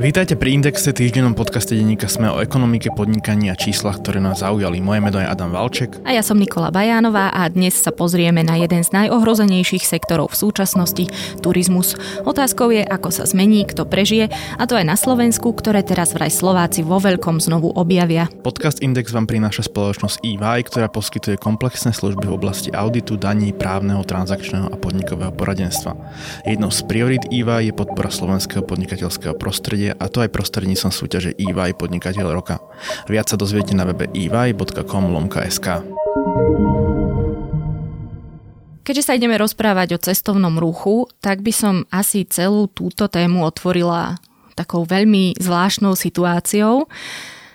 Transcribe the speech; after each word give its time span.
Vítajte 0.00 0.32
pri 0.32 0.56
Indexe, 0.56 0.96
týždennom 0.96 1.36
podcaste 1.36 1.76
denníka 1.76 2.08
Sme 2.08 2.32
o 2.32 2.40
ekonomike, 2.40 2.88
podnikaní 2.88 3.52
a 3.52 3.54
číslach, 3.54 4.00
ktoré 4.00 4.16
nás 4.16 4.40
zaujali. 4.40 4.80
Moje 4.80 5.04
meno 5.04 5.20
je 5.20 5.28
Adam 5.28 5.52
Valček. 5.52 6.00
A 6.08 6.16
ja 6.16 6.24
som 6.24 6.40
Nikola 6.40 6.72
Bajánová 6.72 7.28
a 7.28 7.44
dnes 7.52 7.76
sa 7.76 7.92
pozrieme 7.92 8.40
na 8.40 8.56
jeden 8.56 8.80
z 8.80 8.96
najohrozenejších 8.96 9.84
sektorov 9.84 10.32
v 10.32 10.40
súčasnosti, 10.40 11.04
turizmus. 11.44 12.00
Otázkou 12.24 12.72
je, 12.72 12.80
ako 12.80 13.12
sa 13.12 13.28
zmení, 13.28 13.68
kto 13.68 13.84
prežije, 13.84 14.32
a 14.56 14.64
to 14.64 14.80
aj 14.80 14.88
na 14.88 14.96
Slovensku, 14.96 15.52
ktoré 15.52 15.84
teraz 15.84 16.16
vraj 16.16 16.32
Slováci 16.32 16.80
vo 16.80 16.96
veľkom 16.96 17.36
znovu 17.36 17.68
objavia. 17.68 18.32
Podcast 18.40 18.80
Index 18.80 19.12
vám 19.12 19.28
prináša 19.28 19.68
spoločnosť 19.68 20.24
EY, 20.24 20.64
ktorá 20.64 20.88
poskytuje 20.88 21.36
komplexné 21.36 21.92
služby 21.92 22.24
v 22.24 22.40
oblasti 22.40 22.72
auditu, 22.72 23.20
daní, 23.20 23.52
právneho, 23.52 24.00
transakčného 24.00 24.72
a 24.72 24.80
podnikového 24.80 25.36
poradenstva. 25.36 25.92
Jednou 26.48 26.72
z 26.72 26.88
priorit 26.88 27.28
EY 27.28 27.68
je 27.68 27.76
podpora 27.76 28.08
slovenského 28.08 28.64
podnikateľského 28.64 29.36
prostredia 29.36 29.89
a 29.94 30.06
to 30.10 30.22
aj 30.24 30.30
prostredníctvom 30.34 30.92
súťaže 30.92 31.30
EY 31.38 31.76
Podnikateľ 31.78 32.26
roka. 32.30 32.58
Viac 33.10 33.30
sa 33.30 33.36
dozviete 33.38 33.74
na 33.74 33.86
webe 33.88 34.10
ey.com 34.10 35.04
lomka.sk. 35.10 35.84
Keďže 38.80 39.06
sa 39.06 39.14
ideme 39.14 39.38
rozprávať 39.38 39.94
o 39.94 40.02
cestovnom 40.02 40.58
ruchu, 40.58 41.06
tak 41.22 41.46
by 41.46 41.52
som 41.54 41.74
asi 41.94 42.26
celú 42.26 42.66
túto 42.66 43.06
tému 43.06 43.46
otvorila 43.46 44.18
takou 44.58 44.82
veľmi 44.82 45.38
zvláštnou 45.38 45.94
situáciou. 45.94 46.90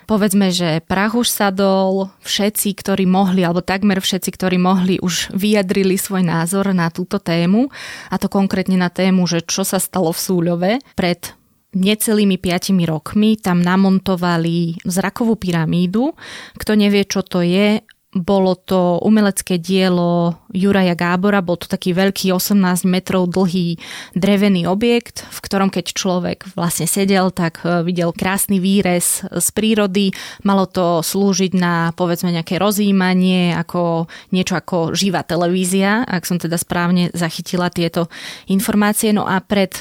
Povedzme, 0.05 0.53
že 0.53 0.85
prach 0.85 1.17
už 1.17 1.25
sadol, 1.27 2.13
všetci, 2.21 2.77
ktorí 2.77 3.09
mohli, 3.09 3.41
alebo 3.41 3.65
takmer 3.65 3.97
všetci, 3.97 4.29
ktorí 4.37 4.61
mohli, 4.61 5.01
už 5.01 5.33
vyjadrili 5.33 5.97
svoj 5.97 6.21
názor 6.21 6.69
na 6.77 6.93
túto 6.93 7.17
tému, 7.17 7.73
a 8.13 8.15
to 8.21 8.29
konkrétne 8.29 8.77
na 8.77 8.93
tému, 8.93 9.25
že 9.25 9.41
čo 9.41 9.65
sa 9.65 9.81
stalo 9.81 10.13
v 10.13 10.21
Súľove 10.21 10.71
pred 10.93 11.33
necelými 11.75 12.39
5 12.39 12.71
rokmi 12.87 13.35
tam 13.35 13.59
namontovali 13.59 14.79
zrakovú 14.87 15.35
pyramídu. 15.35 16.15
Kto 16.55 16.71
nevie, 16.79 17.03
čo 17.03 17.21
to 17.21 17.43
je, 17.43 17.83
bolo 18.15 18.55
to 18.55 19.03
umelecké 19.03 19.59
dielo 19.59 20.39
Juraja 20.55 20.95
Gábora, 20.95 21.43
bol 21.43 21.59
to 21.59 21.67
taký 21.67 21.91
veľký 21.91 22.31
18 22.31 22.87
metrov 22.87 23.27
dlhý 23.27 23.75
drevený 24.15 24.71
objekt, 24.71 25.27
v 25.27 25.39
ktorom 25.43 25.67
keď 25.67 25.91
človek 25.91 26.47
vlastne 26.55 26.87
sedel, 26.87 27.35
tak 27.35 27.59
e, 27.67 27.83
videl 27.83 28.15
krásny 28.15 28.63
výrez 28.63 29.19
z 29.27 29.47
prírody. 29.51 30.15
Malo 30.47 30.63
to 30.63 31.03
slúžiť 31.03 31.59
na 31.59 31.91
povedzme 31.91 32.31
nejaké 32.31 32.55
rozjímanie, 32.55 33.51
ako 33.51 34.07
niečo 34.31 34.55
ako 34.55 34.95
živá 34.95 35.27
televízia, 35.27 36.07
ak 36.07 36.23
som 36.23 36.39
teda 36.39 36.55
správne 36.55 37.11
zachytila 37.11 37.67
tieto 37.67 38.07
informácie. 38.47 39.11
No 39.11 39.27
a 39.27 39.43
pred 39.43 39.75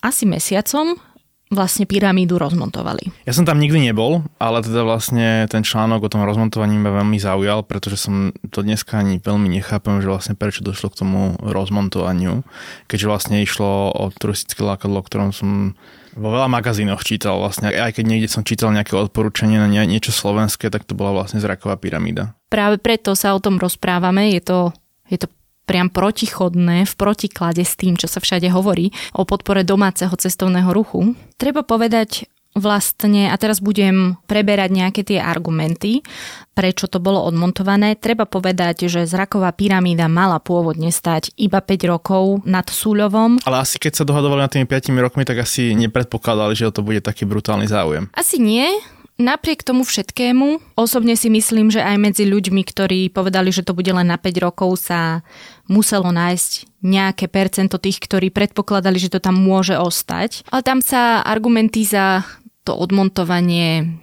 asi 0.00 0.24
mesiacom 0.24 0.96
vlastne 1.48 1.88
pyramídu 1.88 2.36
rozmontovali. 2.36 3.08
Ja 3.24 3.32
som 3.32 3.48
tam 3.48 3.60
nikdy 3.60 3.90
nebol, 3.90 4.24
ale 4.36 4.60
teda 4.60 4.84
vlastne 4.84 5.48
ten 5.48 5.64
článok 5.64 6.08
o 6.08 6.12
tom 6.12 6.24
rozmontovaní 6.24 6.76
ma 6.76 6.92
veľmi 6.92 7.16
zaujal, 7.16 7.64
pretože 7.64 7.96
som 8.08 8.32
to 8.52 8.60
dneska 8.60 9.00
ani 9.00 9.20
veľmi 9.20 9.48
nechápem, 9.48 10.00
že 10.04 10.12
vlastne 10.12 10.34
prečo 10.36 10.60
došlo 10.60 10.92
k 10.92 10.98
tomu 11.04 11.20
rozmontovaniu, 11.40 12.44
keďže 12.86 13.06
vlastne 13.08 13.36
išlo 13.40 13.92
o 13.92 14.12
turistické 14.12 14.60
lákadlo, 14.60 15.00
o 15.00 15.06
ktorom 15.06 15.32
som 15.32 15.78
vo 16.18 16.34
veľa 16.34 16.50
magazínoch 16.50 17.06
čítal 17.06 17.38
vlastne, 17.38 17.70
aj 17.70 17.94
keď 17.94 18.04
niekde 18.04 18.28
som 18.28 18.42
čítal 18.42 18.74
nejaké 18.74 18.98
odporúčanie 18.98 19.56
na 19.62 19.70
niečo 19.70 20.10
slovenské, 20.10 20.66
tak 20.68 20.82
to 20.82 20.98
bola 20.98 21.14
vlastne 21.14 21.38
zraková 21.38 21.78
pyramída. 21.78 22.34
Práve 22.50 22.82
preto 22.82 23.14
sa 23.14 23.38
o 23.38 23.40
tom 23.40 23.56
rozprávame, 23.62 24.34
je 24.34 24.42
to, 24.42 24.58
je 25.06 25.18
to 25.22 25.30
priam 25.68 25.92
protichodné 25.92 26.88
v 26.88 26.94
protiklade 26.96 27.60
s 27.60 27.76
tým, 27.76 28.00
čo 28.00 28.08
sa 28.08 28.24
všade 28.24 28.48
hovorí 28.48 28.88
o 29.12 29.28
podpore 29.28 29.60
domáceho 29.68 30.16
cestovného 30.16 30.72
ruchu. 30.72 31.12
Treba 31.36 31.60
povedať 31.60 32.24
vlastne, 32.58 33.30
a 33.30 33.36
teraz 33.38 33.62
budem 33.62 34.18
preberať 34.26 34.70
nejaké 34.72 35.00
tie 35.06 35.20
argumenty, 35.22 36.02
prečo 36.56 36.90
to 36.90 36.98
bolo 36.98 37.22
odmontované. 37.22 37.94
Treba 37.94 38.26
povedať, 38.26 38.90
že 38.90 39.06
zraková 39.06 39.54
pyramída 39.54 40.10
mala 40.10 40.42
pôvodne 40.42 40.90
stať 40.90 41.30
iba 41.38 41.62
5 41.62 41.92
rokov 41.92 42.42
nad 42.48 42.66
Súľovom. 42.66 43.46
Ale 43.46 43.62
asi 43.62 43.78
keď 43.78 44.02
sa 44.02 44.04
dohadovali 44.08 44.42
nad 44.42 44.52
tými 44.52 44.66
5 44.66 44.90
rokmi, 44.98 45.22
tak 45.22 45.38
asi 45.44 45.76
nepredpokladali, 45.78 46.58
že 46.58 46.74
to 46.74 46.82
bude 46.82 47.04
taký 47.04 47.28
brutálny 47.28 47.70
záujem. 47.70 48.10
Asi 48.16 48.42
nie, 48.42 48.66
Napriek 49.18 49.66
tomu 49.66 49.82
všetkému, 49.82 50.78
osobne 50.78 51.18
si 51.18 51.26
myslím, 51.26 51.74
že 51.74 51.82
aj 51.82 51.98
medzi 51.98 52.22
ľuďmi, 52.22 52.62
ktorí 52.62 53.10
povedali, 53.10 53.50
že 53.50 53.66
to 53.66 53.74
bude 53.74 53.90
len 53.90 54.06
na 54.06 54.14
5 54.14 54.46
rokov, 54.46 54.78
sa 54.78 55.26
muselo 55.66 56.14
nájsť 56.14 56.78
nejaké 56.86 57.26
percento 57.26 57.82
tých, 57.82 57.98
ktorí 57.98 58.30
predpokladali, 58.30 58.94
že 59.02 59.10
to 59.10 59.18
tam 59.18 59.34
môže 59.34 59.74
ostať. 59.74 60.46
Ale 60.54 60.62
tam 60.62 60.78
sa 60.78 61.26
argumenty 61.26 61.82
za 61.82 62.22
to 62.62 62.78
odmontovanie 62.78 63.98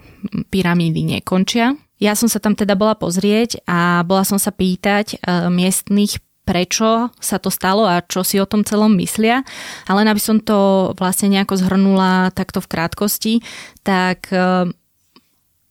pyramídy 0.52 1.16
nekončia. 1.16 1.80
Ja 1.96 2.12
som 2.12 2.28
sa 2.28 2.36
tam 2.36 2.52
teda 2.52 2.76
bola 2.76 2.92
pozrieť 2.92 3.64
a 3.64 4.04
bola 4.04 4.20
som 4.20 4.36
sa 4.36 4.52
pýtať 4.52 5.16
e, 5.16 5.48
miestných 5.48 6.20
prečo 6.46 7.10
sa 7.18 7.42
to 7.42 7.50
stalo 7.50 7.88
a 7.88 8.04
čo 8.06 8.22
si 8.22 8.38
o 8.38 8.46
tom 8.46 8.62
celom 8.62 8.94
myslia. 9.00 9.42
Ale 9.88 10.06
aby 10.06 10.20
som 10.22 10.38
to 10.38 10.92
vlastne 10.94 11.32
nejako 11.32 11.56
zhrnula 11.56 12.30
takto 12.36 12.60
v 12.60 12.70
krátkosti, 12.70 13.34
tak 13.80 14.28
e, 14.28 14.70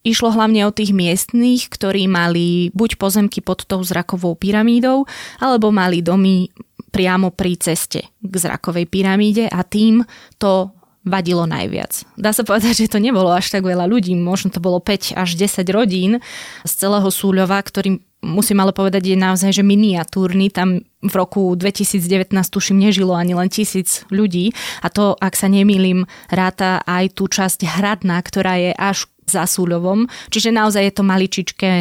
Išlo 0.06 0.30
hlavne 0.30 0.70
o 0.70 0.76
tých 0.76 0.94
miestných, 0.94 1.66
ktorí 1.66 2.06
mali 2.06 2.70
buď 2.78 3.02
pozemky 3.02 3.42
pod 3.42 3.66
tou 3.66 3.82
zrakovou 3.82 4.38
pyramídou, 4.38 5.10
alebo 5.42 5.74
mali 5.74 6.06
domy 6.06 6.54
priamo 6.94 7.34
pri 7.34 7.58
ceste 7.58 8.06
k 8.22 8.34
zrakovej 8.38 8.86
pyramíde 8.88 9.50
a 9.50 9.66
tým 9.66 10.06
to 10.38 10.70
vadilo 11.06 11.46
najviac. 11.46 12.06
Dá 12.18 12.34
sa 12.34 12.42
povedať, 12.42 12.86
že 12.86 12.92
to 12.92 12.98
nebolo 12.98 13.30
až 13.30 13.54
tak 13.54 13.62
veľa 13.62 13.86
ľudí, 13.86 14.18
možno 14.18 14.50
to 14.50 14.58
bolo 14.58 14.82
5 14.82 15.14
až 15.14 15.30
10 15.38 15.66
rodín 15.70 16.12
z 16.66 16.72
celého 16.72 17.06
Súľova, 17.10 17.62
ktorý 17.62 18.02
musím 18.26 18.66
ale 18.66 18.74
povedať, 18.74 19.14
je 19.14 19.18
naozaj 19.18 19.54
že 19.54 19.62
miniatúrny. 19.62 20.50
Tam 20.50 20.82
v 20.82 21.14
roku 21.14 21.54
2019 21.54 22.34
tuším 22.34 22.82
nežilo 22.82 23.14
ani 23.14 23.38
len 23.38 23.54
tisíc 23.54 24.02
ľudí 24.10 24.50
a 24.82 24.90
to, 24.90 25.14
ak 25.22 25.38
sa 25.38 25.46
nemýlim, 25.46 26.10
ráta 26.34 26.82
aj 26.90 27.14
tú 27.14 27.30
časť 27.30 27.70
hradná, 27.78 28.18
ktorá 28.26 28.58
je 28.58 28.74
až 28.74 29.06
za 29.26 29.44
Súľovom, 29.50 30.06
čiže 30.30 30.54
naozaj 30.54 30.82
je 30.86 30.94
to 30.94 31.04
maličičké 31.04 31.72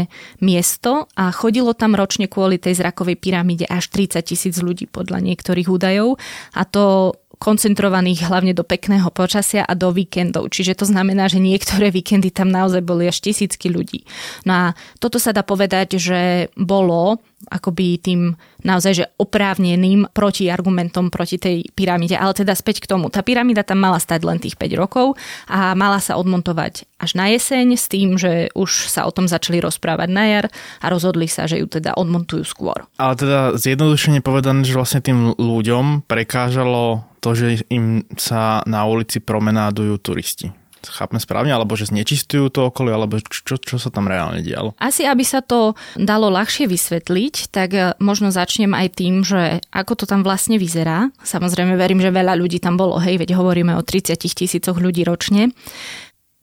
miesto 0.41 1.07
a 1.15 1.31
chodilo 1.31 1.77
tam 1.77 1.93
ročne 1.93 2.27
kvôli 2.27 2.57
tej 2.57 2.81
zrakovej 2.81 3.21
pyramíde 3.21 3.69
až 3.69 3.93
30 3.93 4.25
tisíc 4.25 4.57
ľudí 4.59 4.89
podľa 4.89 5.21
niektorých 5.21 5.69
údajov 5.69 6.17
a 6.57 6.63
to 6.65 7.15
koncentrovaných 7.45 8.25
hlavne 8.31 8.57
do 8.57 8.65
pekného 8.65 9.11
počasia 9.11 9.67
a 9.67 9.77
do 9.77 9.91
víkendov. 9.91 10.49
Čiže 10.49 10.81
to 10.81 10.87
znamená, 10.89 11.29
že 11.29 11.43
niektoré 11.43 11.91
víkendy 11.93 12.33
tam 12.33 12.49
naozaj 12.49 12.81
boli 12.81 13.11
až 13.11 13.21
tisícky 13.21 13.69
ľudí. 13.69 14.09
No 14.49 14.53
a 14.55 14.65
toto 15.03 15.21
sa 15.21 15.35
dá 15.35 15.45
povedať, 15.45 16.01
že 16.01 16.49
bolo 16.57 17.21
akoby 17.51 18.01
tým 18.01 18.21
naozaj 18.65 18.93
že 18.95 19.05
oprávneným 19.21 20.09
protiargumentom 20.13 21.13
proti 21.13 21.37
tej 21.37 21.69
pyramíde. 21.77 22.17
Ale 22.17 22.33
teda 22.33 22.57
späť 22.57 22.81
k 22.85 22.91
tomu. 22.91 23.13
Tá 23.13 23.21
pyramída 23.21 23.61
tam 23.61 23.85
mala 23.85 24.01
stať 24.01 24.25
len 24.25 24.41
tých 24.41 24.57
5 24.57 24.81
rokov 24.81 25.19
a 25.49 25.77
mala 25.77 26.01
sa 26.01 26.17
odmontovať 26.17 26.89
až 26.97 27.11
na 27.19 27.29
jeseň 27.29 27.77
s 27.77 27.87
tým, 27.91 28.17
že 28.17 28.49
už 28.57 28.89
sa 28.89 29.05
o 29.05 29.13
tom 29.13 29.29
začali 29.29 29.61
rozprávať 29.61 30.09
na 30.09 30.25
jar 30.25 30.47
a 30.81 30.87
rozhodli 30.89 31.29
sa, 31.29 31.45
že 31.45 31.61
ju 31.61 31.69
teda 31.69 31.93
odmontujú 32.01 32.45
skôr. 32.49 32.89
Ale 32.97 33.15
teda 33.19 33.61
zjednodušene 33.61 34.25
povedané, 34.25 34.65
že 34.65 34.77
vlastne 34.77 35.05
tým 35.05 35.37
ľuďom 35.37 36.09
prekážalo 36.09 37.05
to, 37.21 37.33
že 37.37 37.65
im 37.73 38.05
sa 38.21 38.61
na 38.69 38.85
ulici 38.85 39.21
promenádujú 39.21 39.97
turisti. 40.01 40.53
Chápme 40.89 41.19
správne, 41.21 41.53
alebo 41.53 41.75
že 41.75 41.89
znečistujú 41.89 42.53
to 42.53 42.69
okolie, 42.69 42.93
alebo 42.93 43.21
čo, 43.21 43.57
čo 43.57 43.77
sa 43.77 43.89
tam 43.89 44.09
reálne 44.09 44.45
dialo? 44.45 44.77
Asi, 44.81 45.05
aby 45.05 45.25
sa 45.25 45.41
to 45.41 45.79
dalo 45.97 46.29
ľahšie 46.29 46.69
vysvetliť, 46.69 47.35
tak 47.53 47.71
e, 47.73 47.83
možno 48.01 48.35
začnem 48.35 48.73
aj 48.73 48.89
tým, 48.97 49.25
že 49.25 49.65
ako 49.73 49.93
to 50.01 50.05
tam 50.05 50.21
vlastne 50.21 50.61
vyzerá. 50.61 51.13
Samozrejme, 51.25 51.77
verím, 51.77 52.01
že 52.01 52.13
veľa 52.13 52.37
ľudí 52.37 52.61
tam 52.61 52.77
bolo, 52.77 53.01
hej, 53.01 53.17
veď 53.21 53.37
hovoríme 53.37 53.73
o 53.77 53.83
30 53.83 54.17
tisícoch 54.21 54.77
ľudí 54.77 55.05
ročne 55.07 55.53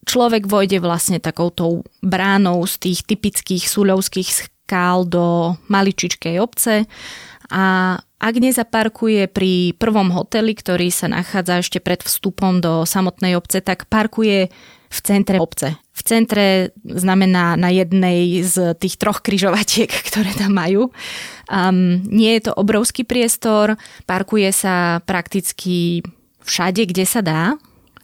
človek 0.01 0.49
vojde 0.49 0.81
vlastne 0.81 1.21
takoutou 1.21 1.85
bránou 2.01 2.65
z 2.65 2.89
tých 2.89 2.99
typických 3.05 3.69
súľovských 3.69 4.29
skál 4.65 5.05
do 5.05 5.55
maličičkej 5.69 6.39
obce 6.41 6.89
a 7.51 7.97
ak 8.21 8.35
nezaparkuje 8.37 9.25
pri 9.33 9.73
prvom 9.81 10.13
hoteli, 10.13 10.53
ktorý 10.53 10.93
sa 10.93 11.09
nachádza 11.09 11.65
ešte 11.65 11.81
pred 11.81 12.05
vstupom 12.05 12.61
do 12.61 12.85
samotnej 12.85 13.33
obce, 13.33 13.65
tak 13.65 13.89
parkuje 13.89 14.53
v 14.91 14.99
centre 15.01 15.41
obce. 15.41 15.73
V 15.89 16.01
centre 16.05 16.75
znamená 16.85 17.57
na 17.57 17.73
jednej 17.73 18.45
z 18.45 18.77
tých 18.77 19.01
troch 19.01 19.25
kryžovatiek, 19.25 19.89
ktoré 20.13 20.37
tam 20.37 20.53
majú. 20.53 20.93
Um, 21.49 22.05
nie 22.05 22.37
je 22.37 22.51
to 22.51 22.53
obrovský 22.53 23.09
priestor, 23.09 23.73
parkuje 24.05 24.53
sa 24.53 25.01
prakticky 25.01 26.05
všade, 26.45 26.85
kde 26.93 27.05
sa 27.09 27.25
dá. 27.25 27.57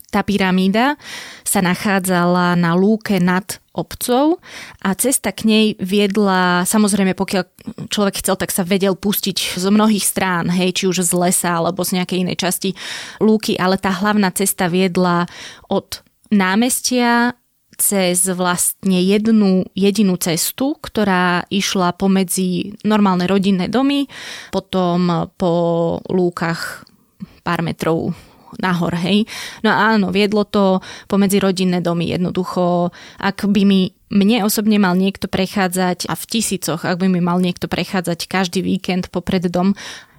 Tá 0.08 0.24
pyramída 0.24 0.96
sa 1.44 1.60
nachádzala 1.60 2.56
na 2.56 2.80
lúke 2.80 3.20
nad 3.20 3.60
obcov 3.76 4.40
a 4.80 4.96
cesta 4.96 5.36
k 5.36 5.44
nej 5.44 5.66
viedla, 5.84 6.64
samozrejme 6.64 7.12
pokiaľ 7.12 7.44
človek 7.92 8.24
chcel, 8.24 8.40
tak 8.40 8.56
sa 8.56 8.64
vedel 8.64 8.96
pustiť 8.96 9.60
zo 9.60 9.68
mnohých 9.68 10.08
strán, 10.08 10.48
hej, 10.48 10.72
či 10.74 10.84
už 10.88 11.04
z 11.04 11.12
lesa 11.12 11.60
alebo 11.60 11.84
z 11.84 12.00
nejakej 12.00 12.24
inej 12.24 12.40
časti 12.40 12.72
lúky, 13.20 13.60
ale 13.60 13.76
tá 13.76 13.92
hlavná 13.92 14.32
cesta 14.32 14.72
viedla 14.72 15.28
od 15.68 16.00
námestia 16.32 17.36
cez 17.78 18.26
vlastne 18.32 18.98
jednu 19.04 19.70
jedinú 19.78 20.18
cestu, 20.18 20.74
ktorá 20.82 21.46
išla 21.54 21.94
pomedzi 21.94 22.74
normálne 22.82 23.30
rodinné 23.30 23.70
domy, 23.70 24.10
potom 24.50 25.30
po 25.38 25.54
lúkach 26.10 26.88
pár 27.46 27.62
metrov 27.62 28.18
nahor, 28.60 28.96
hej. 28.96 29.28
No 29.62 29.76
áno, 29.76 30.10
viedlo 30.16 30.48
to 30.48 30.80
pomedzi 31.12 31.44
rodinné 31.44 31.84
domy 31.84 32.10
jednoducho. 32.12 32.90
Ak 33.20 33.44
by 33.44 33.62
mi 33.68 33.92
mne 34.08 34.48
osobne 34.48 34.80
mal 34.80 34.96
niekto 34.96 35.28
prechádzať 35.28 36.08
a 36.08 36.16
v 36.16 36.24
tisícoch, 36.24 36.88
ak 36.88 37.04
by 37.04 37.12
mi 37.12 37.20
mal 37.20 37.44
niekto 37.44 37.68
prechádzať 37.68 38.32
každý 38.32 38.64
víkend 38.64 39.12
popred 39.12 39.52
dom, 39.52 39.76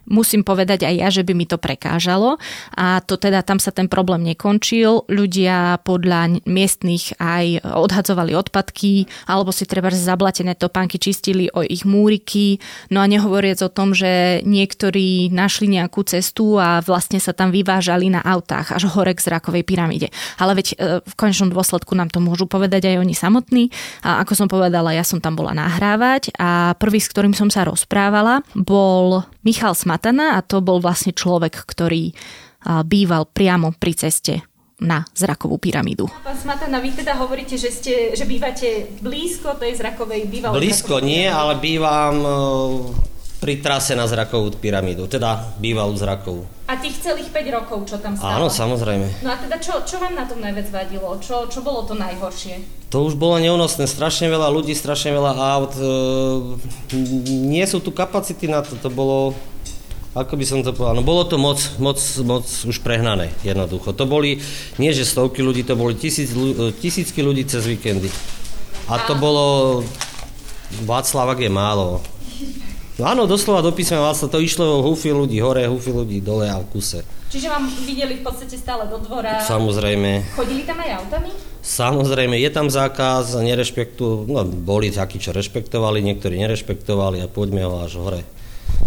musím 0.09 0.43
povedať 0.43 0.89
aj 0.89 0.95
ja, 0.97 1.09
že 1.13 1.23
by 1.23 1.33
mi 1.37 1.47
to 1.47 1.61
prekážalo 1.61 2.41
a 2.75 3.01
to 3.05 3.21
teda 3.21 3.45
tam 3.45 3.61
sa 3.61 3.71
ten 3.71 3.87
problém 3.87 4.25
nekončil. 4.25 5.07
Ľudia 5.09 5.85
podľa 5.85 6.43
miestnych 6.49 7.17
aj 7.21 7.63
odhadzovali 7.65 8.33
odpadky 8.35 9.07
alebo 9.29 9.53
si 9.53 9.69
treba 9.69 9.93
zablatené 9.93 10.57
topánky 10.57 10.97
čistili 10.97 11.53
o 11.53 11.61
ich 11.65 11.85
múriky. 11.85 12.59
No 12.93 13.05
a 13.05 13.07
nehovoriac 13.07 13.61
o 13.65 13.73
tom, 13.73 13.93
že 13.93 14.41
niektorí 14.45 15.29
našli 15.33 15.69
nejakú 15.69 16.05
cestu 16.05 16.57
a 16.57 16.81
vlastne 16.81 17.21
sa 17.21 17.37
tam 17.37 17.53
vyvážali 17.53 18.09
na 18.09 18.25
autách 18.25 18.73
až 18.73 18.89
hore 18.91 19.13
k 19.13 19.25
zrakovej 19.25 19.65
pyramíde. 19.65 20.09
Ale 20.41 20.57
veď 20.57 20.67
e, 20.73 20.77
v 21.05 21.15
konečnom 21.15 21.53
dôsledku 21.53 21.93
nám 21.93 22.09
to 22.09 22.19
môžu 22.25 22.49
povedať 22.49 22.89
aj 22.89 22.97
oni 23.05 23.15
samotní. 23.15 23.65
A 24.03 24.25
ako 24.25 24.33
som 24.35 24.49
povedala, 24.49 24.97
ja 24.97 25.05
som 25.05 25.21
tam 25.21 25.37
bola 25.37 25.53
nahrávať 25.53 26.33
a 26.41 26.73
prvý, 26.77 26.99
s 27.03 27.11
ktorým 27.11 27.37
som 27.37 27.53
sa 27.53 27.67
rozprávala, 27.69 28.41
bol 28.55 29.25
Michal 29.49 29.73
Smatana 29.73 30.37
a 30.37 30.45
to 30.45 30.61
bol 30.61 30.77
vlastne 30.77 31.17
človek, 31.17 31.65
ktorý 31.65 32.13
býval 32.85 33.25
priamo 33.33 33.73
pri 33.73 33.97
ceste 33.97 34.45
na 34.79 35.03
zrakovú 35.11 35.59
pyramídu. 35.59 36.07
Pán 36.23 36.39
Smatana, 36.39 36.79
vy 36.79 36.95
teda 36.95 37.19
hovoríte, 37.19 37.59
že, 37.59 37.73
ste, 37.73 37.95
že 38.15 38.23
bývate 38.29 39.01
blízko 39.03 39.59
tej 39.59 39.75
zrakovej 39.75 40.31
bývalej 40.31 40.55
Blízko 40.55 41.03
nie, 41.03 41.27
ale 41.27 41.59
bývam 41.59 42.15
e, 42.23 42.31
pri 43.39 43.63
trase 43.63 43.95
na 43.95 44.03
zrakovú 44.11 44.51
pyramídu, 44.59 45.07
teda 45.07 45.55
bývalú 45.63 45.95
zrakovú. 45.95 46.43
A 46.67 46.75
tých 46.75 46.99
celých 46.99 47.31
5 47.31 47.55
rokov, 47.55 47.79
čo 47.87 47.97
tam 48.03 48.19
stálo? 48.19 48.35
Áno, 48.35 48.47
samozrejme. 48.51 49.23
No 49.23 49.31
a 49.31 49.39
teda 49.39 49.57
čo, 49.63 49.87
čo 49.87 50.03
vám 50.03 50.19
na 50.19 50.27
tom 50.27 50.43
najviac 50.43 50.69
vadilo? 50.75 51.15
Čo, 51.23 51.47
čo 51.47 51.63
bolo 51.63 51.87
to 51.87 51.95
najhoršie? 51.95 52.61
To 52.91 53.07
už 53.07 53.15
bolo 53.15 53.39
neúnosné, 53.39 53.87
strašne 53.87 54.27
veľa 54.27 54.51
ľudí, 54.51 54.75
strašne 54.75 55.15
veľa 55.15 55.33
aut. 55.39 55.73
E, 55.79 55.87
nie 57.47 57.63
sú 57.63 57.79
tu 57.79 57.95
kapacity 57.95 58.51
na 58.51 58.67
to, 58.67 58.75
to 58.75 58.91
bolo, 58.91 59.39
ako 60.19 60.35
by 60.35 60.45
som 60.45 60.67
to 60.67 60.75
povedal, 60.75 60.99
no 60.99 61.07
bolo 61.07 61.23
to 61.23 61.39
moc, 61.39 61.63
moc, 61.79 62.01
moc 62.27 62.45
už 62.45 62.83
prehnané, 62.83 63.31
jednoducho. 63.47 63.95
To 63.95 64.05
boli, 64.05 64.43
nie 64.83 64.91
že 64.91 65.07
stovky 65.07 65.47
ľudí, 65.47 65.63
to 65.63 65.79
boli 65.79 65.95
tisíc, 65.95 66.35
e, 66.35 66.75
tisícky 66.75 67.23
ľudí 67.23 67.47
cez 67.47 67.63
víkendy. 67.71 68.11
A 68.91 68.99
to 69.07 69.15
bolo, 69.15 69.81
Václavak 70.85 71.39
je 71.39 71.53
málo, 71.53 72.03
No 72.99 73.07
áno, 73.07 73.31
doslova 73.31 73.63
do 73.63 73.71
písma 73.71 74.03
vlastne 74.03 74.27
to 74.27 74.43
išlo 74.43 74.83
húfy 74.83 75.15
ľudí 75.15 75.39
hore, 75.39 75.63
húfy 75.71 75.95
ľudí 75.95 76.19
dole 76.19 76.51
a 76.51 76.59
v 76.59 76.67
kuse. 76.67 77.07
Čiže 77.31 77.47
vám 77.47 77.71
videli 77.87 78.19
v 78.19 78.27
podstate 78.27 78.59
stále 78.59 78.91
do 78.91 78.99
dvora? 78.99 79.39
Samozrejme. 79.47 80.35
Chodili 80.35 80.67
tam 80.67 80.83
aj 80.83 81.07
autami? 81.07 81.31
Samozrejme, 81.63 82.35
je 82.43 82.51
tam 82.51 82.67
zákaz, 82.67 83.39
nerešpektujú, 83.39 84.27
no 84.27 84.43
boli 84.43 84.91
takí, 84.91 85.23
čo 85.23 85.31
rešpektovali, 85.31 86.03
niektorí 86.03 86.43
nerešpektovali 86.43 87.23
a 87.23 87.31
poďme 87.31 87.71
ho 87.71 87.87
až 87.87 88.03
hore. 88.03 88.27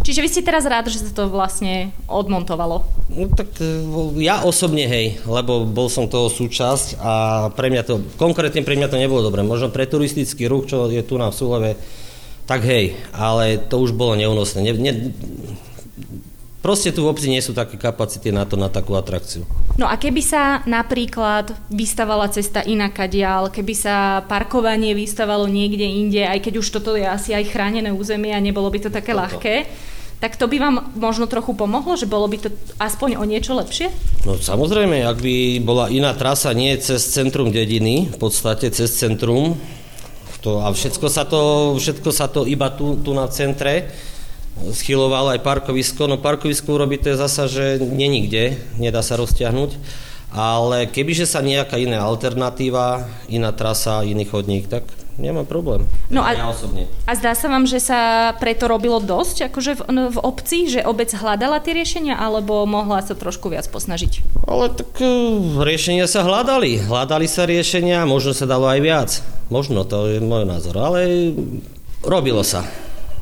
Čiže 0.03 0.19
vy 0.19 0.27
ste 0.27 0.43
teraz 0.43 0.67
rád, 0.67 0.91
že 0.91 1.07
sa 1.07 1.11
to 1.15 1.31
vlastne 1.31 1.95
odmontovalo? 2.11 2.83
No 3.15 3.31
tak 3.31 3.53
e, 3.63 3.79
ja 4.27 4.43
osobne 4.43 4.91
hej, 4.91 5.23
lebo 5.23 5.63
bol 5.63 5.87
som 5.87 6.11
toho 6.11 6.27
súčasť 6.27 6.99
a 6.99 7.13
pre 7.55 7.71
mňa 7.71 7.83
to, 7.87 8.03
konkrétne 8.19 8.59
pre 8.67 8.75
mňa 8.75 8.91
to 8.91 8.99
nebolo 8.99 9.23
dobré. 9.23 9.39
Možno 9.39 9.71
pre 9.71 9.87
turistický 9.87 10.51
ruch, 10.51 10.67
čo 10.67 10.91
je 10.91 10.99
tu 10.99 11.15
na 11.15 11.31
Súleve, 11.31 11.79
tak 12.51 12.67
hej, 12.67 12.99
ale 13.15 13.55
to 13.55 13.79
už 13.79 13.95
bolo 13.95 14.19
neúnosné. 14.19 14.59
Ne, 14.59 14.75
ne, 14.75 14.91
proste 16.59 16.91
tu 16.91 17.07
v 17.07 17.15
obci 17.15 17.31
nie 17.31 17.39
sú 17.39 17.55
také 17.55 17.79
kapacity 17.79 18.35
na 18.35 18.43
to, 18.43 18.59
na 18.59 18.67
takú 18.67 18.91
atrakciu. 18.99 19.47
No 19.79 19.87
a 19.87 19.95
keby 19.95 20.19
sa 20.19 20.59
napríklad 20.67 21.55
vystavala 21.71 22.27
cesta 22.27 22.59
inakadiaľ, 22.59 23.55
keby 23.55 23.71
sa 23.71 24.27
parkovanie 24.27 24.91
vystavalo 24.91 25.47
niekde 25.47 25.87
inde, 25.87 26.27
aj 26.27 26.43
keď 26.43 26.53
už 26.59 26.67
toto 26.75 26.99
je 26.99 27.07
asi 27.07 27.31
aj 27.31 27.55
chránené 27.55 27.87
územie 27.95 28.35
a 28.35 28.43
nebolo 28.43 28.67
by 28.67 28.83
to 28.83 28.89
také 28.91 29.15
toto. 29.15 29.23
ľahké, 29.23 29.55
tak 30.19 30.35
to 30.35 30.51
by 30.51 30.59
vám 30.59 30.91
možno 30.99 31.31
trochu 31.31 31.55
pomohlo, 31.55 31.95
že 31.95 32.03
bolo 32.03 32.27
by 32.27 32.35
to 32.35 32.49
aspoň 32.83 33.15
o 33.15 33.23
niečo 33.23 33.55
lepšie? 33.55 33.95
No 34.27 34.35
samozrejme, 34.35 35.07
ak 35.07 35.23
by 35.23 35.63
bola 35.63 35.87
iná 35.87 36.11
trasa, 36.19 36.51
nie 36.51 36.75
cez 36.83 36.99
centrum 37.15 37.47
dediny, 37.47 38.11
v 38.11 38.17
podstate 38.19 38.69
cez 38.75 38.91
centrum, 38.91 39.55
to, 40.41 40.61
a 40.61 40.73
všetko 40.73 41.07
sa 41.07 41.23
to, 41.23 41.73
všetko 41.77 42.09
sa 42.09 42.25
to 42.27 42.49
iba 42.49 42.73
tu, 42.73 42.97
tu 42.99 43.13
na 43.13 43.29
centre 43.29 43.93
schylovalo 44.69 45.33
aj 45.33 45.41
parkovisko. 45.41 46.05
No 46.05 46.21
parkovisko 46.21 46.75
urobíte 46.75 47.13
zasa, 47.15 47.47
že 47.47 47.79
není 47.81 48.27
kde, 48.27 48.59
nedá 48.77 49.01
sa 49.01 49.17
roztiahnuť. 49.17 49.71
Ale 50.31 50.87
kebyže 50.87 51.27
sa 51.27 51.43
nejaká 51.43 51.75
iná 51.75 52.07
alternatíva, 52.07 53.03
iná 53.27 53.51
trasa, 53.51 54.07
iný 54.07 54.23
chodník, 54.23 54.71
tak 54.71 54.87
nemá 55.19 55.43
problém. 55.43 55.83
No 56.07 56.23
a, 56.23 56.35
ja 56.35 56.47
osobne. 56.47 56.87
a 57.07 57.11
zdá 57.15 57.35
sa 57.35 57.47
vám, 57.47 57.67
že 57.67 57.79
sa 57.81 58.31
preto 58.37 58.67
robilo 58.67 58.99
dosť 58.99 59.51
akože 59.51 59.71
v, 59.79 59.81
v 60.11 60.17
obci, 60.21 60.69
že 60.71 60.85
obec 60.85 61.11
hľadala 61.11 61.59
tie 61.63 61.75
riešenia, 61.75 62.19
alebo 62.19 62.63
mohla 62.67 63.01
sa 63.01 63.17
trošku 63.17 63.51
viac 63.51 63.67
posnažiť? 63.67 64.45
Ale 64.47 64.71
tak 64.71 64.91
uh, 65.01 65.63
riešenia 65.63 66.05
sa 66.05 66.23
hľadali. 66.23 66.85
Hľadali 66.85 67.27
sa 67.27 67.47
riešenia, 67.47 68.03
možno 68.07 68.35
sa 68.35 68.47
dalo 68.47 68.69
aj 68.69 68.79
viac. 68.79 69.11
Možno, 69.51 69.83
to 69.83 70.07
je 70.07 70.23
môj 70.23 70.47
názor, 70.47 70.79
ale 70.79 71.33
robilo 72.05 72.45
sa. 72.45 72.63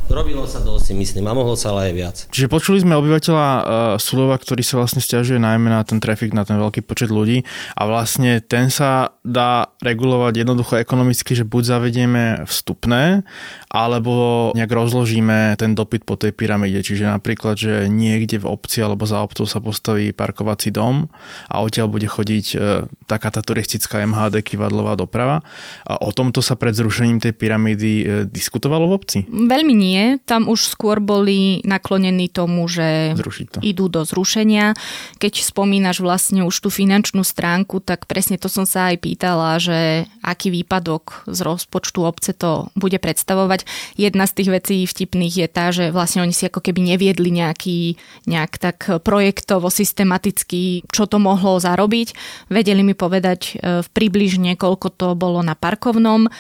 Robilo 0.10 0.42
sa 0.50 0.58
dosť, 0.58 0.98
myslím, 0.98 1.30
a 1.30 1.38
mohlo 1.38 1.54
sa 1.54 1.70
ale 1.70 1.90
aj 1.90 1.94
viac. 1.94 2.16
Čiže 2.34 2.50
počuli 2.50 2.82
sme 2.82 2.98
obyvateľa 2.98 3.46
uh, 3.46 3.62
Sulova, 4.02 4.42
ktorý 4.42 4.66
sa 4.66 4.82
vlastne 4.82 5.06
stiažuje 5.06 5.38
najmä 5.38 5.70
na 5.70 5.86
ten 5.86 6.02
trafik, 6.02 6.34
na 6.34 6.42
ten 6.42 6.58
veľký 6.58 6.82
počet 6.82 7.14
ľudí 7.14 7.46
a 7.78 7.86
vlastne 7.86 8.42
ten 8.42 8.74
sa 8.74 9.14
dá 9.22 9.70
regulovať 9.86 10.42
jednoducho 10.42 10.82
ekonomicky, 10.82 11.38
že 11.38 11.46
buď 11.46 11.64
zavedieme 11.78 12.24
vstupné, 12.50 13.22
alebo 13.70 14.50
nejak 14.58 14.74
rozložíme 14.74 15.54
ten 15.62 15.78
dopyt 15.78 16.10
po 16.10 16.18
tej 16.18 16.34
pyramíde. 16.34 16.82
Čiže 16.82 17.06
napríklad, 17.06 17.62
že 17.62 17.86
niekde 17.86 18.42
v 18.42 18.50
obci 18.50 18.82
alebo 18.82 19.06
za 19.06 19.22
obcov 19.22 19.46
sa 19.46 19.62
postaví 19.62 20.10
parkovací 20.10 20.74
dom 20.74 21.06
a 21.54 21.62
odtiaľ 21.62 21.86
bude 21.86 22.10
chodiť 22.10 22.46
uh, 22.58 22.90
taká 23.06 23.30
tá 23.30 23.46
turistická 23.46 24.02
MHD 24.02 24.42
kivadlová 24.42 24.98
doprava. 24.98 25.46
A 25.86 26.02
o 26.02 26.10
tomto 26.10 26.42
sa 26.42 26.58
pred 26.58 26.74
zrušením 26.74 27.22
tej 27.22 27.38
pyramídy 27.38 27.92
uh, 28.02 28.08
diskutovalo 28.26 28.90
v 28.90 28.96
obci? 28.98 29.20
Veľmi 29.30 29.78
nie 29.78 29.99
nie. 30.00 30.18
Tam 30.24 30.48
už 30.48 30.72
skôr 30.72 31.04
boli 31.04 31.60
naklonení 31.68 32.32
tomu, 32.32 32.66
že 32.72 33.14
idú 33.60 33.92
do 33.92 34.08
zrušenia. 34.08 34.74
Keď 35.20 35.44
spomínaš 35.44 36.00
vlastne 36.00 36.48
už 36.48 36.56
tú 36.56 36.70
finančnú 36.72 37.28
stránku, 37.28 37.84
tak 37.84 38.08
presne 38.08 38.40
to 38.40 38.48
som 38.48 38.64
sa 38.64 38.94
aj 38.94 39.04
pýtala, 39.04 39.60
že 39.60 40.08
aký 40.24 40.54
výpadok 40.54 41.28
z 41.28 41.40
rozpočtu 41.44 42.00
obce 42.08 42.32
to 42.32 42.72
bude 42.80 42.96
predstavovať. 42.98 43.68
Jedna 44.00 44.24
z 44.26 44.36
tých 44.40 44.50
vecí 44.50 44.78
vtipných 44.88 45.36
je 45.46 45.48
tá, 45.52 45.66
že 45.76 45.92
vlastne 45.92 46.24
oni 46.24 46.32
si 46.32 46.48
ako 46.48 46.64
keby 46.64 46.96
neviedli 46.96 47.30
nejaký, 47.34 48.00
nejak 48.30 48.54
tak 48.58 48.78
projektovo, 49.04 49.68
systematicky, 49.68 50.88
čo 50.88 51.10
to 51.10 51.20
mohlo 51.20 51.60
zarobiť. 51.60 52.16
Vedeli 52.48 52.82
mi 52.86 52.96
povedať 52.96 53.40
e, 53.60 53.84
v 53.84 53.88
približne, 53.92 54.56
koľko 54.56 54.88
to 54.94 55.08
bolo 55.18 55.44
na 55.44 55.58
parkovnom 55.58 56.32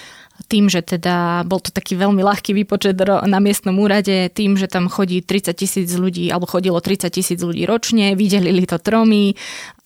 tým, 0.47 0.71
že 0.71 0.85
teda 0.85 1.43
bol 1.43 1.59
to 1.59 1.73
taký 1.73 1.99
veľmi 1.99 2.23
ľahký 2.23 2.55
výpočet 2.55 2.95
na 3.03 3.39
miestnom 3.43 3.75
úrade, 3.75 4.31
tým, 4.31 4.55
že 4.55 4.71
tam 4.71 4.87
chodí 4.87 5.19
30 5.25 5.51
tisíc 5.57 5.89
ľudí, 5.91 6.31
alebo 6.31 6.47
chodilo 6.47 6.79
30 6.79 7.11
tisíc 7.11 7.39
ľudí 7.41 7.67
ročne, 7.67 8.15
videlili 8.15 8.63
to 8.63 8.79
tromy, 8.79 9.35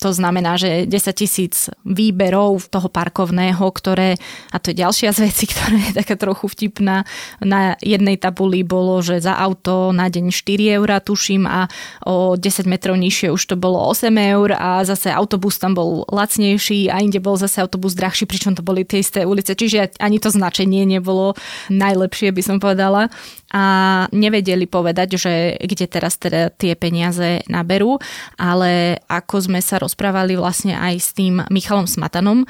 to 0.04 0.12
znamená, 0.12 0.60
že 0.60 0.84
10 0.84 1.16
tisíc 1.16 1.72
výberov 1.88 2.68
toho 2.68 2.92
parkovného, 2.92 3.64
ktoré, 3.72 4.20
a 4.52 4.60
to 4.60 4.76
je 4.76 4.84
ďalšia 4.84 5.16
z 5.16 5.32
vecí, 5.32 5.48
ktorá 5.52 5.80
je 5.80 5.94
taká 5.96 6.20
trochu 6.20 6.52
vtipná, 6.52 7.08
na 7.40 7.80
jednej 7.80 8.20
tabuli 8.20 8.68
bolo, 8.68 9.00
že 9.00 9.24
za 9.24 9.40
auto 9.40 9.96
na 9.96 10.12
deň 10.12 10.36
4 10.36 10.76
eur, 10.84 10.92
tuším, 11.00 11.48
a 11.48 11.72
o 12.04 12.36
10 12.36 12.68
metrov 12.68 13.00
nižšie 13.00 13.32
už 13.32 13.44
to 13.48 13.56
bolo 13.56 13.80
8 13.88 14.12
eur 14.12 14.60
a 14.60 14.84
zase 14.84 15.08
autobus 15.08 15.56
tam 15.56 15.72
bol 15.72 16.04
lacnejší 16.12 16.92
a 16.92 17.00
inde 17.00 17.24
bol 17.24 17.40
zase 17.40 17.64
autobus 17.64 17.96
drahší, 17.96 18.28
pričom 18.28 18.60
to 18.60 18.66
boli 18.66 18.84
tie 18.84 19.00
isté 19.00 19.24
ulice, 19.24 19.56
čiže 19.56 19.96
ani 20.04 20.20
to 20.20 20.28
značenie 20.28 20.84
nebolo 20.84 21.40
najlepšie, 21.72 22.36
by 22.36 22.42
som 22.44 22.58
povedala. 22.60 23.08
A 23.54 23.66
nevedeli 24.10 24.66
povedať, 24.66 25.22
že 25.22 25.34
kde 25.62 25.86
teraz 25.86 26.18
teda 26.18 26.50
tie 26.50 26.74
peniaze 26.74 27.46
naberú, 27.46 28.02
ale 28.36 28.98
ako 29.06 29.54
sme 29.54 29.62
sa 29.62 29.78
rozprávali 29.78 30.34
vlastne 30.34 30.74
aj 30.74 30.96
s 30.98 31.10
tým 31.14 31.46
Michalom 31.54 31.86
Smatanom, 31.86 32.50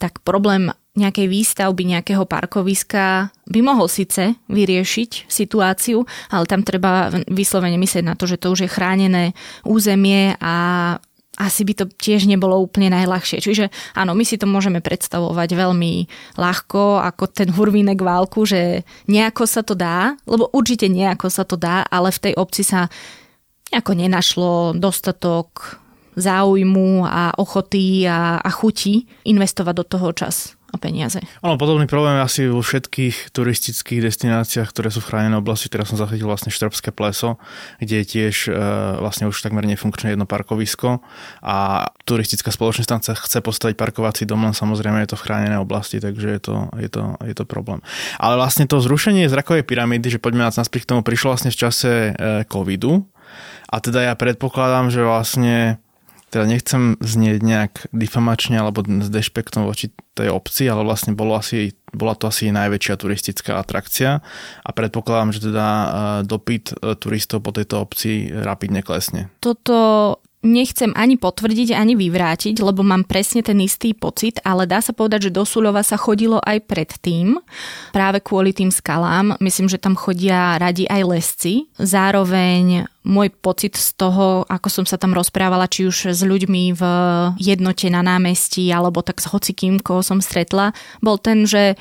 tak 0.00 0.24
problém 0.24 0.72
nejakej 0.98 1.30
výstavby 1.30 1.82
nejakého 1.94 2.26
parkoviska 2.26 3.30
by 3.46 3.60
mohol 3.62 3.86
síce 3.86 4.34
vyriešiť 4.50 5.30
situáciu, 5.30 6.02
ale 6.32 6.44
tam 6.50 6.66
treba 6.66 7.14
vyslovene 7.30 7.78
myslieť 7.78 8.02
na 8.02 8.18
to, 8.18 8.26
že 8.26 8.40
to 8.42 8.50
už 8.50 8.66
je 8.66 8.70
chránené 8.70 9.36
územie 9.62 10.34
a 10.42 10.96
asi 11.38 11.62
by 11.62 11.72
to 11.78 11.84
tiež 11.86 12.26
nebolo 12.26 12.58
úplne 12.58 12.90
najľahšie. 12.90 13.38
Čiže 13.38 13.70
áno, 13.94 14.18
my 14.18 14.26
si 14.26 14.34
to 14.34 14.50
môžeme 14.50 14.82
predstavovať 14.82 15.54
veľmi 15.54 15.92
ľahko, 16.34 16.98
ako 17.06 17.24
ten 17.30 17.54
hurvínek 17.54 18.02
válku, 18.02 18.42
že 18.42 18.82
nejako 19.06 19.46
sa 19.46 19.62
to 19.62 19.78
dá, 19.78 20.18
lebo 20.26 20.50
určite 20.50 20.90
nejako 20.90 21.30
sa 21.30 21.46
to 21.46 21.54
dá, 21.54 21.86
ale 21.86 22.10
v 22.10 22.22
tej 22.28 22.34
obci 22.34 22.66
sa 22.66 22.90
nejako 23.70 23.92
nenašlo 23.94 24.52
dostatok 24.74 25.78
záujmu 26.18 27.06
a 27.06 27.38
ochoty 27.38 28.02
a, 28.10 28.42
a 28.42 28.50
chuti 28.50 29.06
investovať 29.22 29.74
do 29.78 29.84
toho 29.86 30.10
čas 30.10 30.57
a 30.68 30.76
peniaze. 30.76 31.24
Áno, 31.40 31.56
podobný 31.56 31.88
problém 31.88 32.20
je 32.20 32.22
asi 32.22 32.42
vo 32.44 32.60
všetkých 32.60 33.32
turistických 33.32 34.04
destináciách, 34.04 34.68
ktoré 34.68 34.92
sú 34.92 35.00
v 35.00 35.08
chránenej 35.08 35.40
oblasti. 35.40 35.72
Teraz 35.72 35.88
som 35.88 35.96
zachytil 35.96 36.28
vlastne 36.28 36.52
Štrbské 36.52 36.92
pleso, 36.92 37.40
kde 37.80 38.04
je 38.04 38.06
tiež 38.06 38.36
e, 38.48 38.56
vlastne 39.00 39.32
už 39.32 39.40
takmer 39.40 39.64
nefunkčné 39.64 40.12
jedno 40.12 40.28
parkovisko 40.28 41.00
a 41.40 41.88
turistická 42.04 42.52
spoločnosť 42.52 42.88
tam 42.88 43.00
chce 43.00 43.38
postaviť 43.40 43.80
parkovací 43.80 44.28
dom, 44.28 44.44
len 44.44 44.52
samozrejme 44.52 45.00
je 45.08 45.16
to 45.16 45.16
v 45.16 45.24
chránenej 45.24 45.60
oblasti, 45.60 46.04
takže 46.04 46.28
je 46.36 46.40
to, 46.44 46.56
je 46.76 46.88
to, 46.92 47.02
je 47.24 47.34
to 47.34 47.44
problém. 47.48 47.80
Ale 48.20 48.36
vlastne 48.36 48.68
to 48.68 48.76
zrušenie 48.84 49.24
zrakovej 49.32 49.64
pyramídy, 49.64 50.12
že 50.12 50.20
poďme 50.20 50.44
na 50.44 50.52
naspäť 50.52 50.84
k 50.84 50.90
tomu, 50.92 51.00
prišlo 51.00 51.32
vlastne 51.32 51.48
v 51.48 51.60
čase 51.64 52.12
e, 52.12 52.44
covidu 52.44 53.08
a 53.68 53.76
teda 53.80 54.12
ja 54.12 54.14
predpokladám, 54.16 54.88
že 54.88 55.04
vlastne 55.04 55.80
teda 56.28 56.44
nechcem 56.44 57.00
znieť 57.00 57.40
nejak 57.40 57.72
difamačne 57.90 58.60
alebo 58.60 58.84
s 58.84 59.08
dešpektom 59.08 59.64
voči 59.64 59.88
tej 60.12 60.28
obci, 60.28 60.68
ale 60.68 60.84
vlastne 60.84 61.16
bolo 61.16 61.38
asi, 61.38 61.72
bola 61.94 62.12
to 62.12 62.28
asi 62.28 62.52
najväčšia 62.52 62.94
turistická 63.00 63.56
atrakcia 63.56 64.20
a 64.64 64.70
predpokladám, 64.74 65.32
že 65.32 65.48
teda 65.48 65.66
e, 65.66 65.86
dopyt 66.28 66.76
e, 66.76 66.94
turistov 67.00 67.46
po 67.46 67.54
tejto 67.54 67.80
obci 67.80 68.28
rapidne 68.28 68.84
klesne. 68.84 69.32
Toto 69.40 70.18
nechcem 70.42 70.94
ani 70.94 71.18
potvrdiť, 71.18 71.74
ani 71.74 71.98
vyvrátiť, 71.98 72.62
lebo 72.62 72.86
mám 72.86 73.02
presne 73.02 73.42
ten 73.42 73.58
istý 73.58 73.90
pocit, 73.90 74.38
ale 74.46 74.70
dá 74.70 74.78
sa 74.78 74.94
povedať, 74.94 75.28
že 75.28 75.34
do 75.34 75.42
Suľova 75.42 75.82
sa 75.82 75.98
chodilo 75.98 76.38
aj 76.46 76.62
predtým, 76.70 77.42
práve 77.90 78.22
kvôli 78.22 78.54
tým 78.54 78.70
skalám. 78.70 79.34
Myslím, 79.42 79.66
že 79.66 79.82
tam 79.82 79.98
chodia 79.98 80.54
radi 80.56 80.86
aj 80.86 81.02
lesci. 81.02 81.66
Zároveň 81.82 82.86
môj 83.02 83.34
pocit 83.34 83.74
z 83.74 83.98
toho, 83.98 84.46
ako 84.46 84.68
som 84.70 84.84
sa 84.86 84.94
tam 84.94 85.10
rozprávala, 85.16 85.66
či 85.66 85.90
už 85.90 86.14
s 86.14 86.22
ľuďmi 86.22 86.76
v 86.76 86.82
jednote 87.42 87.90
na 87.90 88.04
námestí, 88.06 88.70
alebo 88.70 89.02
tak 89.02 89.18
s 89.18 89.26
hocikým, 89.26 89.82
koho 89.82 90.06
som 90.06 90.22
stretla, 90.22 90.70
bol 91.02 91.18
ten, 91.18 91.48
že 91.48 91.74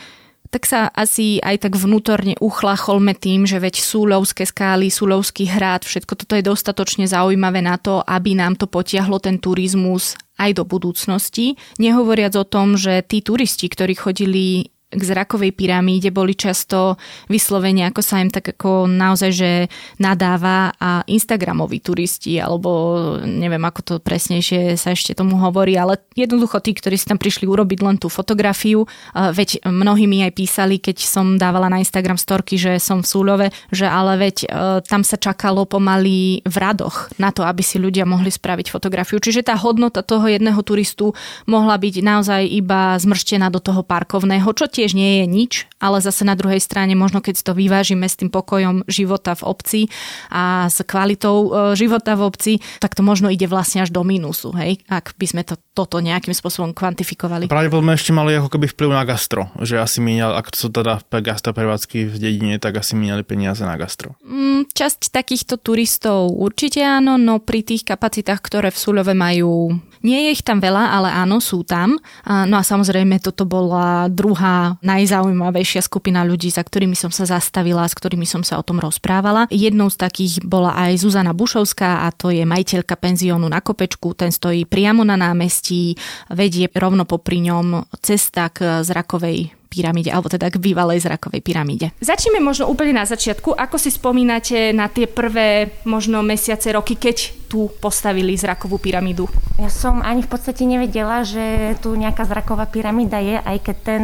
tak 0.48 0.64
sa 0.64 0.88
asi 0.94 1.44
aj 1.44 1.68
tak 1.68 1.74
vnútorne 1.76 2.40
uchlacholme 2.40 3.14
tým, 3.18 3.44
že 3.44 3.60
veď 3.60 3.80
Súľovské 3.80 4.48
skály, 4.48 4.88
Súľovský 4.88 5.50
hrad, 5.52 5.84
všetko 5.84 6.14
toto 6.16 6.34
je 6.40 6.44
dostatočne 6.46 7.06
zaujímavé 7.10 7.60
na 7.60 7.76
to, 7.76 8.00
aby 8.04 8.38
nám 8.38 8.56
to 8.56 8.68
potiahlo 8.70 9.20
ten 9.20 9.42
turizmus 9.42 10.16
aj 10.38 10.54
do 10.56 10.64
budúcnosti. 10.64 11.58
Nehovoriac 11.82 12.38
o 12.38 12.46
tom, 12.46 12.78
že 12.78 13.02
tí 13.04 13.26
turisti, 13.26 13.68
ktorí 13.68 13.98
chodili 13.98 14.70
k 14.88 15.02
zrakovej 15.04 15.52
pyramíde 15.52 16.16
boli 16.16 16.32
často 16.32 16.96
vyslovene, 17.28 17.92
ako 17.92 18.00
sa 18.00 18.24
im 18.24 18.32
tak 18.32 18.56
ako 18.56 18.88
naozaj, 18.88 19.32
že 19.36 19.52
nadáva 20.00 20.72
a 20.80 21.04
Instagramoví 21.04 21.84
turisti, 21.84 22.40
alebo 22.40 23.04
neviem, 23.28 23.60
ako 23.68 23.80
to 23.84 23.94
presnejšie 24.00 24.80
sa 24.80 24.96
ešte 24.96 25.12
tomu 25.12 25.36
hovorí, 25.44 25.76
ale 25.76 26.00
jednoducho 26.16 26.64
tí, 26.64 26.72
ktorí 26.72 26.96
si 26.96 27.04
tam 27.04 27.20
prišli 27.20 27.44
urobiť 27.44 27.80
len 27.84 28.00
tú 28.00 28.08
fotografiu, 28.08 28.88
veď 29.12 29.68
mnohí 29.68 30.08
mi 30.08 30.24
aj 30.24 30.32
písali, 30.40 30.80
keď 30.80 31.04
som 31.04 31.36
dávala 31.36 31.68
na 31.68 31.84
Instagram 31.84 32.16
storky, 32.16 32.56
že 32.56 32.80
som 32.80 33.04
v 33.04 33.12
Súľove, 33.12 33.48
že 33.76 33.92
ale 33.92 34.16
veď 34.16 34.36
e, 34.44 34.48
tam 34.88 35.04
sa 35.04 35.20
čakalo 35.20 35.68
pomaly 35.68 36.48
v 36.48 36.56
radoch 36.56 37.12
na 37.20 37.36
to, 37.36 37.44
aby 37.44 37.60
si 37.60 37.76
ľudia 37.76 38.08
mohli 38.08 38.32
spraviť 38.32 38.72
fotografiu. 38.72 39.20
Čiže 39.20 39.52
tá 39.52 39.56
hodnota 39.60 40.00
toho 40.00 40.32
jedného 40.32 40.60
turistu 40.64 41.12
mohla 41.44 41.76
byť 41.76 41.96
naozaj 42.00 42.42
iba 42.48 42.96
zmrštená 42.96 43.52
do 43.52 43.60
toho 43.60 43.84
parkovného, 43.84 44.48
čo 44.56 44.77
tiež 44.78 44.94
nie 44.94 45.22
je 45.22 45.26
nič, 45.26 45.54
ale 45.82 45.98
zase 45.98 46.22
na 46.22 46.38
druhej 46.38 46.62
strane 46.62 46.94
možno 46.94 47.26
keď 47.26 47.42
to 47.42 47.58
vyvážime 47.58 48.06
s 48.06 48.18
tým 48.22 48.30
pokojom 48.30 48.86
života 48.86 49.34
v 49.34 49.44
obci 49.50 49.82
a 50.30 50.70
s 50.70 50.86
kvalitou 50.86 51.38
e, 51.50 51.50
života 51.74 52.14
v 52.14 52.22
obci, 52.30 52.54
tak 52.78 52.94
to 52.94 53.02
možno 53.02 53.34
ide 53.34 53.50
vlastne 53.50 53.82
až 53.82 53.90
do 53.90 54.06
mínusu, 54.06 54.54
hej, 54.54 54.86
ak 54.86 55.18
by 55.18 55.26
sme 55.26 55.42
to, 55.42 55.58
toto 55.74 55.98
nejakým 55.98 56.38
spôsobom 56.38 56.78
kvantifikovali. 56.78 57.50
Pravdepodobne 57.50 57.98
ešte 57.98 58.14
mali 58.14 58.38
ako 58.38 58.54
keby 58.54 58.70
vplyv 58.70 58.90
na 58.94 59.04
gastro, 59.06 59.50
že 59.66 59.82
asi 59.82 59.98
míňal, 59.98 60.38
ak 60.38 60.54
sú 60.54 60.70
teda 60.70 61.02
gastroprevádzky 61.02 62.10
v 62.10 62.16
dedine, 62.22 62.56
tak 62.62 62.78
asi 62.78 62.94
míňali 62.94 63.26
peniaze 63.26 63.66
na 63.66 63.74
gastro. 63.78 64.14
Mm, 64.22 64.70
časť 64.70 65.10
takýchto 65.10 65.58
turistov 65.58 66.34
určite 66.34 66.86
áno, 66.86 67.18
no 67.18 67.42
pri 67.42 67.66
tých 67.66 67.86
kapacitách, 67.86 68.42
ktoré 68.42 68.70
v 68.70 68.78
Sulove 68.78 69.14
majú 69.18 69.78
nie 70.04 70.30
je 70.30 70.30
ich 70.38 70.44
tam 70.46 70.62
veľa, 70.62 70.94
ale 70.94 71.10
áno, 71.14 71.42
sú 71.42 71.62
tam. 71.62 71.98
No 72.26 72.56
a 72.58 72.64
samozrejme, 72.66 73.22
toto 73.22 73.46
bola 73.46 74.10
druhá 74.10 74.78
najzaujímavejšia 74.82 75.86
skupina 75.86 76.26
ľudí, 76.26 76.50
za 76.54 76.62
ktorými 76.66 76.94
som 76.94 77.10
sa 77.10 77.26
zastavila, 77.26 77.88
s 77.88 77.98
ktorými 77.98 78.26
som 78.26 78.42
sa 78.42 78.60
o 78.60 78.66
tom 78.66 78.82
rozprávala. 78.82 79.50
Jednou 79.50 79.90
z 79.90 79.98
takých 79.98 80.44
bola 80.46 80.76
aj 80.76 81.02
Zuzana 81.02 81.34
Bušovská 81.34 82.06
a 82.06 82.12
to 82.14 82.30
je 82.30 82.46
majiteľka 82.46 82.98
penziónu 82.98 83.50
na 83.50 83.62
Kopečku. 83.62 84.14
Ten 84.18 84.34
stojí 84.34 84.66
priamo 84.66 85.06
na 85.06 85.18
námestí, 85.18 85.96
vedie 86.34 86.70
rovno 86.74 87.06
popri 87.06 87.42
ňom 87.46 87.88
cesta 88.02 88.50
k 88.50 88.82
zrakovej 88.82 89.54
pyramíde, 89.68 90.10
alebo 90.10 90.32
teda 90.32 90.48
k 90.50 90.58
bývalej 90.58 91.04
zrakovej 91.04 91.44
pyramíde. 91.44 91.94
Začneme 92.00 92.40
možno 92.40 92.72
úplne 92.72 92.98
na 92.98 93.06
začiatku. 93.06 93.54
Ako 93.54 93.76
si 93.76 93.92
spomínate 93.94 94.72
na 94.72 94.88
tie 94.88 95.06
prvé 95.06 95.78
možno 95.84 96.24
mesiace, 96.24 96.72
roky, 96.72 96.96
keď 96.96 97.48
tu 97.52 97.72
postavili 97.80 98.36
zrakovú 98.36 98.80
pyramídu? 98.80 99.28
Ja 99.60 99.72
som 99.72 100.04
ani 100.04 100.24
v 100.24 100.32
podstate 100.32 100.68
nevedela, 100.68 101.24
že 101.24 101.76
tu 101.80 101.96
nejaká 101.96 102.28
zraková 102.28 102.68
pyramída 102.68 103.20
je, 103.20 103.40
aj 103.40 103.58
keď 103.64 103.78
ten 103.84 104.04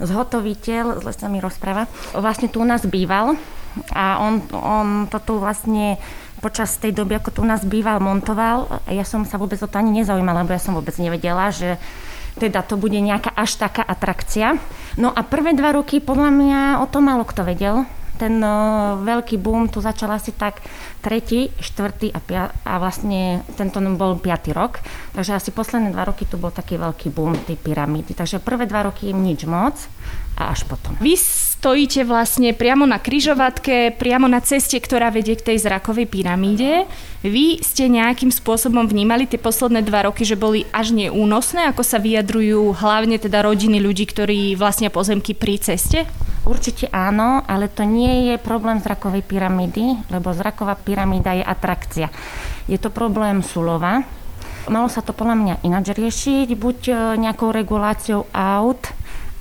zhotoviteľ, 0.00 1.00
zle 1.04 1.12
sa 1.12 1.28
mi 1.28 1.40
rozpráva, 1.40 1.88
vlastne 2.16 2.48
tu 2.48 2.60
u 2.60 2.66
nás 2.66 2.84
býval 2.84 3.36
a 3.90 4.22
on, 4.22 4.44
on 4.54 4.88
to 5.10 5.18
tu 5.18 5.34
vlastne 5.40 5.98
počas 6.38 6.76
tej 6.76 6.92
doby, 6.92 7.16
ako 7.16 7.30
tu 7.32 7.40
u 7.40 7.48
nás 7.48 7.64
býval, 7.64 8.04
montoval. 8.04 8.84
Ja 8.92 9.08
som 9.08 9.24
sa 9.24 9.40
vôbec 9.40 9.56
o 9.64 9.68
to 9.68 9.80
ani 9.80 10.04
nezaujímala, 10.04 10.44
lebo 10.44 10.52
ja 10.52 10.60
som 10.60 10.76
vôbec 10.76 10.92
nevedela, 11.00 11.48
že 11.48 11.80
teda 12.36 12.66
to 12.66 12.76
bude 12.76 12.98
nejaká 12.98 13.32
až 13.32 13.56
taká 13.56 13.80
atrakcia. 13.80 14.60
No 14.94 15.10
a 15.10 15.20
prvé 15.26 15.54
dva 15.58 15.74
roky 15.74 15.98
podľa 15.98 16.30
mňa 16.30 16.60
o 16.82 16.86
tom 16.86 17.10
málo 17.10 17.26
kto 17.26 17.42
vedel. 17.42 17.82
Ten 18.14 18.38
uh, 18.38 18.94
veľký 19.02 19.42
boom 19.42 19.66
tu 19.66 19.82
začal 19.82 20.14
asi 20.14 20.30
tak 20.30 20.62
tretí, 21.02 21.50
štvrtý 21.58 22.14
a, 22.14 22.22
pia- 22.22 22.54
a 22.62 22.78
vlastne 22.78 23.42
tento 23.58 23.82
bol 23.98 24.22
piatý 24.22 24.54
rok. 24.54 24.78
Takže 25.18 25.34
asi 25.34 25.50
posledné 25.50 25.90
dva 25.90 26.06
roky 26.06 26.22
tu 26.22 26.38
bol 26.38 26.54
taký 26.54 26.78
veľký 26.78 27.10
boom 27.10 27.34
tej 27.42 27.58
pyramídy. 27.58 28.14
Takže 28.14 28.38
prvé 28.38 28.70
dva 28.70 28.86
roky 28.86 29.10
nič 29.10 29.50
moc 29.50 29.74
a 30.38 30.54
až 30.54 30.62
potom. 30.62 30.94
Vy 31.02 31.18
stojíte 31.64 32.04
vlastne 32.04 32.52
priamo 32.52 32.84
na 32.84 33.00
kryžovatke, 33.00 33.96
priamo 33.96 34.28
na 34.28 34.44
ceste, 34.44 34.76
ktorá 34.76 35.08
vedie 35.08 35.32
k 35.32 35.48
tej 35.48 35.64
zrakovej 35.64 36.04
pyramíde. 36.12 36.84
Vy 37.24 37.64
ste 37.64 37.88
nejakým 37.88 38.28
spôsobom 38.28 38.84
vnímali 38.84 39.24
tie 39.24 39.40
posledné 39.40 39.80
dva 39.80 40.04
roky, 40.04 40.28
že 40.28 40.36
boli 40.36 40.68
až 40.76 40.92
neúnosné, 40.92 41.72
ako 41.72 41.80
sa 41.80 41.96
vyjadrujú 41.96 42.76
hlavne 42.76 43.16
teda 43.16 43.40
rodiny 43.40 43.80
ľudí, 43.80 44.04
ktorí 44.04 44.60
vlastnia 44.60 44.92
pozemky 44.92 45.32
pri 45.32 45.56
ceste? 45.56 46.04
Určite 46.44 46.92
áno, 46.92 47.40
ale 47.48 47.72
to 47.72 47.88
nie 47.88 48.28
je 48.28 48.44
problém 48.44 48.76
zrakovej 48.84 49.24
pyramídy, 49.24 50.04
lebo 50.12 50.36
zraková 50.36 50.76
pyramída 50.76 51.32
je 51.32 51.48
atrakcia. 51.48 52.12
Je 52.68 52.76
to 52.76 52.92
problém 52.92 53.40
Sulova. 53.40 54.04
Malo 54.68 54.92
sa 54.92 55.00
to 55.00 55.16
podľa 55.16 55.36
mňa 55.40 55.54
ináč 55.64 55.96
riešiť, 55.96 56.48
buď 56.56 56.78
e, 56.88 56.92
nejakou 57.20 57.52
reguláciou 57.52 58.28
aut, 58.32 58.80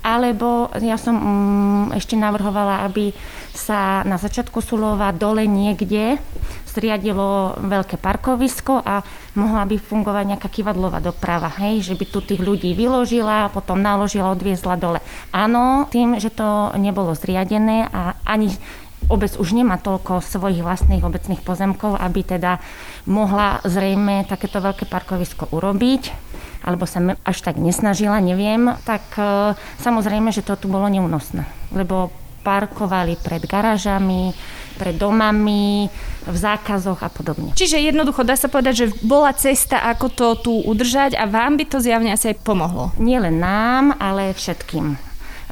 alebo 0.03 0.67
ja 0.83 0.99
som 0.99 1.15
mm, 1.15 1.97
ešte 1.97 2.19
navrhovala, 2.19 2.83
aby 2.83 3.15
sa 3.55 4.03
na 4.03 4.19
začiatku 4.19 4.59
Sulova 4.59 5.15
dole 5.15 5.47
niekde 5.47 6.19
striadilo 6.67 7.53
veľké 7.61 8.01
parkovisko 8.01 8.81
a 8.81 9.05
mohla 9.37 9.63
by 9.69 9.77
fungovať 9.77 10.25
nejaká 10.33 10.49
kivadlová 10.49 10.99
doprava, 10.99 11.47
hej, 11.61 11.85
že 11.85 11.93
by 11.93 12.05
tu 12.09 12.19
tých 12.25 12.41
ľudí 12.41 12.73
vyložila, 12.73 13.53
potom 13.53 13.77
naložila, 13.77 14.33
odviezla 14.33 14.75
dole. 14.75 14.99
Áno, 15.29 15.85
tým, 15.93 16.17
že 16.17 16.33
to 16.33 16.73
nebolo 16.81 17.13
zriadené 17.13 17.85
a 17.93 18.17
ani 18.25 18.49
obec 19.11 19.35
už 19.37 19.53
nemá 19.53 19.77
toľko 19.77 20.23
svojich 20.23 20.65
vlastných 20.65 21.03
obecných 21.03 21.45
pozemkov, 21.45 21.99
aby 21.99 22.25
teda 22.25 22.57
mohla 23.05 23.59
zrejme 23.67 24.25
takéto 24.25 24.63
veľké 24.63 24.89
parkovisko 24.89 25.51
urobiť 25.53 26.03
alebo 26.63 26.87
sa 26.87 27.03
až 27.27 27.37
tak 27.43 27.59
nesnažila, 27.59 28.23
neviem, 28.23 28.71
tak 28.87 29.03
e, 29.19 29.53
samozrejme, 29.83 30.31
že 30.31 30.41
to 30.41 30.55
tu 30.55 30.71
bolo 30.71 30.87
neúnosné. 30.87 31.43
Lebo 31.75 32.09
parkovali 32.43 33.19
pred 33.19 33.43
garážami, 33.43 34.35
pred 34.75 34.95
domami, 34.99 35.87
v 36.23 36.37
zákazoch 36.37 37.03
a 37.03 37.09
podobne. 37.11 37.55
Čiže 37.55 37.79
jednoducho 37.79 38.23
dá 38.23 38.35
sa 38.35 38.51
povedať, 38.51 38.73
že 38.75 38.87
bola 39.03 39.31
cesta, 39.35 39.83
ako 39.91 40.07
to 40.11 40.27
tu 40.39 40.53
udržať 40.63 41.15
a 41.19 41.27
vám 41.27 41.59
by 41.59 41.65
to 41.67 41.77
zjavne 41.83 42.11
asi 42.11 42.35
aj 42.35 42.43
pomohlo. 42.43 42.91
Nie 42.99 43.19
len 43.19 43.39
nám, 43.39 43.95
ale 43.99 44.35
všetkým. 44.35 44.95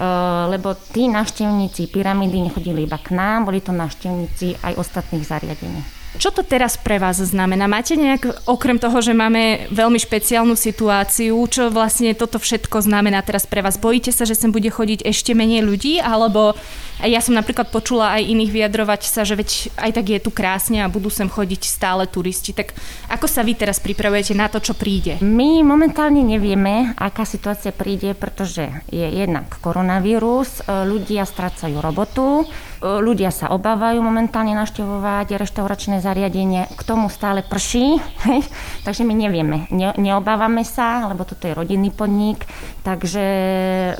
Uh, 0.01 0.50
lebo 0.50 0.74
tí 0.74 1.06
návštevníci 1.06 1.91
pyramídy 1.94 2.50
nechodili 2.50 2.89
iba 2.89 2.98
k 2.98 3.13
nám, 3.13 3.46
boli 3.46 3.62
to 3.62 3.70
návštevníci 3.70 4.58
aj 4.63 4.80
ostatných 4.80 5.27
zariadení. 5.27 6.00
Čo 6.12 6.30
to 6.36 6.44
teraz 6.44 6.75
pre 6.75 7.00
vás 7.00 7.24
znamená? 7.24 7.72
Máte 7.72 7.96
nejak, 7.96 8.44
okrem 8.44 8.75
toho, 8.75 9.00
že 9.00 9.15
máme 9.15 9.72
veľmi 9.72 9.96
špeciálnu 9.96 10.60
situáciu, 10.60 11.39
čo 11.48 11.72
vlastne 11.72 12.12
toto 12.12 12.36
všetko 12.36 12.84
znamená 12.84 13.24
teraz 13.24 13.48
pre 13.48 13.63
vás? 13.63 13.80
Bojíte 13.80 14.12
sa, 14.12 14.27
že 14.27 14.36
sem 14.36 14.51
bude 14.51 14.68
chodiť 14.68 15.08
ešte 15.08 15.32
menej 15.32 15.63
ľudí? 15.63 16.03
Alebo 16.03 16.53
ja 17.01 17.24
som 17.24 17.34
napríklad 17.34 17.72
počula 17.72 18.20
aj 18.20 18.27
iných 18.27 18.51
vyjadrovať 18.53 19.01
sa, 19.08 19.24
že 19.24 19.39
veď 19.39 19.74
aj 19.80 19.91
tak 19.98 20.06
je 20.12 20.20
tu 20.20 20.30
krásne 20.36 20.84
a 20.84 20.91
budú 20.91 21.08
sem 21.08 21.32
chodiť 21.32 21.62
stále 21.63 22.03
turisti. 22.06 22.51
Tak 22.51 22.75
ako 23.08 23.25
sa 23.25 23.41
vy 23.41 23.56
teraz 23.56 23.80
pripravujete 23.80 24.36
na 24.36 24.51
to, 24.51 24.60
čo 24.60 24.75
príde? 24.75 25.18
My 25.24 25.63
momentálne 25.63 26.22
nevieme, 26.22 26.91
aká 27.00 27.24
situácia 27.24 27.72
príde, 27.72 28.13
pretože 28.13 28.68
je 28.91 29.08
jednak 29.08 29.48
koronavírus, 29.63 30.62
ľudia 30.68 31.24
strácajú 31.24 31.80
robotu, 31.82 32.46
ľudia 32.82 33.30
sa 33.30 33.54
obávajú 33.54 34.02
momentálne 34.02 34.58
naštevovať 34.58 35.38
reštauračné 35.38 36.02
zariadenie, 36.02 36.66
k 36.74 36.82
tomu 36.82 37.08
stále 37.14 37.46
prší, 37.46 38.02
takže 38.86 39.06
my 39.06 39.14
nevieme, 39.14 39.70
ne, 39.70 39.94
neobávame 40.02 40.66
sa, 40.66 41.06
lebo 41.06 41.22
toto 41.22 41.46
je 41.46 41.54
rodinný 41.54 41.94
podnik, 41.94 42.50
takže 42.82 43.24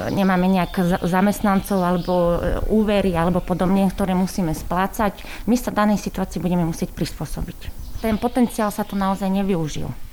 nemáme 0.10 0.50
nejak 0.50 1.06
zamestnancov 1.06 1.78
alebo 1.78 2.14
e, 2.14 2.38
úvery 2.74 3.14
alebo 3.14 3.38
podobne, 3.40 3.86
ktoré 3.94 4.18
musíme 4.18 4.58
splácať. 4.58 5.22
My 5.46 5.54
sa 5.54 5.70
danej 5.70 6.02
situácii 6.02 6.42
budeme 6.42 6.66
musieť 6.66 6.90
prispôsobiť. 6.98 7.70
Ten 8.02 8.18
potenciál 8.18 8.74
sa 8.74 8.82
tu 8.82 8.98
naozaj 8.98 9.30
nevyužil. 9.30 10.11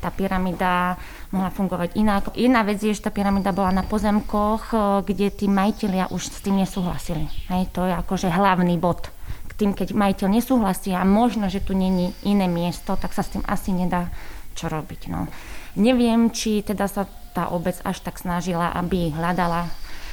Tá 0.00 0.08
pyramída 0.08 0.96
mohla 1.28 1.52
fungovať 1.52 1.96
inak. 1.98 2.32
Jedna 2.32 2.64
vec 2.64 2.80
je, 2.80 2.96
že 2.96 3.04
tá 3.04 3.12
pyramída 3.12 3.52
bola 3.52 3.70
na 3.70 3.84
pozemkoch, 3.84 4.72
e, 4.72 4.76
kde 5.04 5.28
tí 5.28 5.46
majiteľia 5.46 6.08
už 6.08 6.22
s 6.32 6.40
tým 6.40 6.56
nesúhlasili. 6.56 7.28
To 7.76 7.84
je 7.84 7.94
akože 7.94 8.32
hlavný 8.32 8.80
bod. 8.80 9.12
K 9.48 9.52
tým, 9.54 9.76
keď 9.76 9.92
majiteľ 9.92 10.28
nesúhlasí 10.32 10.96
a 10.96 11.04
možno, 11.04 11.52
že 11.52 11.60
tu 11.60 11.76
není 11.76 12.16
iné 12.24 12.48
miesto, 12.48 12.96
tak 12.96 13.12
sa 13.12 13.20
s 13.20 13.36
tým 13.36 13.44
asi 13.44 13.76
nedá 13.76 14.08
čo 14.56 14.70
robiť. 14.70 15.10
No. 15.10 15.26
Neviem, 15.74 16.30
či 16.30 16.62
teda 16.62 16.86
sa 16.86 17.04
tá 17.34 17.50
obec 17.50 17.74
až 17.82 18.00
tak 18.00 18.22
snažila, 18.22 18.70
aby 18.78 19.10
hľadala 19.10 19.66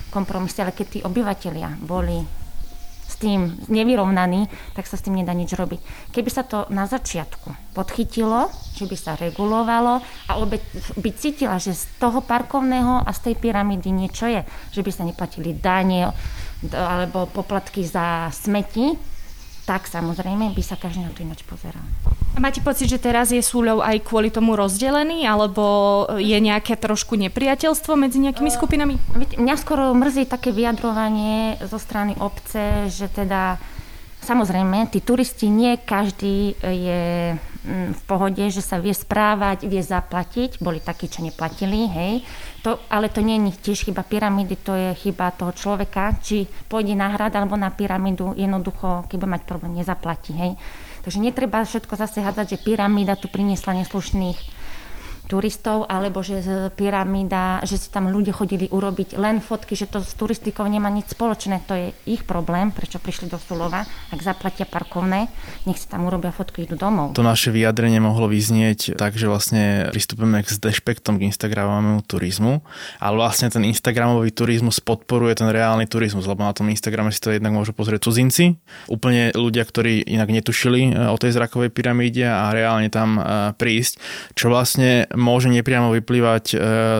kompromisy, 0.10 0.66
ale 0.66 0.74
keď 0.74 0.88
tí 0.90 1.00
obyvateľia 1.06 1.80
boli 1.86 2.41
tým 3.22 3.54
nevyrovnaný, 3.70 4.50
tak 4.74 4.90
sa 4.90 4.98
s 4.98 5.06
tým 5.06 5.22
nedá 5.22 5.38
nič 5.38 5.54
robiť. 5.54 6.10
Keby 6.10 6.30
sa 6.34 6.42
to 6.42 6.66
na 6.74 6.90
začiatku 6.90 7.78
podchytilo, 7.78 8.50
že 8.74 8.90
by 8.90 8.98
sa 8.98 9.14
regulovalo 9.14 10.02
a 10.02 10.32
obec 10.42 10.66
by 10.98 11.10
cítila, 11.14 11.62
že 11.62 11.78
z 11.78 11.86
toho 12.02 12.26
parkovného 12.26 13.06
a 13.06 13.10
z 13.14 13.32
tej 13.32 13.36
pyramídy 13.38 13.94
niečo 13.94 14.26
je, 14.26 14.42
že 14.74 14.82
by 14.82 14.92
sa 14.92 15.06
neplatili 15.06 15.54
dane 15.54 16.10
alebo 16.74 17.30
poplatky 17.30 17.86
za 17.86 18.34
smeti, 18.34 18.98
tak 19.70 19.86
samozrejme 19.86 20.52
by 20.52 20.64
sa 20.66 20.76
každý 20.76 21.06
na 21.06 21.14
to 21.14 21.22
ináč 21.22 21.46
pozeral. 21.46 21.86
A 22.32 22.40
máte 22.40 22.64
pocit, 22.64 22.88
že 22.88 22.96
teraz 22.96 23.36
je 23.36 23.44
súľov 23.44 23.84
aj 23.84 24.08
kvôli 24.08 24.32
tomu 24.32 24.56
rozdelený, 24.56 25.28
alebo 25.28 26.08
je 26.16 26.38
nejaké 26.40 26.80
trošku 26.80 27.20
nepriateľstvo 27.20 28.00
medzi 28.00 28.24
nejakými 28.24 28.48
skupinami? 28.48 28.96
Mňa 29.36 29.56
skoro 29.60 29.92
mrzí 29.92 30.32
také 30.32 30.56
vyjadrovanie 30.56 31.60
zo 31.68 31.76
strany 31.76 32.16
obce, 32.16 32.88
že 32.88 33.12
teda 33.12 33.60
samozrejme, 34.22 34.88
tí 34.94 35.02
turisti 35.02 35.50
nie 35.50 35.76
každý 35.82 36.56
je 36.62 37.36
mm, 37.36 37.90
v 37.98 38.02
pohode, 38.06 38.42
že 38.48 38.62
sa 38.62 38.78
vie 38.78 38.94
správať, 38.94 39.66
vie 39.66 39.82
zaplatiť. 39.82 40.62
Boli 40.62 40.80
takí, 40.80 41.10
čo 41.10 41.26
neplatili, 41.26 41.90
hej. 41.90 42.14
To, 42.62 42.78
ale 42.94 43.10
to 43.10 43.26
nie 43.26 43.42
je 43.50 43.74
tiež 43.74 43.90
chyba 43.90 44.06
pyramídy, 44.06 44.56
to 44.62 44.78
je 44.78 44.90
chyba 45.04 45.34
toho 45.34 45.52
človeka, 45.52 46.16
či 46.22 46.46
pôjde 46.70 46.94
na 46.94 47.10
hrad 47.12 47.34
alebo 47.34 47.58
na 47.58 47.74
pyramídu, 47.74 48.38
jednoducho, 48.38 49.10
keď 49.10 49.16
bude 49.18 49.34
mať 49.36 49.44
problém, 49.50 49.74
nezaplatí, 49.82 50.32
hej. 50.38 50.54
Takže 51.02 51.20
netreba 51.20 51.66
všetko 51.66 51.94
zase 51.98 52.22
hádzať, 52.22 52.48
že 52.56 52.64
pyramída 52.64 53.18
tu 53.18 53.26
priniesla 53.26 53.74
neslušných 53.82 54.61
turistov, 55.32 55.88
alebo 55.88 56.20
že 56.20 56.44
z 56.44 56.52
pyramída, 56.76 57.64
že 57.64 57.80
si 57.80 57.88
tam 57.88 58.12
ľudia 58.12 58.36
chodili 58.36 58.68
urobiť 58.68 59.16
len 59.16 59.40
fotky, 59.40 59.80
že 59.80 59.88
to 59.88 60.04
s 60.04 60.12
turistikou 60.20 60.68
nemá 60.68 60.92
nič 60.92 61.16
spoločné. 61.16 61.64
To 61.72 61.74
je 61.80 61.96
ich 62.04 62.28
problém, 62.28 62.76
prečo 62.76 63.00
prišli 63.00 63.32
do 63.32 63.40
Sulova, 63.40 63.88
ak 64.12 64.20
zaplatia 64.20 64.68
parkovné, 64.68 65.32
nech 65.64 65.80
si 65.80 65.88
tam 65.88 66.04
urobia 66.04 66.36
fotku, 66.36 66.60
idú 66.60 66.76
domov. 66.76 67.16
To 67.16 67.24
naše 67.24 67.56
vyjadrenie 67.56 68.04
mohlo 68.04 68.28
vyznieť 68.28 69.00
tak, 69.00 69.16
že 69.16 69.32
vlastne 69.32 69.88
pristupujeme 69.96 70.44
k 70.44 70.52
dešpektom 70.52 71.16
k 71.16 71.32
Instagramovému 71.32 72.04
turizmu, 72.04 72.60
ale 73.00 73.16
vlastne 73.16 73.48
ten 73.48 73.64
Instagramový 73.64 74.36
turizmus 74.36 74.84
podporuje 74.84 75.40
ten 75.40 75.48
reálny 75.48 75.88
turizmus, 75.88 76.28
lebo 76.28 76.44
na 76.44 76.52
tom 76.52 76.68
Instagrame 76.68 77.16
si 77.16 77.24
to 77.24 77.32
jednak 77.32 77.56
môžu 77.56 77.72
pozrieť 77.72 78.04
cudzinci, 78.04 78.60
úplne 78.92 79.32
ľudia, 79.32 79.64
ktorí 79.64 80.04
inak 80.12 80.28
netušili 80.28 80.92
e, 80.92 81.08
o 81.08 81.16
tej 81.16 81.38
zrakovej 81.40 81.72
pyramíde 81.72 82.28
a 82.28 82.52
reálne 82.52 82.92
tam 82.92 83.16
e, 83.16 83.22
prísť, 83.56 84.02
čo 84.36 84.52
vlastne 84.52 85.06
môže 85.22 85.48
nepriamo 85.48 85.94
vyplývať 85.94 86.46
e, 86.52 86.56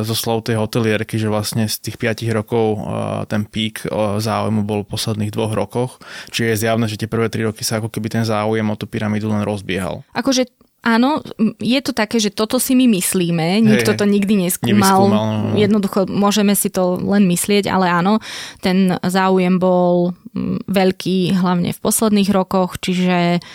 zo 0.06 0.16
slov 0.16 0.46
tej 0.46 0.62
hotelierky, 0.62 1.18
že 1.18 1.28
vlastne 1.28 1.66
z 1.66 1.82
tých 1.82 1.98
5 1.98 2.22
rokov 2.32 2.78
e, 2.78 2.80
ten 3.26 3.44
pík 3.50 3.90
e, 3.90 4.22
záujmu 4.22 4.62
bol 4.62 4.86
v 4.86 4.92
posledných 4.94 5.34
dvoch 5.34 5.58
rokoch. 5.58 5.92
Čiže 6.30 6.46
je 6.54 6.62
zjavné, 6.62 6.86
že 6.86 7.02
tie 7.02 7.10
prvé 7.10 7.34
3 7.34 7.50
roky 7.50 7.66
sa 7.66 7.82
ako 7.82 7.90
keby 7.90 8.08
ten 8.14 8.24
záujem 8.24 8.66
o 8.70 8.76
tú 8.78 8.86
pyramídu 8.86 9.34
len 9.34 9.42
rozbiehal. 9.42 10.06
Akože 10.14 10.48
Áno, 10.82 11.22
je 11.62 11.78
to 11.78 11.94
také, 11.94 12.18
že 12.18 12.34
toto 12.34 12.58
si 12.58 12.74
my 12.74 12.90
myslíme, 12.90 13.62
nikto 13.62 13.94
to 13.94 14.02
nikdy 14.02 14.34
neskúmal. 14.34 15.14
No, 15.14 15.22
no. 15.38 15.54
Jednoducho 15.54 16.10
môžeme 16.10 16.58
si 16.58 16.74
to 16.74 16.98
len 16.98 17.30
myslieť, 17.30 17.70
ale 17.70 17.86
áno, 17.86 18.18
ten 18.66 18.98
záujem 19.06 19.62
bol 19.62 20.18
veľký 20.66 21.38
hlavne 21.38 21.78
v 21.78 21.80
posledných 21.86 22.34
rokoch, 22.34 22.82
čiže 22.82 23.46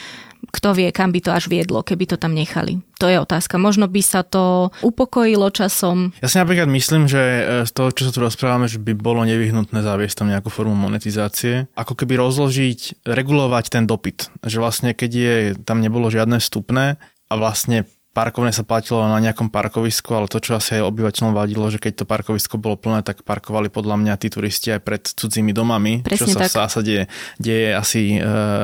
kto 0.51 0.77
vie, 0.77 0.89
kam 0.95 1.11
by 1.11 1.21
to 1.23 1.31
až 1.33 1.51
viedlo, 1.51 1.83
keby 1.83 2.11
to 2.11 2.17
tam 2.17 2.33
nechali. 2.35 2.81
To 2.97 3.07
je 3.11 3.21
otázka. 3.21 3.61
Možno 3.61 3.91
by 3.91 4.01
sa 4.01 4.25
to 4.25 4.73
upokojilo 4.81 5.53
časom. 5.53 6.17
Ja 6.25 6.33
si 6.33 6.41
napríklad 6.41 6.71
myslím, 6.73 7.05
že 7.11 7.21
e, 7.21 7.43
z 7.69 7.71
toho, 7.77 7.93
čo 7.93 8.09
sa 8.09 8.13
tu 8.15 8.25
rozprávame, 8.25 8.71
že 8.71 8.81
by 8.81 8.97
bolo 8.97 9.27
nevyhnutné 9.29 9.85
zaviesť 9.85 10.25
tam 10.25 10.33
nejakú 10.33 10.49
formu 10.49 10.73
monetizácie. 10.73 11.69
Ako 11.77 11.93
keby 11.93 12.17
rozložiť, 12.17 13.05
regulovať 13.05 13.65
ten 13.69 13.85
dopyt. 13.85 14.33
Že 14.41 14.57
vlastne, 14.65 14.91
keď 14.97 15.11
je, 15.13 15.35
tam 15.61 15.85
nebolo 15.85 16.09
žiadne 16.09 16.41
vstupné 16.41 16.97
a 17.27 17.35
vlastne 17.35 17.85
parkovné 18.17 18.49
sa 18.49 18.65
platilo 18.65 19.05
na 19.05 19.21
nejakom 19.21 19.53
parkovisku, 19.53 20.09
ale 20.17 20.33
to, 20.33 20.41
čo 20.41 20.57
asi 20.57 20.81
aj 20.81 20.89
obyvateľom 20.89 21.37
vadilo, 21.37 21.69
že 21.69 21.77
keď 21.77 22.01
to 22.01 22.05
parkovisko 22.09 22.57
bolo 22.57 22.81
plné, 22.81 23.05
tak 23.05 23.21
parkovali 23.21 23.69
podľa 23.69 24.01
mňa 24.01 24.15
tí 24.17 24.33
turisti 24.33 24.73
aj 24.73 24.81
pred 24.81 25.03
cudzími 25.05 25.53
domami, 25.53 26.01
Presne 26.01 26.25
čo 26.25 26.25
sa 26.33 26.49
tak. 26.49 26.49
v 26.49 26.57
zásade 26.57 26.95
deje 27.37 27.77
asi 27.77 28.17
e, 28.17 28.21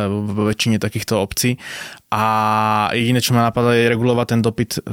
vo 0.08 0.48
väčšine 0.48 0.80
takýchto 0.80 1.20
obcí. 1.20 1.60
A 2.12 2.92
jediné, 2.92 3.24
čo 3.24 3.32
ma 3.32 3.48
napadá, 3.48 3.72
je 3.72 3.88
regulovať 3.88 4.26
ten 4.28 4.40
dopyt 4.44 4.84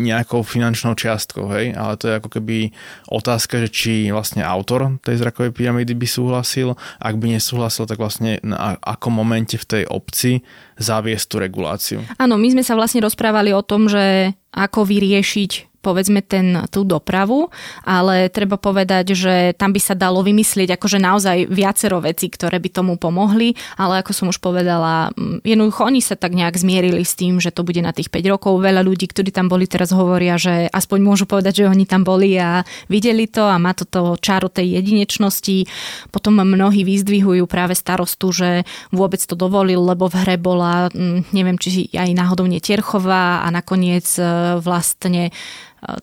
nejakou 0.00 0.40
finančnou 0.40 0.96
čiastkou, 0.96 1.44
hej? 1.52 1.76
Ale 1.76 2.00
to 2.00 2.08
je 2.08 2.16
ako 2.16 2.32
keby 2.32 2.72
otázka, 3.12 3.60
že 3.60 3.68
či 3.68 3.92
vlastne 4.08 4.40
autor 4.40 4.96
tej 5.04 5.20
zrakovej 5.20 5.52
pyramídy 5.52 5.92
by 5.92 6.08
súhlasil. 6.08 6.72
Ak 6.96 7.20
by 7.20 7.36
nesúhlasil, 7.36 7.84
tak 7.84 8.00
vlastne 8.00 8.40
na 8.40 8.80
akom 8.80 9.12
momente 9.12 9.60
v 9.60 9.68
tej 9.68 9.84
obci 9.84 10.48
zaviesť 10.80 11.26
tú 11.28 11.36
reguláciu. 11.44 11.98
Áno, 12.16 12.40
my 12.40 12.48
sme 12.56 12.64
sa 12.64 12.72
vlastne 12.72 13.04
rozprávali 13.04 13.52
o 13.52 13.60
tom, 13.60 13.92
že 13.92 14.32
ako 14.56 14.88
vyriešiť 14.88 15.71
povedzme 15.82 16.22
ten, 16.22 16.64
tú 16.70 16.86
dopravu, 16.86 17.50
ale 17.82 18.30
treba 18.30 18.54
povedať, 18.56 19.18
že 19.18 19.34
tam 19.58 19.74
by 19.74 19.80
sa 19.82 19.98
dalo 19.98 20.22
vymyslieť 20.22 20.78
akože 20.78 21.02
naozaj 21.02 21.50
viacero 21.50 21.98
vecí, 21.98 22.30
ktoré 22.30 22.62
by 22.62 22.70
tomu 22.70 22.94
pomohli, 22.94 23.58
ale 23.74 24.00
ako 24.00 24.14
som 24.14 24.26
už 24.30 24.38
povedala, 24.38 25.10
mm, 25.12 25.42
jednoducho 25.42 25.82
oni 25.82 25.98
sa 25.98 26.14
tak 26.14 26.38
nejak 26.38 26.54
zmierili 26.54 27.02
s 27.02 27.18
tým, 27.18 27.42
že 27.42 27.50
to 27.50 27.66
bude 27.66 27.82
na 27.82 27.90
tých 27.90 28.08
5 28.08 28.22
rokov. 28.30 28.62
Veľa 28.62 28.86
ľudí, 28.86 29.10
ktorí 29.10 29.34
tam 29.34 29.50
boli 29.50 29.66
teraz 29.66 29.90
hovoria, 29.90 30.38
že 30.38 30.70
aspoň 30.70 30.98
môžu 31.02 31.26
povedať, 31.26 31.66
že 31.66 31.70
oni 31.70 31.84
tam 31.84 32.06
boli 32.06 32.38
a 32.38 32.62
videli 32.86 33.26
to 33.26 33.42
a 33.42 33.58
má 33.58 33.74
to 33.74 33.82
to 33.82 34.14
čaro 34.22 34.46
tej 34.46 34.78
jedinečnosti. 34.78 35.66
Potom 36.14 36.38
mnohí 36.38 36.86
vyzdvihujú 36.86 37.44
práve 37.50 37.74
starostu, 37.74 38.30
že 38.30 38.62
vôbec 38.94 39.18
to 39.18 39.34
dovolil, 39.34 39.82
lebo 39.82 40.06
v 40.06 40.14
hre 40.22 40.36
bola, 40.38 40.86
mm, 40.94 41.34
neviem, 41.34 41.58
či 41.58 41.90
aj 41.90 42.10
náhodou 42.14 42.46
Tierchová 42.62 43.42
a 43.42 43.48
nakoniec 43.48 44.06
e, 44.18 44.58
vlastne 44.60 45.32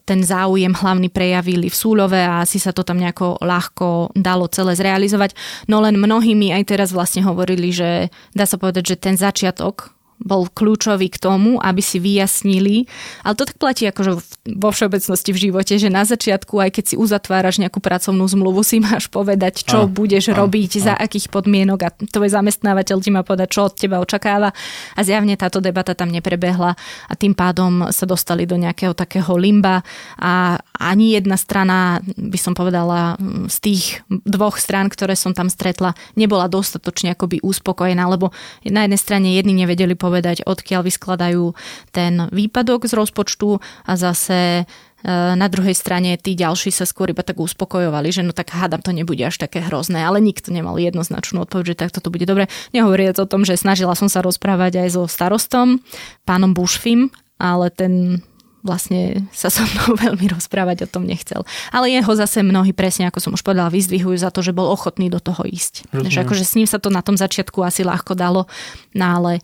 ten 0.04 0.20
záujem 0.24 0.76
hlavný 0.76 1.08
prejavili 1.08 1.72
v 1.72 1.80
Súľove 1.80 2.20
a 2.20 2.44
asi 2.44 2.60
sa 2.60 2.76
to 2.76 2.84
tam 2.84 3.00
nejako 3.00 3.40
ľahko 3.40 4.12
dalo 4.16 4.52
celé 4.52 4.76
zrealizovať. 4.76 5.36
No 5.72 5.80
len 5.80 5.96
mnohí 5.96 6.36
mi 6.36 6.52
aj 6.52 6.68
teraz 6.68 6.90
vlastne 6.92 7.24
hovorili, 7.24 7.72
že 7.72 8.12
dá 8.36 8.44
sa 8.44 8.60
povedať, 8.60 8.96
že 8.96 9.00
ten 9.00 9.16
začiatok 9.16 9.99
bol 10.20 10.52
kľúčový 10.52 11.08
k 11.08 11.18
tomu, 11.18 11.58
aby 11.64 11.80
si 11.80 11.98
vyjasnili, 11.98 12.86
ale 13.24 13.34
to 13.40 13.48
tak 13.48 13.56
platí 13.56 13.88
akože 13.88 14.20
vo 14.60 14.70
všeobecnosti 14.70 15.32
v 15.32 15.42
živote, 15.50 15.74
že 15.80 15.88
na 15.88 16.04
začiatku, 16.04 16.60
aj 16.60 16.70
keď 16.76 16.84
si 16.92 16.96
uzatváraš 17.00 17.64
nejakú 17.64 17.80
pracovnú 17.80 18.28
zmluvu, 18.28 18.62
si 18.62 18.84
máš 18.84 19.08
povedať, 19.08 19.64
čo 19.64 19.86
a, 19.86 19.90
budeš 19.90 20.32
a, 20.32 20.38
robiť, 20.38 20.72
a. 20.80 20.84
za 20.92 20.94
akých 21.00 21.32
podmienok. 21.32 21.80
A 21.86 21.90
tvoj 21.96 22.30
zamestnávateľ 22.36 22.98
ti 23.00 23.10
má 23.16 23.22
povedať, 23.24 23.48
čo 23.56 23.72
od 23.72 23.74
teba 23.80 24.04
očakáva. 24.04 24.52
A 24.96 25.00
zjavne 25.02 25.40
táto 25.40 25.64
debata 25.64 25.96
tam 25.96 26.12
neprebehla 26.12 26.76
a 27.08 27.14
tým 27.16 27.32
pádom 27.32 27.88
sa 27.96 28.04
dostali 28.04 28.44
do 28.44 28.60
nejakého 28.60 28.92
takého 28.92 29.32
limba. 29.40 29.86
A 30.20 30.60
ani 30.76 31.16
jedna 31.16 31.40
strana, 31.40 32.04
by 32.16 32.40
som 32.40 32.54
povedala, 32.56 33.16
z 33.48 33.58
tých 33.64 33.84
dvoch 34.10 34.60
strán, 34.60 34.92
ktoré 34.92 35.16
som 35.16 35.32
tam 35.32 35.48
stretla, 35.48 35.96
nebola 36.20 36.52
dostatočne 36.52 37.16
akoby 37.16 37.40
uspokojená, 37.40 38.04
lebo 38.10 38.36
na 38.68 38.84
jednej 38.84 39.00
strane 39.00 39.28
jedni 39.36 39.56
nevedeli 39.56 39.96
povedať, 39.96 40.09
povedať, 40.10 40.42
odkiaľ 40.42 40.82
vyskladajú 40.90 41.54
ten 41.94 42.26
výpadok 42.34 42.90
z 42.90 42.98
rozpočtu 42.98 43.62
a 43.86 43.94
zase 43.94 44.40
e, 44.62 44.74
na 45.38 45.46
druhej 45.46 45.78
strane 45.78 46.18
tí 46.18 46.34
ďalší 46.34 46.74
sa 46.74 46.90
skôr 46.90 47.14
iba 47.14 47.22
tak 47.22 47.38
uspokojovali, 47.38 48.10
že 48.10 48.26
no 48.26 48.34
tak 48.34 48.50
hádam 48.50 48.82
to 48.82 48.90
nebude 48.90 49.22
až 49.22 49.38
také 49.38 49.62
hrozné, 49.62 50.02
ale 50.02 50.18
nikto 50.18 50.50
nemal 50.50 50.82
jednoznačnú 50.82 51.46
odpoveď, 51.46 51.78
že 51.78 51.82
takto 51.86 52.02
to 52.02 52.10
bude 52.10 52.26
dobre. 52.26 52.50
Nehovoriac 52.74 53.22
o 53.22 53.30
tom, 53.30 53.46
že 53.46 53.54
snažila 53.54 53.94
som 53.94 54.10
sa 54.10 54.26
rozprávať 54.26 54.82
aj 54.82 54.98
so 54.98 55.06
starostom, 55.06 55.86
pánom 56.26 56.58
Bušfim, 56.58 57.14
ale 57.38 57.70
ten 57.70 58.26
vlastne 58.60 59.24
sa 59.32 59.48
so 59.48 59.64
mnou 59.64 59.96
veľmi 60.06 60.26
rozprávať 60.32 60.88
o 60.88 60.92
tom 60.92 61.08
nechcel. 61.08 61.48
Ale 61.72 61.92
jeho 61.92 62.12
zase 62.16 62.44
mnohí 62.44 62.76
presne, 62.76 63.08
ako 63.08 63.20
som 63.20 63.32
už 63.36 63.44
povedala, 63.44 63.72
vyzdvihujú 63.72 64.18
za 64.20 64.32
to, 64.32 64.44
že 64.44 64.56
bol 64.56 64.68
ochotný 64.68 65.08
do 65.08 65.24
toho 65.24 65.48
ísť. 65.48 65.90
Takže 65.92 66.28
akože 66.28 66.44
s 66.44 66.56
ním 66.60 66.68
sa 66.68 66.80
to 66.80 66.92
na 66.92 67.00
tom 67.00 67.16
začiatku 67.16 67.64
asi 67.64 67.88
ľahko 67.88 68.16
dalo, 68.16 68.46
no 68.96 69.06
ale 69.06 69.40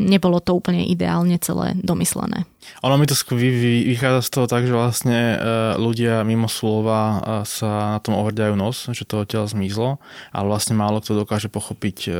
nebolo 0.00 0.40
to 0.40 0.56
úplne 0.56 0.88
ideálne 0.88 1.36
celé 1.36 1.76
domyslené. 1.76 2.48
Ono 2.80 2.96
mi 2.96 3.04
to 3.04 3.12
vychádza 3.12 4.20
z 4.24 4.30
toho 4.32 4.46
tak, 4.48 4.64
že 4.64 4.72
vlastne 4.72 5.36
e, 5.36 5.36
ľudia 5.76 6.24
mimo 6.24 6.48
slova 6.48 7.00
e, 7.00 7.16
sa 7.44 7.96
na 7.96 8.00
tom 8.00 8.16
ohrďajú 8.16 8.54
nos, 8.56 8.88
že 8.88 9.04
to 9.04 9.20
odtiaľ 9.20 9.44
zmizlo, 9.48 10.00
ale 10.32 10.46
vlastne 10.48 10.72
málo 10.76 11.04
kto 11.04 11.24
dokáže 11.24 11.52
pochopiť 11.52 12.08
e, 12.08 12.10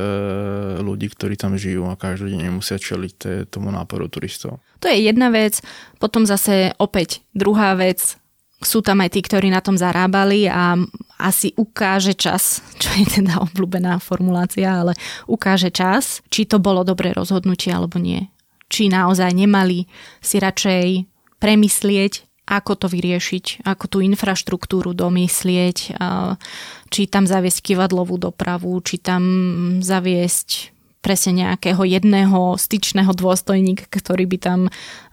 ľudí, 0.85 1.09
ktorí 1.09 1.33
tam 1.37 1.57
žijú 1.57 1.89
a 1.89 1.97
každý 1.97 2.37
deň 2.37 2.53
musia 2.53 2.77
čeliť 2.77 3.49
tomu 3.49 3.73
náporu 3.73 4.05
turistov. 4.05 4.61
To 4.81 4.89
je 4.89 4.97
jedna 5.01 5.33
vec. 5.33 5.61
Potom 5.97 6.25
zase 6.25 6.73
opäť 6.81 7.21
druhá 7.33 7.77
vec, 7.77 8.20
sú 8.61 8.85
tam 8.85 9.01
aj 9.01 9.17
tí, 9.17 9.25
ktorí 9.25 9.49
na 9.49 9.59
tom 9.59 9.73
zarábali 9.73 10.45
a 10.45 10.77
asi 11.17 11.53
ukáže 11.57 12.13
čas, 12.13 12.61
čo 12.81 12.93
je 12.93 13.21
teda 13.21 13.41
obľúbená 13.49 13.97
formulácia, 13.97 14.85
ale 14.85 14.93
ukáže 15.25 15.73
čas, 15.73 16.21
či 16.29 16.45
to 16.45 16.61
bolo 16.61 16.85
dobré 16.85 17.13
rozhodnutie 17.13 17.73
alebo 17.73 17.97
nie. 17.97 18.29
Či 18.69 18.87
naozaj 18.87 19.33
nemali 19.33 19.89
si 20.21 20.37
radšej 20.37 21.09
premyslieť, 21.41 22.13
ako 22.51 22.71
to 22.75 22.87
vyriešiť, 22.91 23.63
ako 23.63 23.85
tú 23.87 23.97
infraštruktúru 24.03 24.91
domyslieť, 24.91 25.77
či 26.91 27.01
tam 27.07 27.23
zaviesť 27.23 27.59
kivadlovú 27.63 28.19
dopravu, 28.19 28.75
či 28.83 28.99
tam 28.99 29.23
zaviesť 29.79 30.75
presne 31.01 31.43
nejakého 31.43 31.81
jedného 31.81 32.55
styčného 32.55 33.11
dôstojníka, 33.11 33.89
ktorý 33.89 34.29
by 34.29 34.37
tam 34.37 34.59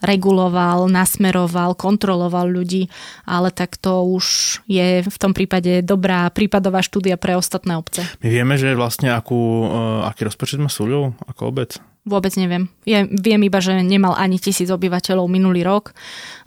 reguloval, 0.05 0.87
nasmeroval, 0.87 1.75
kontroloval 1.75 2.47
ľudí, 2.47 2.93
ale 3.25 3.49
tak 3.51 3.81
to 3.81 4.05
už 4.05 4.61
je 4.69 5.03
v 5.03 5.17
tom 5.19 5.33
prípade 5.33 5.81
dobrá 5.81 6.29
prípadová 6.29 6.85
štúdia 6.85 7.17
pre 7.17 7.35
ostatné 7.35 7.75
obce. 7.81 8.05
My 8.21 8.29
vieme, 8.29 8.55
že 8.61 8.77
vlastne 8.77 9.11
akú, 9.11 9.67
eh, 9.67 10.09
aký 10.13 10.29
rozpočet 10.29 10.61
má 10.61 10.69
Súľov 10.69 11.17
ako 11.25 11.43
obec? 11.49 11.81
Vôbec 12.09 12.33
neviem. 12.41 12.73
Ja 12.89 13.05
viem 13.05 13.45
iba, 13.45 13.61
že 13.61 13.85
nemal 13.85 14.17
ani 14.17 14.41
tisíc 14.41 14.73
obyvateľov 14.73 15.29
minulý 15.29 15.61
rok 15.61 15.93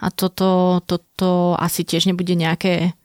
a 0.01 0.09
toto, 0.09 0.81
toto 0.89 1.53
asi 1.53 1.85
tiež 1.85 2.09
nebude 2.09 2.33
nejaké 2.33 2.97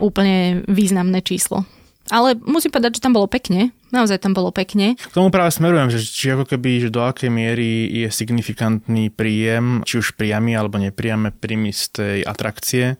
úplne 0.00 0.64
významné 0.64 1.20
číslo. 1.20 1.68
Ale 2.10 2.34
musím 2.42 2.74
povedať, 2.74 2.98
že 2.98 3.04
tam 3.06 3.14
bolo 3.14 3.30
pekne. 3.30 3.70
Naozaj 3.90 4.22
tam 4.22 4.34
bolo 4.34 4.54
pekne. 4.54 4.94
K 4.94 5.14
tomu 5.14 5.34
práve 5.34 5.50
smerujem, 5.50 5.90
že 5.90 5.98
či 6.02 6.34
ako 6.34 6.46
keby, 6.46 6.86
že 6.86 6.94
do 6.94 7.02
akej 7.02 7.30
miery 7.30 7.90
je 7.90 8.08
signifikantný 8.10 9.10
príjem, 9.10 9.82
či 9.82 9.98
už 9.98 10.14
priamy 10.14 10.54
alebo 10.54 10.78
nepriame 10.78 11.34
príjmy 11.34 11.74
z 11.74 11.82
tej 11.90 12.18
atrakcie 12.22 12.94
e, 12.94 12.96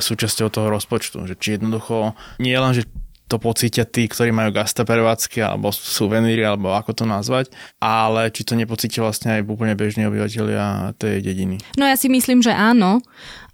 súčasťou 0.00 0.48
toho 0.52 0.68
rozpočtu. 0.68 1.24
Že 1.24 1.34
či 1.40 1.48
jednoducho 1.56 2.16
nie 2.36 2.52
len, 2.52 2.72
že 2.76 2.84
to 3.30 3.38
pocítia 3.38 3.86
tí, 3.86 4.10
ktorí 4.10 4.34
majú 4.34 4.50
gastaprevádzky 4.50 5.38
alebo 5.46 5.70
suveníry, 5.70 6.42
alebo 6.42 6.74
ako 6.74 6.98
to 6.98 7.04
nazvať, 7.06 7.54
ale 7.78 8.34
či 8.34 8.42
to 8.42 8.58
nepocítia 8.58 9.06
vlastne 9.06 9.38
aj 9.38 9.46
úplne 9.46 9.78
bežní 9.78 10.10
obyvateľia 10.10 10.98
tej 10.98 11.22
dediny. 11.22 11.62
No 11.78 11.86
ja 11.86 11.94
si 11.94 12.10
myslím, 12.10 12.42
že 12.42 12.50
áno, 12.50 12.98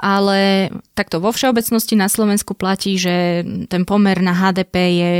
ale 0.01 0.73
takto 0.97 1.21
vo 1.21 1.29
všeobecnosti 1.29 1.93
na 1.93 2.09
Slovensku 2.09 2.57
platí, 2.57 2.97
že 2.97 3.45
ten 3.69 3.85
pomer 3.85 4.25
na 4.25 4.33
HDP 4.33 4.75
je 4.97 5.15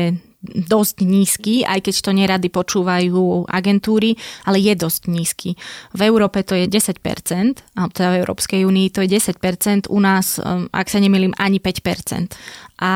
dosť 0.47 0.97
nízky, 1.03 1.55
aj 1.67 1.83
keď 1.83 1.95
to 2.01 2.11
nerady 2.15 2.49
počúvajú 2.53 3.51
agentúry, 3.51 4.15
ale 4.47 4.63
je 4.63 4.75
dosť 4.79 5.03
nízky. 5.11 5.51
V 5.97 6.01
Európe 6.07 6.47
to 6.47 6.55
je 6.55 6.71
10%, 6.71 7.03
a 7.77 7.81
teda 7.91 8.09
v 8.15 8.19
Európskej 8.23 8.63
únii 8.63 8.89
to 8.95 9.03
je 9.03 9.09
10%, 9.19 9.91
u 9.91 9.99
nás, 9.99 10.39
um, 10.39 10.71
ak 10.71 10.87
sa 10.87 11.03
nemýlim, 11.03 11.35
ani 11.37 11.59
5%. 11.59 12.37
A 12.77 12.91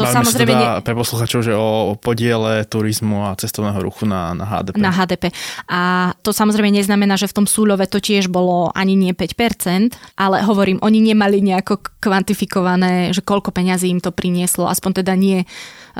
to 0.00 0.08
Máme 0.08 0.16
samozrejme... 0.16 0.52
Teda 0.56 0.80
pre 0.80 0.96
posluchačov, 0.96 1.40
že 1.44 1.52
o 1.52 1.92
podiele 2.00 2.64
turizmu 2.64 3.28
a 3.28 3.36
cestovného 3.36 3.76
ruchu 3.84 4.08
na, 4.08 4.32
na 4.32 4.48
HDP. 4.48 4.80
Na 4.80 4.88
HDP. 4.88 5.24
A 5.68 5.80
to 6.24 6.32
samozrejme 6.32 6.72
neznamená, 6.72 7.20
že 7.20 7.28
v 7.28 7.36
tom 7.42 7.46
Súľove 7.46 7.84
to 7.84 8.00
tiež 8.00 8.32
bolo 8.32 8.72
ani 8.72 8.96
nie 8.96 9.12
5%, 9.12 9.92
ale 10.16 10.40
hovorím, 10.40 10.80
oni 10.80 11.04
nemali 11.04 11.44
nejako 11.44 12.00
kvantifikované, 12.00 13.12
že 13.12 13.20
koľko 13.20 13.52
peňazí 13.52 13.92
im 13.92 14.00
to 14.00 14.08
prinieslo, 14.08 14.64
aspoň 14.72 15.04
teda 15.04 15.12
nie 15.20 15.44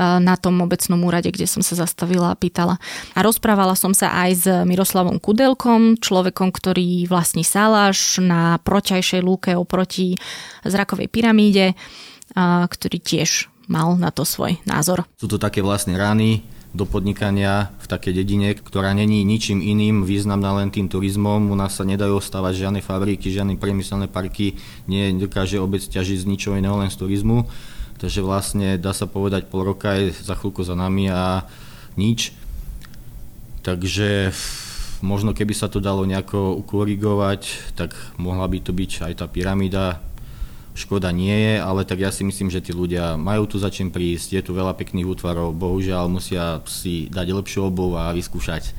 na 0.00 0.38
tom 0.38 0.62
obecnom 0.62 1.02
úrade, 1.02 1.28
kde 1.28 1.50
som 1.50 1.60
sa 1.60 1.74
zastavila 1.74 2.32
a 2.32 2.38
pýtala. 2.38 2.78
A 3.12 3.20
rozprávala 3.20 3.74
som 3.74 3.92
sa 3.92 4.14
aj 4.26 4.30
s 4.32 4.46
Miroslavom 4.46 5.18
Kudelkom, 5.18 5.98
človekom, 5.98 6.54
ktorý 6.54 7.04
vlastní 7.10 7.42
Salaš 7.42 8.22
na 8.22 8.56
proťajšej 8.62 9.20
lúke 9.20 9.50
oproti 9.58 10.16
zrakovej 10.62 11.10
pyramíde, 11.10 11.74
ktorý 12.36 12.98
tiež 13.00 13.50
mal 13.70 13.94
na 13.94 14.10
to 14.10 14.26
svoj 14.26 14.58
názor. 14.66 15.06
Sú 15.18 15.30
to 15.30 15.38
také 15.38 15.62
vlastne 15.62 15.94
rány, 15.94 16.42
do 16.70 16.86
podnikania 16.86 17.74
v 17.82 17.86
takej 17.90 18.12
dedine, 18.22 18.54
ktorá 18.54 18.94
není 18.94 19.26
ničím 19.26 19.58
iným 19.58 20.06
významná 20.06 20.62
len 20.62 20.70
tým 20.70 20.86
turizmom. 20.86 21.50
U 21.50 21.56
nás 21.58 21.74
sa 21.74 21.82
nedajú 21.82 22.22
stavať 22.22 22.66
žiadne 22.66 22.80
fabriky, 22.80 23.26
žiadne 23.26 23.58
priemyselné 23.58 24.06
parky, 24.06 24.54
nie 24.86 25.10
dokáže 25.18 25.58
obec 25.58 25.82
ťažiť 25.82 26.22
z 26.22 26.28
ničoho 26.30 26.54
iného 26.54 26.78
len 26.78 26.90
z 26.90 26.98
turizmu. 26.98 27.50
Takže 27.98 28.22
vlastne 28.22 28.78
dá 28.78 28.94
sa 28.94 29.10
povedať 29.10 29.50
pol 29.50 29.66
roka 29.66 29.92
je 29.98 30.14
za 30.14 30.38
chvíľku 30.38 30.62
za 30.62 30.78
nami 30.78 31.10
a 31.10 31.44
nič. 31.98 32.32
Takže 33.60 34.30
možno 35.02 35.34
keby 35.36 35.52
sa 35.52 35.68
to 35.68 35.82
dalo 35.82 36.06
nejako 36.06 36.54
ukorigovať, 36.64 37.74
tak 37.76 37.92
mohla 38.16 38.46
by 38.46 38.58
to 38.62 38.72
byť 38.72 39.10
aj 39.10 39.14
tá 39.20 39.26
pyramída. 39.26 40.00
Škoda 40.70 41.10
nie 41.10 41.34
je, 41.34 41.54
ale 41.58 41.82
tak 41.82 41.98
ja 41.98 42.14
si 42.14 42.22
myslím, 42.22 42.46
že 42.46 42.62
tí 42.62 42.70
ľudia 42.70 43.18
majú 43.18 43.46
tu 43.50 43.56
za 43.58 43.68
prísť, 43.70 44.38
je 44.38 44.42
tu 44.44 44.54
veľa 44.54 44.78
pekných 44.78 45.08
útvarov, 45.08 45.56
bohužiaľ 45.56 46.06
musia 46.06 46.62
si 46.70 47.10
dať 47.10 47.26
lepšiu 47.34 47.66
obuv 47.66 47.98
a 47.98 48.14
vyskúšať 48.14 48.70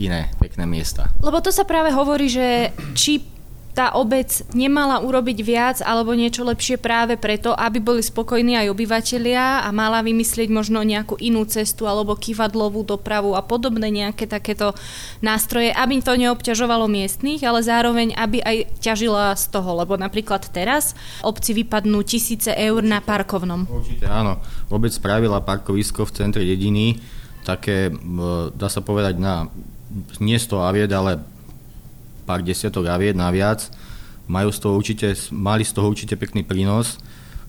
iné 0.00 0.32
pekné 0.40 0.64
miesta. 0.64 1.10
Lebo 1.20 1.42
to 1.42 1.52
sa 1.52 1.66
práve 1.68 1.92
hovorí, 1.92 2.30
že 2.30 2.72
či 2.96 3.31
tá 3.72 3.96
obec 3.96 4.28
nemala 4.52 5.00
urobiť 5.00 5.38
viac 5.40 5.76
alebo 5.80 6.12
niečo 6.12 6.44
lepšie 6.44 6.76
práve 6.76 7.16
preto, 7.16 7.56
aby 7.56 7.80
boli 7.80 8.04
spokojní 8.04 8.60
aj 8.60 8.68
obyvateľia 8.68 9.64
a 9.64 9.68
mala 9.72 10.04
vymyslieť 10.04 10.52
možno 10.52 10.84
nejakú 10.84 11.16
inú 11.16 11.48
cestu 11.48 11.88
alebo 11.88 12.12
kývadlovú 12.12 12.84
dopravu 12.84 13.32
a 13.32 13.40
podobné 13.40 13.88
nejaké 13.88 14.28
takéto 14.28 14.76
nástroje, 15.24 15.72
aby 15.72 16.04
to 16.04 16.12
neobťažovalo 16.20 16.84
miestných, 16.84 17.40
ale 17.48 17.64
zároveň 17.64 18.12
aby 18.12 18.44
aj 18.44 18.56
ťažila 18.84 19.32
z 19.40 19.44
toho, 19.48 19.72
lebo 19.80 19.96
napríklad 19.96 20.44
teraz 20.52 20.92
obci 21.24 21.56
vypadnú 21.56 22.04
tisíce 22.04 22.52
eur 22.52 22.84
na 22.84 23.00
parkovnom. 23.00 23.64
Určite 23.72 24.04
áno. 24.04 24.36
Obec 24.68 24.92
spravila 24.92 25.40
parkovisko 25.40 26.04
v 26.04 26.12
centre 26.12 26.44
dediny, 26.44 27.00
také, 27.48 27.88
dá 28.52 28.68
sa 28.68 28.84
povedať, 28.84 29.16
na 29.16 29.48
nie 30.20 30.36
100 30.40 30.68
aviet, 30.68 30.92
ale 30.92 31.20
pár 32.24 32.40
desiatok 32.42 32.88
aviet 32.88 33.18
naviac. 33.18 33.68
Majú 34.30 34.54
z 34.54 34.58
toho 34.62 34.74
určite, 34.78 35.08
mali 35.34 35.66
z 35.66 35.72
toho 35.74 35.90
určite 35.90 36.14
pekný 36.14 36.46
prínos. 36.46 36.98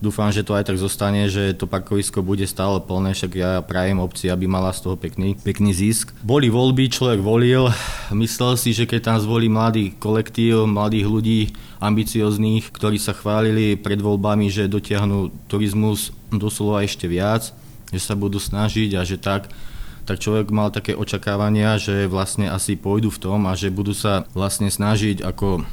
Dúfam, 0.03 0.27
že 0.35 0.43
to 0.43 0.51
aj 0.51 0.67
tak 0.67 0.75
zostane, 0.75 1.31
že 1.31 1.55
to 1.55 1.63
parkovisko 1.63 2.19
bude 2.19 2.43
stále 2.43 2.75
plné, 2.83 3.15
však 3.15 3.31
ja 3.39 3.63
prajem 3.63 4.03
obci, 4.03 4.27
aby 4.27 4.51
mala 4.51 4.75
z 4.75 4.83
toho 4.83 4.99
pekný, 4.99 5.39
pekný 5.39 5.71
zisk. 5.71 6.11
Boli 6.19 6.51
voľby, 6.51 6.91
človek 6.91 7.23
volil, 7.23 7.71
myslel 8.11 8.59
si, 8.59 8.75
že 8.75 8.83
keď 8.83 8.99
tam 8.99 9.17
zvolí 9.23 9.47
mladý 9.47 9.95
kolektív, 9.95 10.67
mladých 10.67 11.07
ľudí, 11.07 11.41
ambiciozných, 11.79 12.75
ktorí 12.75 12.99
sa 12.99 13.15
chválili 13.15 13.79
pred 13.79 13.95
voľbami, 14.03 14.51
že 14.51 14.67
dotiahnu 14.67 15.47
turizmus 15.47 16.11
doslova 16.27 16.83
ešte 16.83 17.07
viac, 17.07 17.55
že 17.87 17.99
sa 18.03 18.19
budú 18.19 18.43
snažiť 18.43 18.99
a 18.99 19.07
že 19.07 19.15
tak, 19.15 19.47
tak 20.03 20.19
človek 20.19 20.51
mal 20.51 20.67
také 20.67 20.95
očakávania, 20.95 21.79
že 21.79 22.11
vlastne 22.11 22.51
asi 22.51 22.75
pôjdu 22.75 23.07
v 23.07 23.21
tom 23.23 23.47
a 23.47 23.55
že 23.55 23.71
budú 23.71 23.95
sa 23.95 24.27
vlastne 24.35 24.67
snažiť 24.67 25.23
ako 25.23 25.63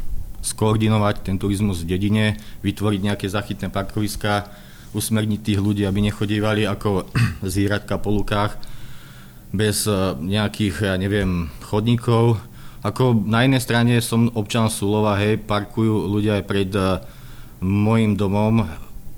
skoordinovať 0.40 1.26
ten 1.26 1.36
turizmus 1.36 1.84
v 1.84 1.96
dedine, 1.96 2.26
vytvoriť 2.64 3.00
nejaké 3.02 3.26
zachytné 3.28 3.68
parkoviská, 3.68 4.48
usmerniť 4.94 5.40
tých 5.42 5.60
ľudí, 5.60 5.82
aby 5.84 6.00
nechodívali 6.10 6.64
ako 6.64 7.10
zíratka 7.54 7.98
po 7.98 8.10
lukách 8.14 8.56
bez 9.50 9.90
e, 9.90 10.14
nejakých, 10.14 10.94
ja 10.94 10.96
neviem, 10.96 11.50
chodníkov. 11.66 12.38
Ako 12.80 13.12
na 13.26 13.44
jednej 13.44 13.60
strane 13.60 13.94
som 14.00 14.30
občan 14.32 14.70
Sulova, 14.72 15.18
hej, 15.20 15.42
parkujú 15.42 16.08
ľudia 16.08 16.40
aj 16.40 16.44
pred 16.48 16.72
uh, 16.72 17.04
môjim 17.60 18.16
domom 18.16 18.64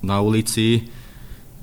na 0.02 0.18
ulici, 0.18 0.90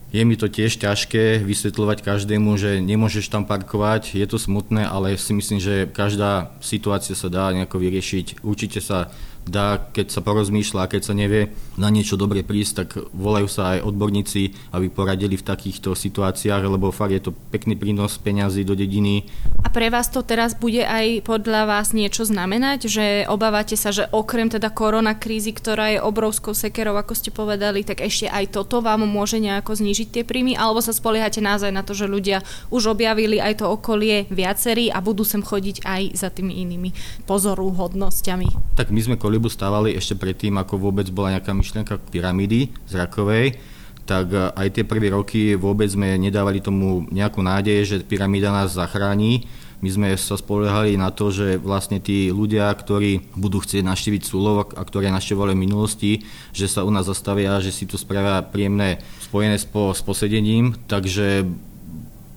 je 0.10 0.22
mi 0.26 0.34
to 0.34 0.50
tiež 0.50 0.82
ťažké 0.82 1.46
vysvetľovať 1.46 2.02
každému, 2.02 2.58
že 2.58 2.82
nemôžeš 2.82 3.30
tam 3.30 3.46
parkovať, 3.46 4.18
je 4.18 4.26
to 4.26 4.42
smutné, 4.42 4.82
ale 4.82 5.14
si 5.22 5.38
myslím, 5.38 5.62
že 5.62 5.86
každá 5.86 6.50
situácia 6.66 7.14
sa 7.14 7.30
dá 7.30 7.54
nejako 7.54 7.78
vyriešiť. 7.78 8.42
Určite 8.42 8.82
sa 8.82 9.14
dá, 9.46 9.80
keď 9.92 10.12
sa 10.14 10.22
porozmýšľa, 10.22 10.90
keď 10.90 11.02
sa 11.04 11.14
nevie 11.18 11.52
na 11.80 11.88
niečo 11.88 12.20
dobre 12.20 12.44
prísť, 12.44 12.74
tak 12.76 12.90
volajú 13.16 13.48
sa 13.48 13.78
aj 13.78 13.88
odborníci, 13.88 14.74
aby 14.76 14.92
poradili 14.92 15.40
v 15.40 15.48
takýchto 15.48 15.96
situáciách, 15.96 16.64
lebo 16.68 16.92
fakt 16.92 17.16
je 17.16 17.24
to 17.30 17.32
pekný 17.32 17.80
prínos 17.80 18.20
peňazí 18.20 18.68
do 18.68 18.76
dediny. 18.76 19.26
A 19.64 19.72
pre 19.72 19.88
vás 19.88 20.12
to 20.12 20.22
teraz 20.22 20.54
bude 20.54 20.84
aj 20.84 21.24
podľa 21.24 21.66
vás 21.66 21.96
niečo 21.96 22.28
znamenať, 22.28 22.90
že 22.92 23.06
obávate 23.32 23.80
sa, 23.80 23.96
že 23.96 24.08
okrem 24.12 24.52
teda 24.52 24.70
korona 24.74 25.16
krízy, 25.16 25.56
ktorá 25.56 25.96
je 25.96 26.00
obrovskou 26.04 26.52
sekerou, 26.52 27.00
ako 27.00 27.14
ste 27.16 27.30
povedali, 27.34 27.86
tak 27.88 28.04
ešte 28.04 28.28
aj 28.28 28.54
toto 28.54 28.84
vám 28.84 29.06
môže 29.08 29.40
nejako 29.40 29.78
znižiť 29.78 30.08
tie 30.10 30.24
príjmy, 30.26 30.58
alebo 30.58 30.84
sa 30.84 30.92
spoliehate 30.96 31.40
naozaj 31.40 31.72
na 31.72 31.82
to, 31.86 31.96
že 31.96 32.10
ľudia 32.10 32.44
už 32.70 32.92
objavili 32.92 33.40
aj 33.40 33.64
to 33.64 33.66
okolie 33.68 34.28
viacerí 34.28 34.92
a 34.92 35.00
budú 35.00 35.24
sem 35.24 35.44
chodiť 35.44 35.86
aj 35.86 36.02
za 36.18 36.30
tými 36.34 36.60
inými 36.64 36.92
pozorúhodnosťami. 37.26 38.76
Tak 38.76 38.92
my 38.92 39.00
sme 39.00 39.16
kolibu 39.40 39.56
stávali 39.56 39.96
ešte 39.96 40.20
predtým, 40.20 40.60
ako 40.60 40.92
vôbec 40.92 41.08
bola 41.16 41.40
nejaká 41.40 41.56
myšlienka 41.56 41.96
pyramídy 42.12 42.76
zrakovej, 42.92 43.56
tak 44.04 44.36
e, 44.36 44.52
aj 44.52 44.68
tie 44.76 44.84
prvé 44.84 45.16
roky 45.16 45.56
vôbec 45.56 45.88
sme 45.88 46.20
nedávali 46.20 46.60
tomu 46.60 47.08
nejakú 47.08 47.40
nádej, 47.40 47.88
že 47.88 47.96
pyramída 48.04 48.52
nás 48.52 48.76
zachráni. 48.76 49.48
My 49.80 49.88
sme 49.96 50.08
sa 50.20 50.36
spoliehali 50.36 51.00
na 51.00 51.08
to, 51.08 51.32
že 51.32 51.56
vlastne 51.56 52.04
tí 52.04 52.36
ľudia, 52.36 52.68
ktorí 52.76 53.32
budú 53.40 53.64
chcieť 53.64 53.80
naštíviť 53.80 54.28
Sulov 54.28 54.76
a 54.76 54.84
ktoré 54.84 55.08
naštevovali 55.08 55.56
v 55.56 55.64
minulosti, 55.64 56.12
že 56.52 56.68
sa 56.68 56.84
u 56.84 56.92
nás 56.92 57.08
zastavia, 57.08 57.64
že 57.64 57.72
si 57.72 57.88
to 57.88 57.96
spravia 57.96 58.44
príjemné 58.44 59.00
spojené 59.24 59.56
s, 59.56 59.64
s 59.72 60.02
posedením. 60.04 60.76
Takže 60.92 61.48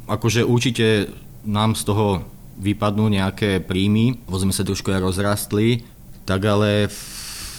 akože 0.07 0.47
určite 0.47 1.11
nám 1.43 1.75
z 1.75 1.83
toho 1.83 2.23
vypadnú 2.63 3.11
nejaké 3.11 3.59
príjmy, 3.59 4.23
sme 4.31 4.55
sa 4.55 4.63
trošku 4.63 4.95
aj 4.95 5.03
rozrastli, 5.03 5.83
tak 6.25 6.41
ale 6.47 6.91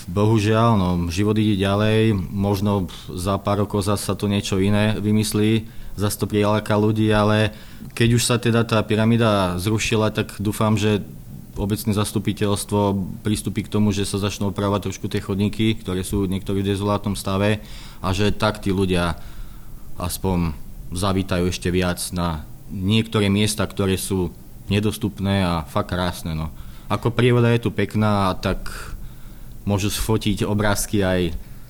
bohužiaľ, 0.08 0.76
no, 0.76 0.90
život 1.08 1.36
ide 1.40 1.56
ďalej, 1.56 2.16
možno 2.32 2.92
za 3.08 3.40
pár 3.40 3.64
rokov 3.64 3.88
zase 3.88 4.04
sa 4.04 4.16
to 4.16 4.28
niečo 4.28 4.60
iné 4.60 5.00
vymyslí, 5.00 5.68
zase 5.96 6.20
to 6.20 6.26
priláka 6.28 6.76
ľudí, 6.76 7.08
ale 7.14 7.56
keď 7.96 8.10
už 8.20 8.24
sa 8.24 8.36
teda 8.36 8.68
tá 8.68 8.84
pyramída 8.84 9.56
zrušila, 9.60 10.12
tak 10.12 10.36
dúfam, 10.44 10.76
že 10.76 11.04
obecné 11.54 11.94
zastupiteľstvo 11.94 12.98
pristúpi 13.22 13.62
k 13.62 13.72
tomu, 13.72 13.94
že 13.94 14.10
sa 14.10 14.18
začnú 14.18 14.50
opravovať 14.50 14.90
trošku 14.90 15.06
tie 15.06 15.22
chodníky, 15.22 15.78
ktoré 15.78 16.02
sú 16.02 16.26
niektorí 16.26 16.66
v 16.66 16.74
dezolátnom 16.74 17.14
stave 17.14 17.62
a 18.02 18.10
že 18.10 18.34
tak 18.34 18.58
tí 18.58 18.74
ľudia 18.74 19.22
aspoň 20.02 20.58
zavítajú 20.90 21.46
ešte 21.54 21.70
viac 21.70 22.02
na 22.10 22.42
niektoré 22.74 23.30
miesta, 23.30 23.70
ktoré 23.70 24.02
sú 24.02 24.34
nedostupné 24.66 25.46
a 25.46 25.54
fakt 25.70 25.94
krásne. 25.94 26.34
No. 26.34 26.50
Ako 26.92 27.12
príroda 27.12 27.52
je 27.56 27.64
tu 27.64 27.70
pekná, 27.72 28.36
tak 28.40 28.68
môžu 29.64 29.92
sfotiť 29.92 30.44
obrázky 30.44 31.04
aj 31.04 31.22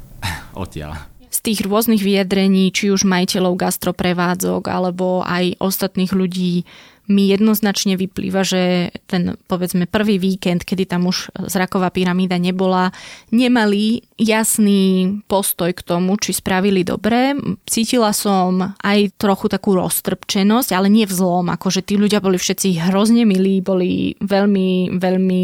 odtiaľ. 0.63 0.97
Z 1.33 1.39
tých 1.41 1.65
rôznych 1.65 2.05
vyjadrení, 2.05 2.69
či 2.69 2.93
už 2.93 3.09
majiteľov 3.09 3.57
gastroprevádzok 3.57 4.69
alebo 4.69 5.25
aj 5.25 5.57
ostatných 5.57 6.13
ľudí, 6.13 6.63
mi 7.11 7.27
jednoznačne 7.27 7.99
vyplýva, 7.99 8.47
že 8.47 8.95
ten 9.11 9.35
povedzme 9.51 9.91
prvý 9.91 10.15
víkend, 10.15 10.63
kedy 10.63 10.87
tam 10.87 11.11
už 11.11 11.35
zraková 11.51 11.91
pyramída 11.91 12.39
nebola, 12.39 12.95
nemali 13.27 14.07
jasný 14.15 15.19
postoj 15.27 15.75
k 15.75 15.83
tomu, 15.83 16.15
či 16.15 16.31
spravili 16.31 16.87
dobre. 16.87 17.35
Cítila 17.67 18.15
som 18.15 18.75
aj 18.79 19.19
trochu 19.19 19.51
takú 19.51 19.75
roztrpčenosť, 19.75 20.71
ale 20.71 20.87
nie 20.87 21.03
v 21.03 21.11
zlom, 21.11 21.51
akože 21.51 21.83
tí 21.83 21.99
ľudia 21.99 22.23
boli 22.23 22.39
všetci 22.39 22.87
hrozne 22.87 23.27
milí, 23.27 23.59
boli 23.59 24.15
veľmi, 24.23 24.95
veľmi 24.95 25.43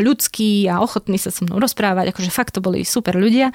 ľudskí 0.00 0.72
a 0.72 0.80
ochotní 0.80 1.20
sa 1.20 1.28
so 1.28 1.44
mnou 1.44 1.60
rozprávať, 1.60 2.16
akože 2.16 2.32
fakt 2.32 2.56
to 2.56 2.64
boli 2.64 2.80
super 2.82 3.12
ľudia. 3.12 3.52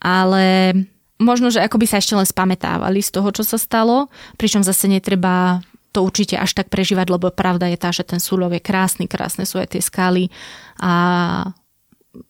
Ale 0.00 0.72
možno, 1.20 1.50
že 1.50 1.60
akoby 1.60 1.84
sa 1.84 2.00
ešte 2.00 2.16
len 2.16 2.24
spametávali 2.24 3.04
z 3.04 3.10
toho, 3.12 3.28
čo 3.34 3.44
sa 3.44 3.58
stalo, 3.58 4.08
pričom 4.38 4.62
zase 4.64 4.88
netreba 4.88 5.60
to 5.98 6.06
určite 6.06 6.38
až 6.38 6.54
tak 6.54 6.70
prežívať, 6.70 7.10
lebo 7.10 7.34
pravda 7.34 7.66
je 7.66 7.78
tá, 7.82 7.90
že 7.90 8.06
ten 8.06 8.22
súľov 8.22 8.54
je 8.54 8.62
krásny, 8.62 9.10
krásne 9.10 9.42
sú 9.42 9.58
aj 9.58 9.74
tie 9.74 9.82
skály 9.82 10.30
a 10.78 11.50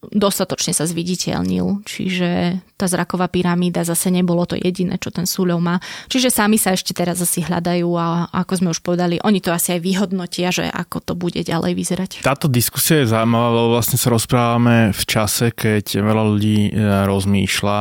dostatočne 0.08 0.74
sa 0.74 0.84
zviditeľnil, 0.84 1.84
čiže 1.86 2.60
tá 2.76 2.90
zraková 2.90 3.30
pyramída 3.30 3.86
zase 3.86 4.10
nebolo 4.10 4.44
to 4.44 4.56
jediné, 4.58 4.98
čo 4.98 5.12
ten 5.12 5.24
súľov 5.24 5.60
má. 5.62 5.76
Čiže 6.10 6.32
sami 6.32 6.56
sa 6.56 6.74
ešte 6.74 6.92
teraz 6.92 7.20
asi 7.20 7.44
hľadajú 7.44 7.88
a 7.96 8.28
ako 8.32 8.52
sme 8.58 8.68
už 8.72 8.80
povedali, 8.80 9.22
oni 9.22 9.38
to 9.40 9.54
asi 9.54 9.78
aj 9.78 9.80
vyhodnotia, 9.84 10.48
že 10.50 10.66
ako 10.66 10.98
to 11.04 11.12
bude 11.14 11.40
ďalej 11.40 11.72
vyzerať. 11.76 12.10
Táto 12.26 12.50
diskusia 12.50 13.04
je 13.04 13.12
zaujímavá, 13.12 13.48
lebo 13.54 13.68
vlastne 13.76 13.96
sa 14.00 14.08
rozprávame 14.12 14.90
v 14.92 15.02
čase, 15.06 15.54
keď 15.54 16.02
veľa 16.02 16.24
ľudí 16.26 16.58
e, 16.68 16.70
rozmýšľa 17.06 17.78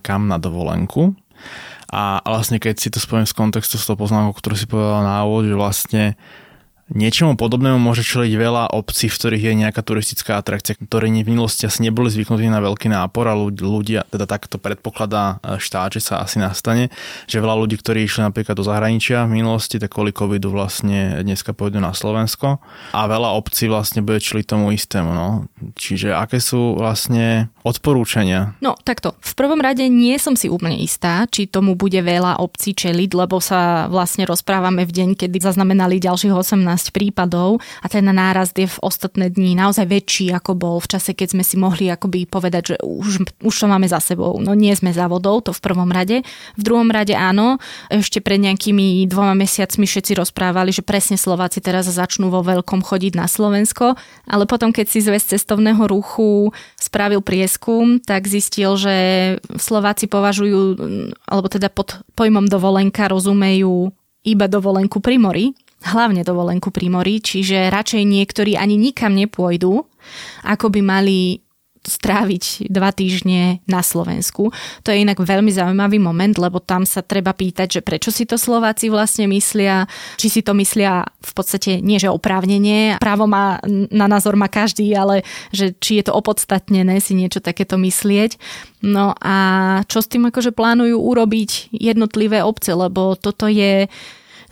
kam 0.00 0.26
na 0.30 0.38
dovolenku. 0.40 1.14
A 1.92 2.22
vlastne 2.24 2.60
keď 2.62 2.74
si 2.78 2.88
to 2.88 3.02
spojím 3.02 3.28
z 3.28 3.36
kontextu 3.36 3.76
s 3.80 3.88
tou 3.88 3.96
poznámkou, 3.98 4.36
ktorú 4.36 4.54
si 4.56 4.68
povedala 4.68 5.02
na 5.02 5.16
úvod, 5.24 5.48
že 5.48 5.56
vlastne 5.56 6.04
Niečomu 6.92 7.40
podobnému 7.40 7.80
môže 7.80 8.04
čeliť 8.04 8.36
veľa 8.36 8.76
obcí, 8.76 9.08
v 9.08 9.16
ktorých 9.16 9.44
je 9.48 9.54
nejaká 9.56 9.80
turistická 9.80 10.36
atrakcia, 10.36 10.76
ktoré 10.76 11.08
v 11.08 11.24
minulosti 11.24 11.64
asi 11.64 11.80
neboli 11.80 12.12
zvyknutí 12.12 12.44
na 12.52 12.60
veľký 12.60 12.92
nápor 12.92 13.24
a 13.24 13.32
ľudia, 13.40 14.04
teda 14.12 14.28
takto 14.28 14.60
predpokladá 14.60 15.40
e, 15.40 15.56
štát, 15.56 15.96
že 15.96 16.04
sa 16.04 16.20
asi 16.20 16.36
nastane, 16.36 16.92
že 17.24 17.40
veľa 17.40 17.56
ľudí, 17.56 17.80
ktorí 17.80 18.04
išli 18.04 18.28
napríklad 18.28 18.52
do 18.60 18.68
zahraničia 18.68 19.24
v 19.24 19.40
minulosti, 19.40 19.80
tak 19.80 19.96
kvôli 19.96 20.12
covidu 20.12 20.52
vlastne 20.52 21.24
dneska 21.24 21.56
pôjdu 21.56 21.80
na 21.80 21.96
Slovensko 21.96 22.60
a 22.92 23.00
veľa 23.08 23.32
obcí 23.32 23.64
vlastne 23.64 24.04
bude 24.04 24.20
čeliť 24.20 24.44
tomu 24.44 24.76
istému. 24.76 25.16
No. 25.16 25.48
Čiže 25.80 26.12
aké 26.12 26.36
sú 26.36 26.76
vlastne 26.76 27.48
odporúčania? 27.64 28.54
No 28.60 28.76
takto, 28.76 29.16
v 29.18 29.32
prvom 29.34 29.58
rade 29.58 29.88
nie 29.88 30.14
som 30.20 30.36
si 30.36 30.52
úplne 30.52 30.78
istá, 30.78 31.26
či 31.26 31.48
tomu 31.48 31.74
bude 31.74 31.98
veľa 31.98 32.38
obcí 32.38 32.76
čeliť, 32.76 33.10
lebo 33.16 33.40
sa 33.40 33.88
vlastne 33.88 34.28
rozprávame 34.28 34.84
v 34.84 34.92
deň, 34.92 35.08
kedy 35.16 35.42
zaznamenali 35.42 35.96
ďalších 35.98 36.30
18 36.30 36.84
12 36.84 36.90
prípadov 36.90 37.62
a 37.80 37.86
ten 37.86 38.04
nárast 38.04 38.58
je 38.58 38.66
v 38.66 38.78
ostatné 38.82 39.30
dni 39.30 39.56
naozaj 39.56 39.86
väčší, 39.86 40.34
ako 40.34 40.52
bol 40.58 40.76
v 40.82 40.90
čase, 40.90 41.16
keď 41.16 41.38
sme 41.38 41.44
si 41.46 41.56
mohli 41.56 41.88
akoby 41.88 42.26
povedať, 42.26 42.74
že 42.74 42.76
už, 42.82 43.24
už 43.40 43.54
to 43.54 43.66
máme 43.70 43.86
za 43.86 44.02
sebou. 44.02 44.42
No 44.42 44.52
nie 44.52 44.74
sme 44.74 44.90
za 44.90 45.06
vodou, 45.06 45.40
to 45.40 45.54
v 45.54 45.62
prvom 45.62 45.88
rade. 45.88 46.26
V 46.58 46.62
druhom 46.62 46.90
rade 46.90 47.14
áno, 47.14 47.62
ešte 47.88 48.18
pred 48.18 48.42
nejakými 48.42 49.06
dvoma 49.08 49.32
mesiacmi 49.38 49.86
všetci 49.86 50.18
rozprávali, 50.18 50.74
že 50.74 50.82
presne 50.82 51.16
Slováci 51.16 51.62
teraz 51.62 51.86
začnú 51.86 52.28
vo 52.28 52.42
veľkom 52.42 52.82
chodiť 52.82 53.12
na 53.14 53.30
Slovensko, 53.30 53.94
ale 54.26 54.44
potom, 54.44 54.74
keď 54.74 54.86
si 54.90 54.98
zväz 55.00 55.30
cestovného 55.30 55.86
ruchu 55.86 56.50
spravil 56.76 57.22
prieskum, 57.54 58.02
tak 58.02 58.26
zistil, 58.26 58.74
že 58.74 58.96
Slováci 59.54 60.10
považujú, 60.10 60.74
alebo 61.22 61.46
teda 61.46 61.70
pod 61.70 62.02
pojmom 62.18 62.50
dovolenka 62.50 63.06
rozumejú 63.06 63.94
iba 64.26 64.46
dovolenku 64.50 64.98
pri 64.98 65.22
mori, 65.22 65.46
hlavne 65.86 66.26
dovolenku 66.26 66.74
pri 66.74 66.90
mori, 66.90 67.22
čiže 67.22 67.70
radšej 67.70 68.02
niektorí 68.02 68.58
ani 68.58 68.74
nikam 68.74 69.14
nepôjdu, 69.14 69.86
ako 70.42 70.66
by 70.66 70.80
mali 70.82 71.43
stráviť 71.84 72.68
dva 72.72 72.90
týždne 72.90 73.60
na 73.68 73.80
Slovensku. 73.84 74.50
To 74.82 74.88
je 74.88 75.04
inak 75.04 75.20
veľmi 75.20 75.52
zaujímavý 75.52 76.00
moment, 76.00 76.34
lebo 76.36 76.58
tam 76.58 76.88
sa 76.88 77.04
treba 77.04 77.36
pýtať, 77.36 77.78
že 77.78 77.84
prečo 77.84 78.10
si 78.10 78.24
to 78.24 78.40
Slováci 78.40 78.88
vlastne 78.88 79.28
myslia, 79.30 79.86
či 80.16 80.32
si 80.32 80.40
to 80.40 80.56
myslia 80.56 81.04
v 81.20 81.32
podstate 81.36 81.84
nie, 81.84 82.00
že 82.00 82.12
oprávnenie, 82.12 82.98
právo 82.98 83.28
má, 83.28 83.60
na 83.92 84.06
názor 84.08 84.34
má 84.34 84.48
každý, 84.48 84.90
ale 84.96 85.22
že 85.52 85.76
či 85.76 86.00
je 86.00 86.08
to 86.08 86.16
opodstatnené 86.16 86.98
si 86.98 87.12
niečo 87.12 87.44
takéto 87.44 87.76
myslieť. 87.76 88.36
No 88.84 89.16
a 89.20 89.36
čo 89.88 90.04
s 90.04 90.10
tým 90.10 90.28
akože 90.28 90.52
plánujú 90.52 91.00
urobiť 91.00 91.72
jednotlivé 91.72 92.44
obce, 92.44 92.76
lebo 92.76 93.16
toto 93.16 93.48
je 93.48 93.88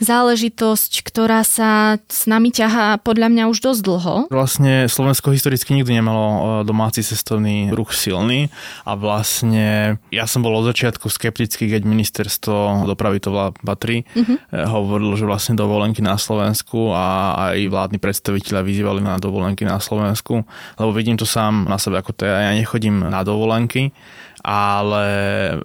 záležitosť, 0.02 1.06
ktorá 1.06 1.46
sa 1.46 1.98
s 2.06 2.26
nami 2.26 2.50
ťahá 2.50 3.00
podľa 3.00 3.32
mňa 3.32 3.44
už 3.48 3.58
dosť 3.62 3.80
dlho. 3.82 4.14
Vlastne 4.28 4.86
Slovensko 4.90 5.32
historicky 5.32 5.72
nikdy 5.72 6.02
nemalo 6.02 6.26
e, 6.26 6.40
domáci 6.66 7.00
cestovný 7.00 7.70
ruch 7.70 7.94
silný 7.94 8.50
a 8.82 8.98
vlastne 8.98 9.96
ja 10.10 10.24
som 10.26 10.42
bol 10.42 10.54
od 10.58 10.68
začiatku 10.68 11.08
skeptický, 11.08 11.70
keď 11.70 11.82
ministerstvo 11.86 12.86
dopravy 12.86 13.22
to 13.22 13.30
patrí, 13.62 14.04
uh-huh. 14.12 14.36
hovorilo, 14.68 15.14
že 15.14 15.24
vlastne 15.24 15.54
dovolenky 15.54 16.02
na 16.02 16.18
Slovensku 16.18 16.90
a 16.92 17.34
aj 17.52 17.70
vládni 17.70 17.98
predstaviteľa 18.02 18.60
vyzývali 18.66 19.00
na 19.00 19.16
dovolenky 19.16 19.62
na 19.62 19.78
Slovensku, 19.78 20.42
lebo 20.76 20.90
vidím 20.90 21.16
to 21.16 21.24
sám 21.24 21.70
na 21.70 21.78
sebe, 21.78 21.98
ako 21.98 22.12
to 22.12 22.22
ja, 22.26 22.50
ja 22.50 22.52
nechodím 22.52 23.06
na 23.06 23.22
dovolenky, 23.22 23.94
ale 24.42 25.06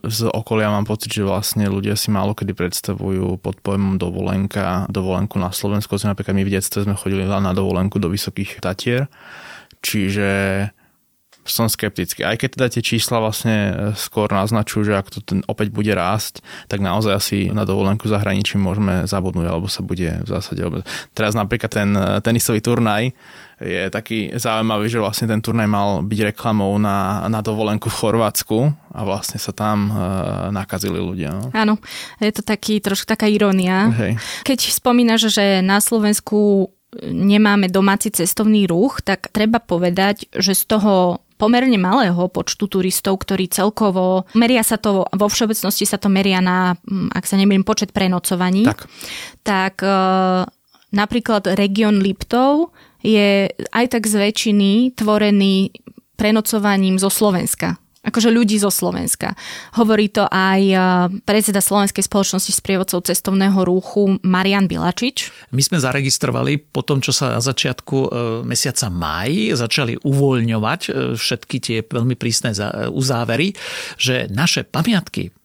z 0.06 0.30
okolia 0.30 0.70
mám 0.70 0.86
pocit, 0.86 1.10
že 1.10 1.26
vlastne 1.26 1.66
ľudia 1.66 1.98
si 1.98 2.14
málo 2.14 2.38
kedy 2.38 2.54
predstavujú 2.54 3.42
pod 3.42 3.58
pojmom 3.66 3.98
dovolenka, 3.98 4.86
dovolenku 4.88 5.42
na 5.42 5.50
Slovensku. 5.50 5.98
Napríklad 5.98 6.38
my 6.38 6.46
v 6.46 6.54
detstve 6.54 6.86
sme 6.86 6.94
chodili 6.94 7.26
na 7.26 7.52
dovolenku 7.58 7.98
do 7.98 8.14
Vysokých 8.14 8.62
Tatier, 8.62 9.10
čiže 9.82 10.30
som 11.50 11.72
skeptický. 11.72 12.24
Aj 12.28 12.36
keď 12.36 12.50
teda 12.60 12.68
tie 12.72 12.84
čísla 12.84 13.24
vlastne 13.24 13.74
skôr 13.96 14.30
naznačujú, 14.30 14.92
že 14.92 14.94
ak 15.00 15.08
to 15.12 15.20
ten 15.24 15.42
opäť 15.48 15.72
bude 15.74 15.92
rásť, 15.92 16.44
tak 16.68 16.84
naozaj 16.84 17.14
asi 17.16 17.38
na 17.50 17.64
dovolenku 17.64 18.06
zahraničí 18.06 18.60
môžeme 18.60 19.08
zabudnúť, 19.08 19.48
alebo 19.48 19.68
sa 19.72 19.82
bude 19.82 20.24
v 20.24 20.28
zásade... 20.28 20.62
Teraz 21.16 21.34
napríklad 21.34 21.72
ten 21.72 21.90
tenisový 22.22 22.60
turnaj 22.62 23.16
je 23.58 23.90
taký 23.90 24.38
zaujímavý, 24.38 24.86
že 24.86 25.02
vlastne 25.02 25.26
ten 25.26 25.42
turnaj 25.42 25.66
mal 25.66 25.90
byť 26.06 26.20
reklamou 26.30 26.78
na, 26.78 27.26
na 27.26 27.42
dovolenku 27.42 27.90
v 27.90 28.00
Chorvátsku 28.06 28.58
a 28.94 29.02
vlastne 29.02 29.42
sa 29.42 29.50
tam 29.50 29.90
e, 29.90 29.94
nakazili 30.54 31.02
ľudia. 31.02 31.34
No. 31.34 31.50
Áno, 31.58 31.74
je 32.22 32.30
to 32.30 32.46
taký, 32.46 32.78
trošku 32.78 33.10
taká 33.10 33.26
irónia. 33.26 33.90
Hej. 33.98 34.22
Keď 34.46 34.60
spomínaš, 34.78 35.34
že 35.34 35.66
na 35.66 35.82
Slovensku 35.82 36.70
nemáme 37.02 37.68
domáci 37.68 38.14
cestovný 38.14 38.70
ruch, 38.70 39.02
tak 39.02 39.34
treba 39.34 39.58
povedať, 39.58 40.30
že 40.38 40.54
z 40.54 40.64
toho 40.78 41.26
pomerne 41.38 41.78
malého 41.78 42.28
počtu 42.28 42.66
turistov, 42.68 43.22
ktorí 43.22 43.48
celkovo, 43.48 44.26
meria 44.34 44.66
sa 44.66 44.76
to, 44.82 45.06
vo 45.06 45.28
všeobecnosti 45.30 45.86
sa 45.86 46.02
to 46.02 46.10
meria 46.10 46.42
na, 46.42 46.74
ak 47.14 47.24
sa 47.24 47.38
nemýlim, 47.38 47.64
počet 47.64 47.94
prenocovaní, 47.94 48.66
tak, 48.66 48.90
tak 49.46 49.76
e, 49.86 49.98
napríklad 50.92 51.54
región 51.54 52.02
Liptov 52.02 52.74
je 53.06 53.54
aj 53.54 53.86
tak 53.94 54.04
z 54.10 54.18
väčšiny 54.18 54.98
tvorený 54.98 55.72
prenocovaním 56.18 56.98
zo 56.98 57.14
Slovenska 57.14 57.78
akože 58.08 58.32
ľudí 58.32 58.56
zo 58.56 58.72
Slovenska. 58.72 59.36
Hovorí 59.76 60.08
to 60.08 60.24
aj 60.32 60.62
e, 60.64 60.76
predseda 61.28 61.60
Slovenskej 61.60 62.08
spoločnosti 62.08 62.56
s 62.56 62.64
prievodcov 62.64 63.04
cestovného 63.04 63.60
ruchu 63.68 64.16
Marian 64.24 64.72
Bilačič. 64.72 65.52
My 65.52 65.60
sme 65.60 65.84
zaregistrovali 65.84 66.64
po 66.64 66.88
tom, 66.88 67.04
čo 67.04 67.12
sa 67.12 67.36
na 67.36 67.42
začiatku 67.44 67.98
e, 68.00 68.08
mesiaca 68.48 68.88
maj 68.88 69.60
začali 69.60 70.00
uvoľňovať 70.00 70.82
e, 70.88 70.90
všetky 71.20 71.58
tie 71.60 71.78
veľmi 71.84 72.16
prísne 72.16 72.56
uzávery, 72.88 73.52
že 74.00 74.32
naše 74.32 74.64
pamiatky 74.64 75.36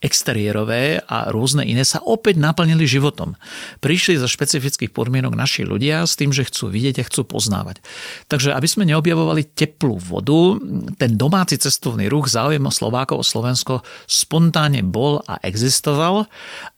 exteriérové 0.00 1.04
a 1.04 1.28
rôzne 1.28 1.60
iné 1.68 1.84
sa 1.84 2.00
opäť 2.00 2.40
naplnili 2.40 2.88
životom. 2.88 3.36
Prišli 3.84 4.16
za 4.16 4.24
špecifických 4.24 4.96
podmienok 4.96 5.36
naši 5.36 5.68
ľudia 5.68 6.08
s 6.08 6.16
tým, 6.16 6.32
že 6.32 6.48
chcú 6.48 6.72
vidieť 6.72 7.04
a 7.04 7.06
chcú 7.06 7.28
poznávať. 7.28 7.84
Takže 8.32 8.56
aby 8.56 8.64
sme 8.64 8.88
neobjavovali 8.88 9.52
teplú 9.52 10.00
vodu, 10.00 10.56
ten 10.96 11.20
domáci 11.20 11.60
cestovný 11.60 12.08
ruch 12.08 12.32
záujem 12.32 12.64
Slovákov 12.72 13.20
o 13.20 13.24
Slovensko 13.24 13.74
spontánne 14.08 14.80
bol 14.80 15.20
a 15.28 15.36
existoval. 15.44 16.24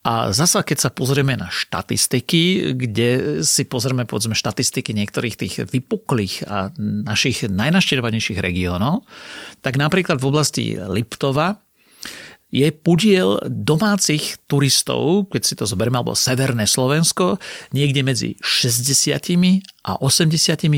A 0.02 0.34
zasa, 0.34 0.66
keď 0.66 0.88
sa 0.88 0.90
pozrieme 0.90 1.38
na 1.38 1.46
štatistiky, 1.46 2.74
kde 2.74 3.08
si 3.46 3.62
pozrieme 3.62 4.02
povedzme 4.02 4.34
štatistiky 4.34 4.90
niektorých 4.90 5.38
tých 5.38 5.54
vypuklých 5.70 6.50
a 6.50 6.74
našich 7.06 7.46
najnaštedovanejších 7.46 8.42
regiónov, 8.42 9.06
tak 9.62 9.78
napríklad 9.78 10.18
v 10.18 10.26
oblasti 10.26 10.64
Liptova 10.74 11.62
je 12.52 12.68
podiel 12.68 13.40
domácich 13.48 14.36
turistov, 14.44 15.32
keď 15.32 15.42
si 15.42 15.54
to 15.56 15.64
zoberieme, 15.64 16.04
alebo 16.04 16.12
Severné 16.12 16.68
Slovensko, 16.68 17.40
niekde 17.72 18.04
medzi 18.04 18.36
60 18.44 19.16
a 19.88 19.96
85 19.96 20.68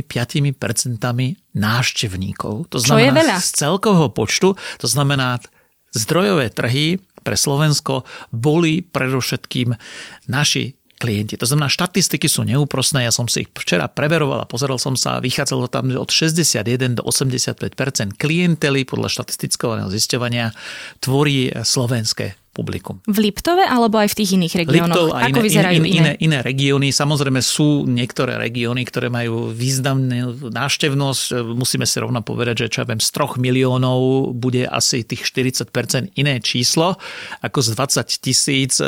percentami 0.55 1.35
návštevníkov. 1.59 2.71
To 2.71 2.79
znamená 2.79 3.03
Čo 3.03 3.03
je 3.03 3.11
veľa? 3.19 3.37
z 3.43 3.49
celkového 3.59 4.09
počtu, 4.15 4.49
to 4.55 4.87
znamená 4.87 5.43
zdrojové 5.91 6.55
trhy 6.55 7.03
pre 7.27 7.35
Slovensko 7.35 8.07
boli 8.31 8.85
predovšetkým 8.85 9.75
naši 10.31 10.79
klienti. 11.05 11.37
To 11.37 11.45
znamená, 11.45 11.69
štatistiky 11.69 12.25
sú 12.25 12.49
neúprosné, 12.49 13.05
ja 13.05 13.13
som 13.13 13.29
si 13.29 13.45
ich 13.45 13.51
včera 13.53 13.93
preveroval 13.93 14.41
a 14.43 14.49
pozeral 14.49 14.81
som 14.81 14.97
sa 14.97 15.21
a 15.21 15.23
vychádzalo 15.23 15.69
tam 15.69 15.93
od 15.93 16.09
61 16.09 16.97
do 16.97 17.05
85% 17.05 18.17
klientely 18.17 18.89
podľa 18.89 19.13
štatistického 19.13 19.93
zisťovania 19.93 20.57
tvorí 21.05 21.53
slovenské 21.53 22.44
publikum. 22.55 23.03
V 23.11 23.19
Liptove 23.19 23.67
alebo 23.67 23.99
aj 23.99 24.15
v 24.15 24.17
tých 24.23 24.31
iných 24.39 24.55
regiónoch? 24.63 24.95
Liptov 24.95 25.07
a 25.11 25.27
Ako 25.27 25.43
iné, 25.43 25.47
vyzerajú 25.51 25.83
in, 25.83 25.91
in, 25.91 25.97
iné? 25.99 26.13
iné 26.23 26.39
regióny. 26.39 26.95
Samozrejme 26.95 27.43
sú 27.43 27.85
niektoré 27.91 28.39
regióny, 28.39 28.87
ktoré 28.87 29.11
majú 29.11 29.51
významnú 29.51 30.55
náštevnosť. 30.55 31.43
Musíme 31.59 31.85
si 31.85 31.97
rovno 31.99 32.23
povedať, 32.23 32.67
že 32.67 32.79
čo 32.79 32.79
ja 32.83 32.87
viem, 32.87 33.03
z 33.03 33.11
3 33.11 33.43
miliónov 33.43 34.31
bude 34.39 34.71
asi 34.71 35.03
tých 35.03 35.27
40% 35.27 36.15
iné 36.15 36.39
číslo, 36.39 36.95
ako 37.43 37.59
z 37.59 37.69
20 37.75 38.23
tisíc 38.23 38.79
15%. 38.79 38.85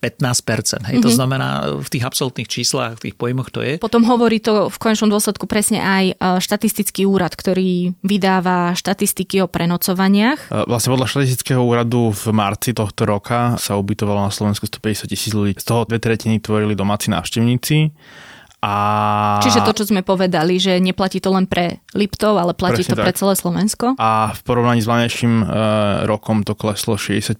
E, 0.00 0.16
Hej, 0.16 0.96
mm-hmm. 0.96 1.04
To 1.04 1.10
mhm. 1.12 1.16
znamená, 1.16 1.48
v 1.76 1.88
tých 1.92 2.04
absolútnych 2.08 2.48
číslach, 2.48 2.96
v 2.96 3.10
tých 3.10 3.16
pojmoch 3.20 3.52
to 3.52 3.60
je. 3.60 3.76
Potom 3.76 4.08
hovorí 4.08 4.40
to 4.40 4.72
v 4.72 4.76
konečnom 4.80 5.12
dôsledku 5.12 5.44
presne 5.44 5.84
aj 5.84 6.04
e, 6.10 6.14
štatistický 6.40 7.04
úrad, 7.04 7.36
ktorý 7.36 7.92
vydáva 8.00 8.72
štatistiky 8.72 9.42
o 9.42 9.50
prenocovaniach. 9.50 10.48
E, 10.48 10.64
vlastne 10.64 10.94
podľa 10.94 11.10
štatistického 11.10 11.60
úradu 11.60 12.14
v 12.14 12.24
marci 12.30 12.70
to 12.72 12.85
tohto 12.86 13.02
roka 13.02 13.58
sa 13.58 13.74
ubytovalo 13.74 14.22
na 14.22 14.30
Slovensku 14.30 14.70
150 14.70 15.10
tisíc 15.10 15.34
ľudí. 15.34 15.58
Z 15.58 15.66
toho 15.66 15.82
dve 15.90 15.98
tretiny 15.98 16.38
tvorili 16.38 16.78
domáci 16.78 17.10
návštevníci 17.10 17.90
a... 18.66 19.38
Čiže 19.46 19.62
to, 19.62 19.70
čo 19.78 19.84
sme 19.86 20.02
povedali, 20.02 20.58
že 20.58 20.82
neplatí 20.82 21.22
to 21.22 21.30
len 21.30 21.46
pre 21.46 21.78
Liptov, 21.94 22.34
ale 22.34 22.50
platí 22.50 22.82
Presne 22.82 22.90
to 22.90 22.96
tak. 22.98 23.04
pre 23.06 23.12
celé 23.14 23.34
Slovensko. 23.38 23.86
A 23.94 24.34
v 24.34 24.40
porovnaní 24.42 24.82
s 24.82 24.90
hlavnejším 24.90 25.34
uh, 25.38 25.48
rokom 26.10 26.42
to 26.42 26.58
kleslo 26.58 26.98
65%, 26.98 27.38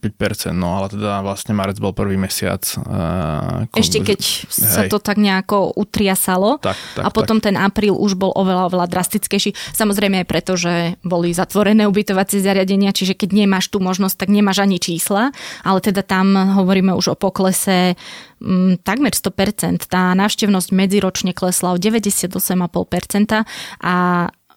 no 0.54 0.78
ale 0.78 0.86
teda 0.94 1.26
vlastne 1.26 1.50
marec 1.58 1.82
bol 1.82 1.90
prvý 1.90 2.14
mesiac. 2.14 2.62
Uh, 2.78 3.66
Ešte 3.74 4.06
keď 4.06 4.20
hej. 4.22 4.54
sa 4.54 4.86
to 4.86 5.02
tak 5.02 5.18
nejako 5.18 5.74
utriasalo 5.74 6.62
tak, 6.62 6.78
tak, 6.94 7.02
a 7.02 7.08
potom 7.10 7.42
tak. 7.42 7.50
ten 7.50 7.56
apríl 7.58 7.98
už 7.98 8.14
bol 8.14 8.30
oveľa, 8.30 8.70
oveľa 8.70 8.86
drastickejší. 8.86 9.74
Samozrejme 9.74 10.22
aj 10.22 10.30
preto, 10.30 10.54
že 10.54 10.94
boli 11.02 11.34
zatvorené 11.34 11.90
ubytovacie 11.90 12.38
zariadenia, 12.38 12.94
čiže 12.94 13.18
keď 13.18 13.34
nemáš 13.34 13.66
tú 13.66 13.82
možnosť, 13.82 14.14
tak 14.14 14.30
nemáš 14.30 14.62
ani 14.62 14.78
čísla, 14.78 15.34
ale 15.66 15.82
teda 15.82 16.06
tam 16.06 16.38
hovoríme 16.62 16.94
už 16.94 17.12
o 17.12 17.16
poklese 17.18 17.98
m, 18.40 18.76
takmer 18.80 19.12
100%. 19.12 19.88
Tá 19.88 20.12
návštevnosť 20.16 20.68
medziročne 20.72 21.32
klesla 21.32 21.74
o 21.74 21.80
98,5% 21.80 23.46
a 23.82 23.96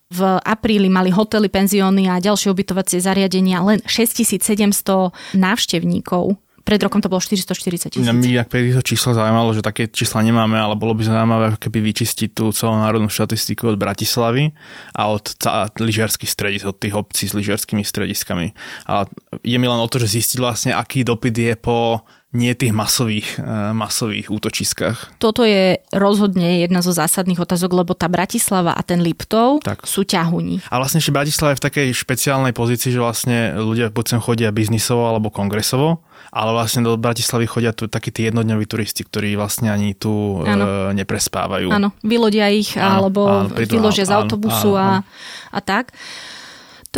v 0.09 0.21
apríli 0.41 0.89
mali 0.89 1.13
hotely, 1.13 1.53
penzióny 1.53 2.09
a 2.09 2.17
ďalšie 2.17 2.49
ubytovacie 2.49 2.97
zariadenia 2.97 3.61
len 3.61 3.77
6700 3.85 5.37
návštevníkov. 5.37 6.33
Pred 6.69 6.85
rokom 6.85 7.01
to 7.01 7.09
bolo 7.09 7.17
440 7.17 7.97
tisíc. 7.97 8.05
Mňa 8.05 8.45
ak 8.45 8.53
pre 8.53 8.61
týchto 8.61 8.85
čísla 8.85 9.17
zaujímalo, 9.17 9.57
že 9.57 9.65
také 9.65 9.89
čísla 9.89 10.21
nemáme, 10.21 10.53
ale 10.53 10.77
bolo 10.77 10.93
by 10.93 11.01
zaujímavé 11.01 11.57
keby 11.57 11.81
vyčistiť 11.81 12.29
tú 12.37 12.53
celonárodnú 12.53 13.09
štatistiku 13.09 13.73
od 13.73 13.81
Bratislavy 13.81 14.53
a 14.93 15.09
od 15.09 15.33
lyžiarských 15.81 16.29
stredísk, 16.29 16.69
od 16.69 16.77
tých 16.77 16.93
obcí 16.93 17.25
s 17.25 17.33
lyžiarskými 17.33 17.81
strediskami. 17.81 18.53
A 18.85 19.09
je 19.41 19.57
mi 19.57 19.65
len 19.65 19.81
o 19.81 19.89
to, 19.89 19.97
že 19.97 20.21
zistiť 20.21 20.37
vlastne, 20.37 20.71
aký 20.77 21.01
dopyt 21.01 21.33
je 21.33 21.53
po 21.57 22.05
nie 22.29 22.53
tých 22.53 22.69
masových, 22.69 23.41
eh, 23.41 23.73
masových 23.73 24.29
útočiskách. 24.29 25.17
Toto 25.17 25.41
je 25.41 25.81
rozhodne 25.89 26.61
jedna 26.61 26.85
zo 26.85 26.93
zásadných 26.93 27.41
otázok, 27.41 27.73
lebo 27.73 27.97
tá 27.97 28.05
Bratislava 28.05 28.77
a 28.77 28.81
ten 28.85 29.01
Liptov 29.01 29.65
tak. 29.65 29.81
sú 29.89 30.05
ťahuní. 30.05 30.61
A 30.69 30.77
vlastne 30.77 31.01
ešte 31.01 31.09
Bratislava 31.09 31.57
je 31.57 31.59
v 31.59 31.65
takej 31.65 31.87
špeciálnej 31.97 32.53
pozícii, 32.53 32.93
že 32.93 33.01
vlastne 33.01 33.57
ľudia 33.57 33.89
buď 33.89 34.05
sem 34.05 34.19
chodia 34.21 34.53
biznisovo 34.53 35.09
alebo 35.09 35.33
kongresovo, 35.33 36.05
ale 36.29 36.53
vlastne 36.53 36.85
do 36.85 36.93
Bratislavy 37.01 37.49
chodia 37.49 37.73
tu 37.73 37.89
takí 37.89 38.13
tí 38.13 38.29
jednodňoví 38.29 38.69
turisti, 38.69 39.01
ktorí 39.01 39.33
vlastne 39.33 39.73
ani 39.73 39.97
tu 39.97 40.45
e, 40.45 40.53
neprespávajú. 40.93 41.73
Áno, 41.73 41.97
vylodia 42.05 42.45
ich 42.53 42.77
áno, 42.77 43.09
alebo 43.09 43.21
áno, 43.25 43.57
vyložia 43.57 44.05
z 44.05 44.13
autobusu 44.13 44.77
áno, 44.77 45.01
áno. 45.01 45.01
A, 45.49 45.57
a 45.57 45.59
tak. 45.65 45.89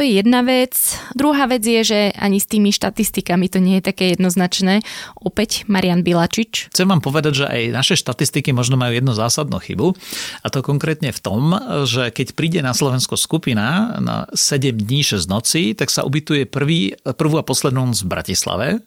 To 0.01 0.09
je 0.09 0.17
jedna 0.17 0.41
vec. 0.41 0.97
Druhá 1.13 1.45
vec 1.45 1.61
je, 1.61 1.85
že 1.85 1.99
ani 2.17 2.41
s 2.41 2.49
tými 2.49 2.73
štatistikami 2.73 3.45
to 3.53 3.61
nie 3.61 3.77
je 3.77 3.85
také 3.85 4.17
jednoznačné. 4.17 4.81
Opäť 5.13 5.69
Marian 5.69 6.01
Bilačič. 6.01 6.73
Chcem 6.73 6.89
vám 6.89 7.05
povedať, 7.05 7.33
že 7.37 7.45
aj 7.45 7.61
naše 7.69 7.93
štatistiky 8.01 8.49
možno 8.49 8.81
majú 8.81 8.97
jednu 8.97 9.13
zásadnú 9.13 9.61
chybu. 9.61 9.93
A 10.41 10.49
to 10.49 10.65
konkrétne 10.65 11.13
v 11.13 11.21
tom, 11.21 11.53
že 11.85 12.09
keď 12.09 12.33
príde 12.33 12.65
na 12.65 12.73
Slovensko 12.73 13.13
skupina 13.13 13.93
na 14.01 14.25
7 14.33 14.73
dní, 14.73 15.05
6 15.05 15.21
nocí, 15.29 15.77
tak 15.77 15.93
sa 15.93 16.01
ubytuje 16.01 16.49
prvý, 16.49 16.97
prvú 17.05 17.37
a 17.37 17.45
poslednú 17.45 17.93
v 17.93 18.09
Bratislave 18.09 18.81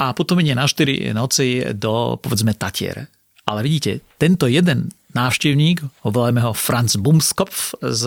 a 0.00 0.16
potom 0.16 0.40
ide 0.40 0.56
na 0.56 0.64
4 0.64 1.12
noci 1.12 1.60
do, 1.76 2.16
povedzme, 2.16 2.56
Tatier. 2.56 3.04
Ale 3.44 3.60
vidíte, 3.60 4.00
tento 4.16 4.48
jeden 4.48 4.96
návštevník, 5.12 6.08
voláme 6.08 6.40
ho 6.40 6.56
Franz 6.56 6.96
Bumskopf 6.96 7.76
z 7.84 8.02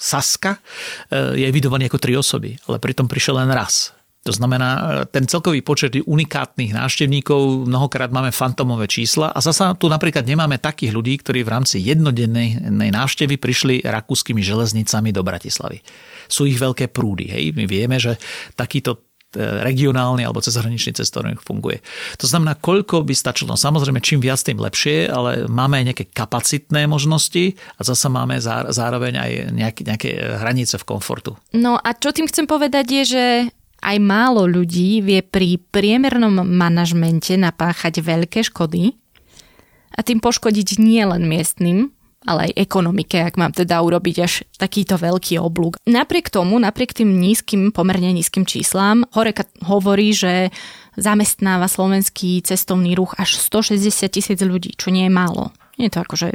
Saska, 0.00 0.56
je 1.12 1.44
evidovaný 1.44 1.92
ako 1.92 2.00
tri 2.00 2.16
osoby, 2.16 2.56
ale 2.64 2.80
pritom 2.80 3.04
prišiel 3.04 3.36
len 3.36 3.52
raz. 3.52 3.92
To 4.20 4.36
znamená, 4.36 5.00
ten 5.08 5.24
celkový 5.24 5.64
počet 5.64 5.96
unikátnych 5.96 6.76
návštevníkov, 6.76 7.64
mnohokrát 7.64 8.12
máme 8.12 8.28
fantomové 8.28 8.84
čísla 8.84 9.32
a 9.32 9.40
zasa 9.40 9.72
tu 9.72 9.88
napríklad 9.88 10.28
nemáme 10.28 10.60
takých 10.60 10.92
ľudí, 10.92 11.16
ktorí 11.24 11.40
v 11.40 11.52
rámci 11.56 11.80
jednodennej 11.80 12.60
návštevy 12.92 13.40
prišli 13.40 13.80
rakúskymi 13.80 14.44
železnicami 14.44 15.08
do 15.08 15.24
Bratislavy. 15.24 15.80
Sú 16.28 16.44
ich 16.44 16.60
veľké 16.60 16.92
prúdy. 16.92 17.32
Hej? 17.32 17.56
My 17.56 17.64
vieme, 17.64 17.96
že 17.96 18.20
takýto 18.60 18.92
e, 18.92 18.98
regionálny 19.38 20.26
alebo 20.26 20.42
cezhraničný 20.42 20.98
cestovný 20.98 21.38
funguje. 21.38 21.78
To 22.18 22.26
znamená, 22.26 22.58
koľko 22.58 23.06
by 23.06 23.14
stačilo. 23.14 23.54
No, 23.54 23.58
samozrejme, 23.58 24.02
čím 24.02 24.18
viac, 24.18 24.42
tým 24.42 24.58
lepšie, 24.58 25.06
ale 25.06 25.46
máme 25.46 25.78
aj 25.78 25.86
nejaké 25.92 26.04
kapacitné 26.10 26.90
možnosti 26.90 27.54
a 27.78 27.80
zasa 27.86 28.10
máme 28.10 28.42
zároveň 28.74 29.14
aj 29.18 29.30
nejaké, 29.54 29.80
nejaké 29.86 30.10
hranice 30.18 30.82
v 30.82 30.86
komfortu. 30.86 31.38
No 31.54 31.78
a 31.78 31.94
čo 31.94 32.10
tým 32.10 32.26
chcem 32.26 32.50
povedať 32.50 32.86
je, 32.90 33.02
že 33.06 33.24
aj 33.80 33.96
málo 34.02 34.44
ľudí 34.44 35.00
vie 35.00 35.22
pri 35.22 35.56
priemernom 35.56 36.42
manažmente 36.44 37.32
napáchať 37.38 38.02
veľké 38.02 38.44
škody 38.44 38.98
a 39.94 40.00
tým 40.02 40.20
poškodiť 40.20 40.82
nie 40.82 41.02
len 41.06 41.26
miestnym, 41.26 41.94
ale 42.28 42.52
aj 42.52 42.68
ekonomike, 42.68 43.16
ak 43.16 43.40
mám 43.40 43.52
teda 43.56 43.80
urobiť 43.80 44.16
až 44.20 44.44
takýto 44.60 45.00
veľký 45.00 45.40
oblúk. 45.40 45.80
Napriek 45.88 46.28
tomu, 46.28 46.60
napriek 46.60 46.92
tým 46.92 47.16
nízkym, 47.16 47.72
pomerne 47.72 48.12
nízkym 48.12 48.44
číslám, 48.44 49.08
Horeka 49.16 49.48
hovorí, 49.64 50.12
že 50.12 50.52
zamestnáva 51.00 51.64
slovenský 51.64 52.44
cestovný 52.44 52.92
ruch 52.92 53.16
až 53.16 53.40
160 53.40 54.12
tisíc 54.12 54.40
ľudí, 54.42 54.76
čo 54.76 54.92
nie 54.92 55.08
je 55.08 55.12
málo. 55.12 55.54
Nie 55.80 55.88
je 55.88 55.96
to 55.96 56.04
akože 56.04 56.28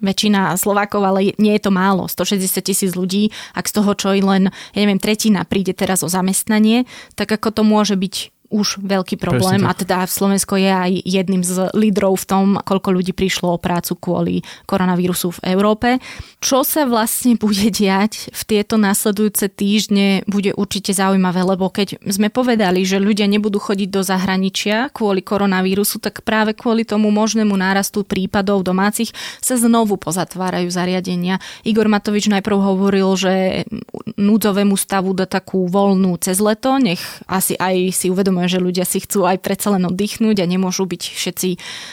väčšina 0.00 0.56
Slovákov, 0.56 1.04
ale 1.04 1.36
nie 1.36 1.54
je 1.58 1.62
to 1.68 1.70
málo. 1.70 2.08
160 2.08 2.64
tisíc 2.64 2.92
ľudí, 2.96 3.34
ak 3.52 3.68
z 3.68 3.72
toho 3.76 3.92
čo 3.92 4.16
i 4.16 4.24
len, 4.24 4.48
ja 4.72 4.78
neviem, 4.80 5.02
tretina 5.02 5.44
príde 5.44 5.76
teraz 5.76 6.00
o 6.00 6.08
zamestnanie, 6.08 6.88
tak 7.14 7.28
ako 7.30 7.52
to 7.52 7.62
môže 7.62 7.94
byť 7.94 8.39
už 8.50 8.82
veľký 8.82 9.16
problém 9.16 9.62
a 9.62 9.72
teda 9.72 10.04
Slovensko 10.10 10.58
je 10.58 10.70
aj 10.70 10.92
jedným 11.06 11.46
z 11.46 11.70
lídrov 11.72 12.18
v 12.18 12.26
tom, 12.26 12.46
koľko 12.58 12.90
ľudí 12.90 13.14
prišlo 13.14 13.54
o 13.54 13.62
prácu 13.62 13.94
kvôli 13.94 14.36
koronavírusu 14.66 15.38
v 15.38 15.54
Európe. 15.54 16.02
Čo 16.42 16.66
sa 16.66 16.82
vlastne 16.84 17.38
bude 17.38 17.70
diať 17.70 18.34
v 18.34 18.42
tieto 18.42 18.74
následujúce 18.74 19.46
týždne 19.54 20.26
bude 20.26 20.50
určite 20.56 20.90
zaujímavé, 20.90 21.46
lebo 21.46 21.70
keď 21.70 22.02
sme 22.10 22.26
povedali, 22.26 22.82
že 22.82 22.98
ľudia 22.98 23.30
nebudú 23.30 23.62
chodiť 23.62 23.88
do 23.88 24.02
zahraničia 24.02 24.90
kvôli 24.90 25.22
koronavírusu, 25.22 26.02
tak 26.02 26.26
práve 26.26 26.58
kvôli 26.58 26.82
tomu 26.82 27.14
možnému 27.14 27.54
nárastu 27.54 28.02
prípadov 28.02 28.66
domácich 28.66 29.14
sa 29.38 29.54
znovu 29.54 29.94
pozatvárajú 29.94 30.66
zariadenia. 30.72 31.38
Igor 31.62 31.86
Matovič 31.86 32.26
najprv 32.26 32.58
hovoril, 32.58 33.08
že 33.14 33.64
núdzovému 34.18 34.74
stavu 34.74 35.14
dá 35.14 35.28
takú 35.28 35.70
voľnú 35.70 36.16
cez 36.18 36.40
leto, 36.40 36.80
nech 36.80 37.00
asi 37.28 37.54
aj 37.54 37.92
si 37.94 38.06
uvedomuje 38.08 38.39
uvedomujem, 38.40 38.48
že 38.48 38.64
ľudia 38.64 38.84
si 38.88 38.98
chcú 39.04 39.28
aj 39.28 39.38
predsa 39.44 39.76
len 39.76 39.84
oddychnúť 39.84 40.40
a 40.40 40.48
nemôžu 40.48 40.88
byť 40.88 41.02
všetci 41.12 41.50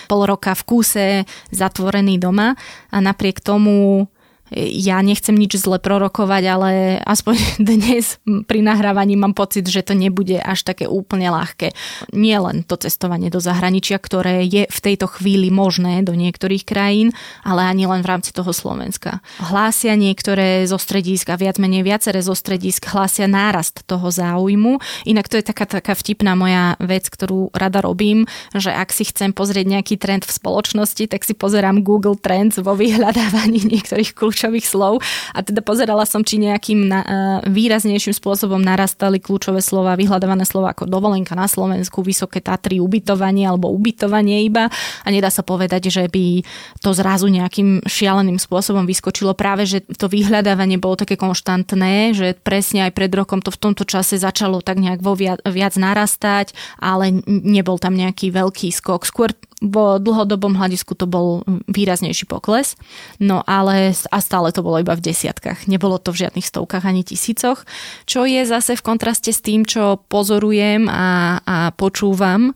pol 0.07 0.21
roka 0.23 0.55
v 0.55 0.63
kúse 0.63 1.05
zatvorení 1.51 2.15
doma. 2.15 2.55
A 2.91 2.97
napriek 3.03 3.43
tomu 3.43 4.07
ja 4.55 5.03
nechcem 5.03 5.35
nič 5.35 5.59
zle 5.59 5.79
prorokovať, 5.79 6.43
ale 6.47 6.69
aspoň 7.03 7.35
dnes 7.59 8.19
pri 8.47 8.59
nahrávaní 8.63 9.19
mám 9.19 9.35
pocit, 9.35 9.67
že 9.67 9.83
to 9.83 9.93
nebude 9.93 10.39
až 10.39 10.63
také 10.63 10.87
úplne 10.87 11.27
ľahké. 11.31 11.75
Nie 12.15 12.39
len 12.39 12.63
to 12.63 12.79
cestovanie 12.79 13.27
do 13.27 13.43
zahraničia, 13.43 13.99
ktoré 13.99 14.47
je 14.47 14.63
v 14.67 14.79
tejto 14.79 15.11
chvíli 15.19 15.51
možné 15.51 16.03
do 16.03 16.15
niektorých 16.15 16.63
krajín, 16.63 17.11
ale 17.43 17.67
ani 17.67 17.89
len 17.89 18.01
v 18.03 18.09
rámci 18.15 18.31
toho 18.31 18.55
Slovenska. 18.55 19.19
Hlásia 19.43 19.99
niektoré 19.99 20.63
zo 20.63 20.79
stredisk 20.79 21.27
a 21.31 21.39
viac 21.39 21.59
menej 21.59 21.83
viaceré 21.83 22.23
zo 22.23 22.35
stredisk 22.35 22.87
hlásia 22.87 23.27
nárast 23.27 23.83
toho 23.83 24.07
záujmu. 24.07 24.79
Inak 25.03 25.27
to 25.27 25.39
je 25.39 25.43
taká, 25.43 25.67
taká 25.67 25.93
vtipná 25.95 26.39
moja 26.39 26.79
vec, 26.79 27.11
ktorú 27.11 27.51
rada 27.51 27.83
robím, 27.83 28.23
že 28.55 28.71
ak 28.71 28.95
si 28.95 29.03
chcem 29.07 29.35
pozrieť 29.35 29.65
nejaký 29.67 29.99
trend 29.99 30.23
v 30.23 30.31
spoločnosti, 30.31 31.03
tak 31.11 31.27
si 31.27 31.35
pozerám 31.35 31.83
Google 31.83 32.15
Trends 32.15 32.59
vo 32.61 32.77
vyhľadávaní 32.77 33.67
niektorých 33.75 34.15
kľúčov 34.15 34.36
kľúčových 34.37 34.69
slov 34.69 35.01
a 35.33 35.41
teda 35.41 35.65
pozerala 35.65 36.05
som, 36.05 36.21
či 36.21 36.37
nejakým 36.37 36.85
na, 36.85 36.99
uh, 37.01 37.09
výraznejším 37.49 38.13
spôsobom 38.13 38.61
narastali 38.61 39.17
kľúčové 39.17 39.65
slova, 39.65 39.97
vyhľadávané 39.97 40.45
slova 40.45 40.77
ako 40.77 40.85
dovolenka 40.85 41.33
na 41.33 41.49
Slovensku, 41.49 42.05
vysoké 42.05 42.37
Tatry, 42.37 42.77
ubytovanie 42.77 43.49
alebo 43.49 43.73
ubytovanie 43.73 44.45
iba 44.45 44.69
a 45.01 45.07
nedá 45.09 45.33
sa 45.33 45.41
povedať, 45.41 45.89
že 45.89 46.05
by 46.05 46.45
to 46.85 46.93
zrazu 46.93 47.33
nejakým 47.33 47.81
šialeným 47.89 48.37
spôsobom 48.37 48.85
vyskočilo. 48.85 49.33
Práve, 49.33 49.65
že 49.65 49.81
to 49.97 50.05
vyhľadávanie 50.05 50.77
bolo 50.77 51.01
také 51.01 51.17
konštantné, 51.17 52.13
že 52.13 52.37
presne 52.37 52.85
aj 52.85 52.93
pred 52.93 53.09
rokom 53.09 53.41
to 53.41 53.49
v 53.49 53.57
tomto 53.57 53.89
čase 53.89 54.21
začalo 54.21 54.61
tak 54.61 54.77
nejak 54.77 55.01
vo 55.01 55.17
viac, 55.17 55.41
viac 55.49 55.73
narastať, 55.73 56.53
ale 56.77 57.25
nebol 57.25 57.81
tam 57.81 57.97
nejaký 57.97 58.29
veľký 58.29 58.69
skok. 58.69 59.09
Skôr 59.09 59.33
vo 59.57 59.97
dlhodobom 59.97 60.53
hľadisku 60.53 60.93
to 60.93 61.09
bol 61.09 61.41
výraznejší 61.65 62.29
pokles, 62.29 62.77
no 63.17 63.41
ale 63.41 63.89
a 63.89 64.17
stále 64.21 64.53
to 64.53 64.61
bolo 64.61 64.77
iba 64.77 64.93
v 64.93 65.01
desiatkách. 65.01 65.65
Nebolo 65.65 65.97
to 65.97 66.13
v 66.13 66.27
žiadnych 66.27 66.45
stovkách 66.45 66.85
ani 66.85 67.01
tisícoch, 67.01 67.65
čo 68.05 68.29
je 68.29 68.45
zase 68.45 68.77
v 68.77 68.85
kontraste 68.85 69.33
s 69.33 69.41
tým, 69.41 69.65
čo 69.65 69.97
pozorujem 70.13 70.85
a, 70.85 71.41
a 71.41 71.57
počúvam 71.73 72.53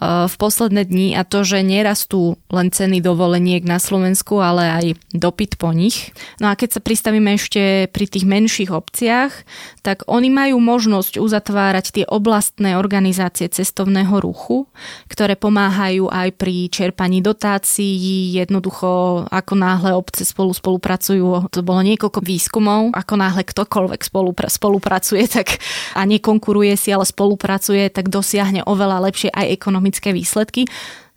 v 0.00 0.34
posledné 0.40 0.88
dni 0.88 1.12
a 1.12 1.28
to, 1.28 1.44
že 1.44 1.60
nerastú 1.60 2.40
len 2.48 2.72
ceny 2.72 3.04
dovoleniek 3.04 3.60
na 3.68 3.76
Slovensku, 3.76 4.40
ale 4.40 4.64
aj 4.72 4.86
dopyt 5.12 5.60
po 5.60 5.76
nich. 5.76 6.16
No 6.40 6.48
a 6.48 6.56
keď 6.56 6.76
sa 6.76 6.80
pristavíme 6.80 7.36
ešte 7.36 7.84
pri 7.92 8.08
tých 8.08 8.24
menších 8.24 8.72
obciach, 8.72 9.44
tak 9.84 10.08
oni 10.08 10.32
majú 10.32 10.56
možnosť 10.56 11.20
uzatvárať 11.20 11.86
tie 12.00 12.04
oblastné 12.08 12.80
organizácie 12.80 13.52
cestovného 13.52 14.24
ruchu, 14.24 14.64
ktoré 15.12 15.36
pomáhajú 15.36 16.08
aj 16.08 16.32
pri 16.32 16.72
čerpaní 16.72 17.20
dotácií, 17.20 18.32
jednoducho 18.40 19.24
ako 19.28 19.52
náhle 19.52 19.92
obce 19.92 20.24
spolu 20.24 20.56
spolupracujú, 20.56 21.52
to 21.52 21.60
bolo 21.60 21.84
niekoľko 21.84 22.24
výskumov, 22.24 22.96
ako 22.96 23.14
náhle 23.20 23.44
ktokoľvek 23.44 24.00
spolupra- 24.00 24.48
spolupracuje 24.48 25.28
tak 25.28 25.60
a 25.92 26.08
nekonkuruje 26.08 26.72
si, 26.80 26.88
ale 26.88 27.04
spolupracuje, 27.04 27.92
tak 27.92 28.08
dosiahne 28.08 28.64
oveľa 28.64 29.04
lepšie 29.12 29.28
aj 29.28 29.52
ekonomické 29.52 29.89
ekonomické 29.90 30.14
výsledky. 30.14 30.62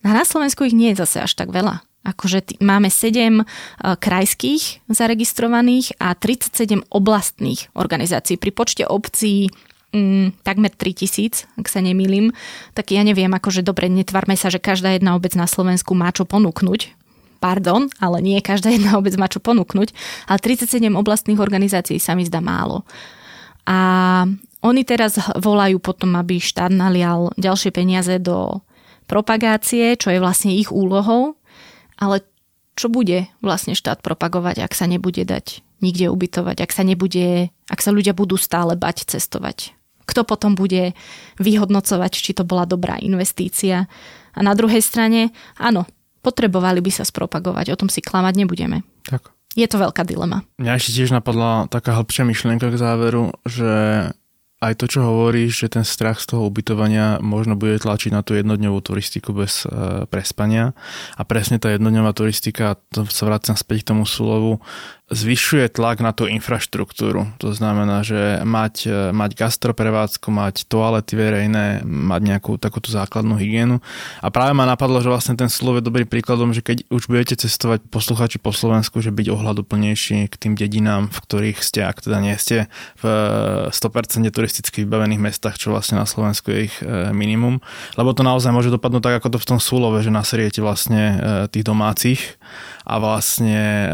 Na 0.02 0.26
Slovensku 0.26 0.66
ich 0.66 0.74
nie 0.74 0.92
je 0.92 1.06
zase 1.06 1.22
až 1.22 1.38
tak 1.38 1.54
veľa. 1.54 1.86
Akože 2.04 2.40
t- 2.44 2.60
máme 2.60 2.92
7 2.92 3.16
uh, 3.16 3.40
e, 3.40 3.46
krajských 3.96 4.84
zaregistrovaných 4.92 5.96
a 6.04 6.12
37 6.12 6.84
oblastných 6.92 7.72
organizácií. 7.72 8.36
Pri 8.36 8.52
počte 8.52 8.84
obcí 8.84 9.48
mm, 9.96 10.44
takmer 10.44 10.76
3000, 10.76 11.48
ak 11.56 11.68
sa 11.72 11.80
nemýlim, 11.80 12.36
tak 12.76 12.92
ja 12.92 13.08
neviem, 13.08 13.32
akože 13.32 13.64
dobre, 13.64 13.88
netvarme 13.88 14.36
sa, 14.36 14.52
že 14.52 14.60
každá 14.60 14.92
jedna 14.92 15.16
obec 15.16 15.32
na 15.40 15.48
Slovensku 15.48 15.96
má 15.96 16.12
čo 16.12 16.28
ponúknuť, 16.28 16.92
pardon, 17.40 17.88
ale 18.04 18.20
nie 18.20 18.44
každá 18.44 18.76
jedna 18.76 19.00
obec 19.00 19.16
má 19.16 19.32
čo 19.32 19.40
ponúknuť, 19.40 19.96
ale 20.28 20.44
37 20.44 20.84
oblastných 20.92 21.40
organizácií 21.40 22.04
sa 22.04 22.20
mi 22.20 22.28
zdá 22.28 22.44
málo. 22.44 22.84
A 23.64 24.28
oni 24.64 24.88
teraz 24.88 25.20
volajú 25.36 25.78
potom, 25.84 26.16
aby 26.16 26.40
štát 26.40 26.72
nalial 26.72 27.36
ďalšie 27.36 27.76
peniaze 27.76 28.16
do 28.18 28.64
propagácie, 29.06 30.00
čo 30.00 30.10
je 30.10 30.24
vlastne 30.24 30.56
ich 30.56 30.72
úlohou, 30.72 31.36
ale 32.00 32.24
čo 32.74 32.90
bude 32.90 33.30
vlastne 33.44 33.76
štát 33.78 34.02
propagovať, 34.02 34.64
ak 34.64 34.74
sa 34.74 34.90
nebude 34.90 35.22
dať 35.28 35.62
nikde 35.84 36.08
ubytovať, 36.08 36.64
ak 36.64 36.72
sa 36.72 36.88
nebude, 36.88 37.52
ak 37.68 37.80
sa 37.84 37.92
ľudia 37.92 38.16
budú 38.16 38.40
stále 38.40 38.80
bať 38.80 39.04
cestovať. 39.04 39.76
Kto 40.08 40.24
potom 40.24 40.56
bude 40.56 40.96
vyhodnocovať, 41.44 42.12
či 42.16 42.32
to 42.32 42.48
bola 42.48 42.64
dobrá 42.64 42.96
investícia. 43.04 43.92
A 44.32 44.40
na 44.40 44.56
druhej 44.56 44.80
strane, 44.80 45.36
áno, 45.60 45.84
potrebovali 46.24 46.80
by 46.80 46.92
sa 46.92 47.04
spropagovať, 47.04 47.76
o 47.76 47.80
tom 47.80 47.92
si 47.92 48.00
klamať 48.00 48.34
nebudeme. 48.40 48.88
Tak. 49.04 49.36
Je 49.54 49.68
to 49.70 49.78
veľká 49.78 50.08
dilema. 50.08 50.42
Mňa 50.58 50.80
ešte 50.80 50.96
tiež 50.98 51.14
napadla 51.14 51.70
taká 51.70 51.94
hĺbšia 52.00 52.26
myšlienka 52.26 52.74
k 52.74 52.80
záveru, 52.80 53.38
že 53.46 53.70
aj 54.64 54.80
to, 54.80 54.86
čo 54.88 55.04
hovoríš, 55.04 55.68
že 55.68 55.76
ten 55.76 55.84
strach 55.84 56.24
z 56.24 56.32
toho 56.32 56.48
ubytovania 56.48 57.20
možno 57.20 57.60
bude 57.60 57.76
tlačiť 57.84 58.16
na 58.16 58.24
tú 58.24 58.40
jednodňovú 58.40 58.80
turistiku 58.80 59.36
bez 59.36 59.68
e, 59.68 60.08
prespania. 60.08 60.72
A 61.20 61.28
presne 61.28 61.60
tá 61.60 61.68
jednodňová 61.76 62.16
turistika, 62.16 62.80
to 62.96 63.04
sa 63.12 63.28
vracam 63.28 63.60
späť 63.60 63.84
k 63.84 63.90
tomu 63.92 64.08
súlovu, 64.08 64.64
zvyšuje 65.14 65.70
tlak 65.70 66.02
na 66.02 66.12
tú 66.12 66.26
infraštruktúru. 66.26 67.30
To 67.40 67.54
znamená, 67.54 68.02
že 68.02 68.42
mať, 68.42 68.76
e, 68.90 69.00
mať 69.14 69.38
gastroprevádzku, 69.38 70.28
mať 70.34 70.66
toalety 70.66 71.14
verejné, 71.14 71.86
mať 71.86 72.22
nejakú 72.26 72.58
takúto 72.58 72.90
základnú 72.90 73.38
hygienu. 73.38 73.80
A 74.20 74.34
práve 74.34 74.58
ma 74.58 74.66
napadlo, 74.66 75.00
že 75.00 75.14
vlastne 75.14 75.38
ten 75.38 75.48
slov 75.48 75.80
je 75.80 75.86
dobrým 75.86 76.10
príkladom, 76.10 76.52
že 76.52 76.66
keď 76.66 76.90
už 76.90 77.08
budete 77.08 77.38
cestovať 77.38 77.86
posluchači 77.88 78.42
po 78.42 78.50
Slovensku, 78.50 79.00
že 79.00 79.14
byť 79.14 79.28
ohľaduplnejší 79.30 80.28
k 80.28 80.36
tým 80.36 80.58
dedinám, 80.58 81.14
v 81.14 81.20
ktorých 81.22 81.62
ste, 81.62 81.86
ak 81.86 82.02
teda 82.02 82.18
nie 82.18 82.36
ste 82.36 82.68
v 83.00 83.04
100% 83.70 84.26
turisticky 84.34 84.84
vybavených 84.84 85.22
mestách, 85.22 85.62
čo 85.62 85.70
vlastne 85.72 86.02
na 86.02 86.10
Slovensku 86.10 86.50
je 86.50 86.60
ich 86.68 86.76
e, 86.82 87.14
minimum. 87.14 87.62
Lebo 87.96 88.18
to 88.18 88.26
naozaj 88.26 88.50
môže 88.50 88.74
dopadnúť 88.74 89.06
tak, 89.06 89.16
ako 89.22 89.38
to 89.38 89.40
v 89.40 89.50
tom 89.54 89.60
Súlove, 89.62 90.02
že 90.02 90.10
naseriete 90.10 90.60
vlastne 90.60 91.02
e, 91.02 91.16
tých 91.54 91.64
domácich 91.64 92.42
a 92.84 93.00
vlastne 93.00 93.88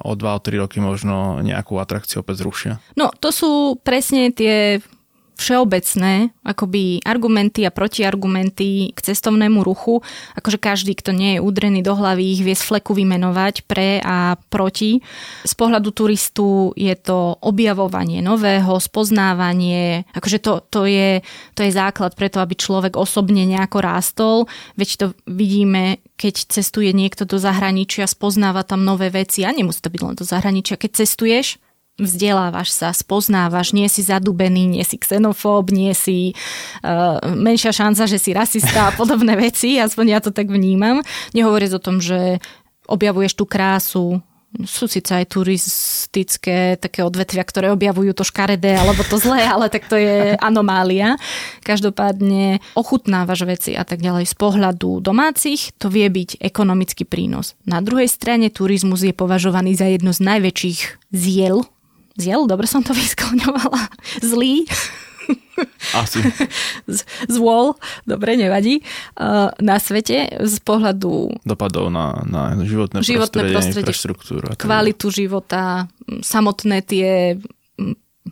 od 0.00 0.19
2-3 0.20 0.60
roky 0.60 0.78
možno 0.84 1.40
nejakú 1.40 1.80
atrakciu 1.80 2.20
opäť 2.20 2.44
zrušia. 2.44 2.72
No, 2.94 3.08
to 3.16 3.32
sú 3.32 3.80
presne 3.80 4.28
tie 4.30 4.84
všeobecné 5.40 6.36
akoby 6.44 7.00
argumenty 7.00 7.64
a 7.64 7.72
protiargumenty 7.72 8.92
k 8.92 8.98
cestovnému 9.00 9.64
ruchu. 9.64 10.04
Akože 10.36 10.60
každý, 10.60 10.92
kto 10.92 11.16
nie 11.16 11.40
je 11.40 11.40
udrený 11.40 11.80
do 11.80 11.96
hlavy, 11.96 12.36
ich 12.36 12.44
vie 12.44 12.52
z 12.52 12.60
fleku 12.60 12.92
vymenovať 12.92 13.64
pre 13.64 14.04
a 14.04 14.36
proti. 14.52 15.00
Z 15.48 15.56
pohľadu 15.56 15.96
turistu 15.96 16.76
je 16.76 16.92
to 16.92 17.40
objavovanie 17.40 18.20
nového, 18.20 18.76
spoznávanie. 18.76 20.04
Akože 20.12 20.38
to, 20.44 20.60
to, 20.68 20.84
je, 20.84 21.24
to 21.56 21.64
je 21.64 21.72
základ 21.72 22.12
preto, 22.12 22.44
aby 22.44 22.52
človek 22.52 23.00
osobne 23.00 23.48
nejako 23.48 23.78
rástol. 23.80 24.36
Veď 24.76 24.88
to 25.00 25.06
vidíme, 25.24 26.04
keď 26.20 26.52
cestuje 26.52 26.92
niekto 26.92 27.24
do 27.24 27.40
zahraničia, 27.40 28.04
spoznáva 28.04 28.60
tam 28.60 28.84
nové 28.84 29.08
veci 29.08 29.40
a 29.40 29.56
nemusí 29.56 29.80
to 29.80 29.88
byť 29.88 30.02
len 30.04 30.16
do 30.20 30.28
zahraničia. 30.28 30.76
Keď 30.76 31.00
cestuješ, 31.00 31.56
vzdelávaš 31.96 32.76
sa, 32.76 32.92
spoznávaš, 32.92 33.72
nie 33.72 33.88
si 33.88 34.04
zadubený, 34.04 34.68
nie 34.68 34.84
si 34.84 35.00
xenofób, 35.00 35.72
nie 35.72 35.96
si 35.96 36.36
uh, 36.84 37.16
menšia 37.24 37.72
šanca, 37.72 38.04
že 38.04 38.20
si 38.20 38.36
rasista 38.36 38.92
a 38.92 38.94
podobné 39.00 39.32
veci, 39.32 39.80
aspoň 39.80 40.06
ja 40.12 40.20
to 40.20 40.28
tak 40.28 40.52
vnímam. 40.52 41.00
Nehovoriť 41.32 41.70
o 41.76 41.80
tom, 41.80 42.04
že 42.04 42.36
objavuješ 42.84 43.40
tú 43.40 43.48
krásu, 43.48 44.20
sú 44.66 44.90
síce 44.90 45.14
aj 45.14 45.30
turistické 45.30 46.74
také 46.74 47.06
odvetvia, 47.06 47.46
ktoré 47.46 47.70
objavujú 47.70 48.10
to 48.18 48.26
škaredé 48.26 48.74
alebo 48.74 49.06
to 49.06 49.14
zlé, 49.16 49.46
ale 49.46 49.70
tak 49.70 49.86
to 49.86 49.94
je 49.94 50.34
anomália. 50.42 51.14
Každopádne 51.62 52.58
ochutnávaš 52.74 53.46
veci 53.46 53.78
a 53.78 53.86
tak 53.86 54.02
ďalej. 54.02 54.26
Z 54.26 54.34
pohľadu 54.34 54.98
domácich 54.98 55.70
to 55.78 55.86
vie 55.86 56.10
byť 56.10 56.42
ekonomický 56.42 57.06
prínos. 57.06 57.54
Na 57.62 57.78
druhej 57.78 58.10
strane 58.10 58.50
turizmus 58.50 59.06
je 59.06 59.14
považovaný 59.14 59.78
za 59.78 59.86
jedno 59.86 60.10
z 60.10 60.20
najväčších 60.26 60.80
ziel 61.14 61.62
Ziel, 62.18 62.44
dobre 62.44 62.66
som 62.68 62.84
to 62.84 62.92
vyskloňovala. 63.00 63.88
Zlý. 64.20 64.66
Asi. 65.94 66.22
Z, 66.94 67.04
zwol, 67.28 67.74
dobre, 68.06 68.36
nevadí. 68.36 68.82
Uh, 69.18 69.50
na 69.58 69.76
svete 69.78 70.28
z 70.40 70.56
pohľadu... 70.62 71.42
Dopadov 71.42 71.90
na, 71.92 72.22
na 72.26 72.54
životné, 72.62 73.02
životné 73.02 73.50
prostredie, 73.50 73.54
prostredie 73.54 73.84
infraštruktúru. 73.86 74.44
Kvalitu 74.56 75.06
života, 75.10 75.86
samotné 76.22 76.82
tie 76.84 77.36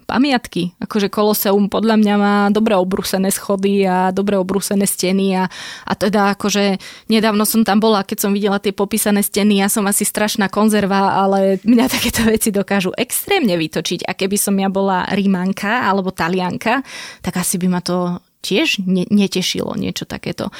pamiatky. 0.05 0.76
Akože 0.84 1.09
Koloseum 1.09 1.72
podľa 1.72 1.97
mňa 1.97 2.14
má 2.20 2.36
dobre 2.53 2.76
obrúsené 2.76 3.32
schody 3.32 3.89
a 3.89 4.12
dobre 4.12 4.36
obrúsené 4.36 4.84
steny 4.84 5.36
a, 5.36 5.49
a 5.84 5.93
teda 5.97 6.36
akože 6.36 6.76
nedávno 7.09 7.49
som 7.49 7.64
tam 7.64 7.80
bola, 7.80 8.05
keď 8.05 8.28
som 8.28 8.32
videla 8.36 8.61
tie 8.61 8.76
popísané 8.76 9.24
steny, 9.24 9.64
ja 9.64 9.72
som 9.72 9.89
asi 9.89 10.05
strašná 10.05 10.53
konzerva, 10.53 11.16
ale 11.16 11.61
mňa 11.64 11.86
takéto 11.97 12.28
veci 12.28 12.53
dokážu 12.53 12.93
extrémne 12.97 13.57
vytočiť 13.57 14.05
a 14.05 14.12
keby 14.12 14.36
som 14.36 14.57
ja 14.61 14.68
bola 14.68 15.09
Rímanka 15.09 15.89
alebo 15.89 16.12
Talianka, 16.12 16.84
tak 17.24 17.41
asi 17.41 17.57
by 17.57 17.68
ma 17.72 17.80
to 17.80 18.20
tiež 18.45 18.84
ne- 18.84 19.09
netešilo 19.09 19.72
niečo 19.74 20.05
takéto. 20.05 20.53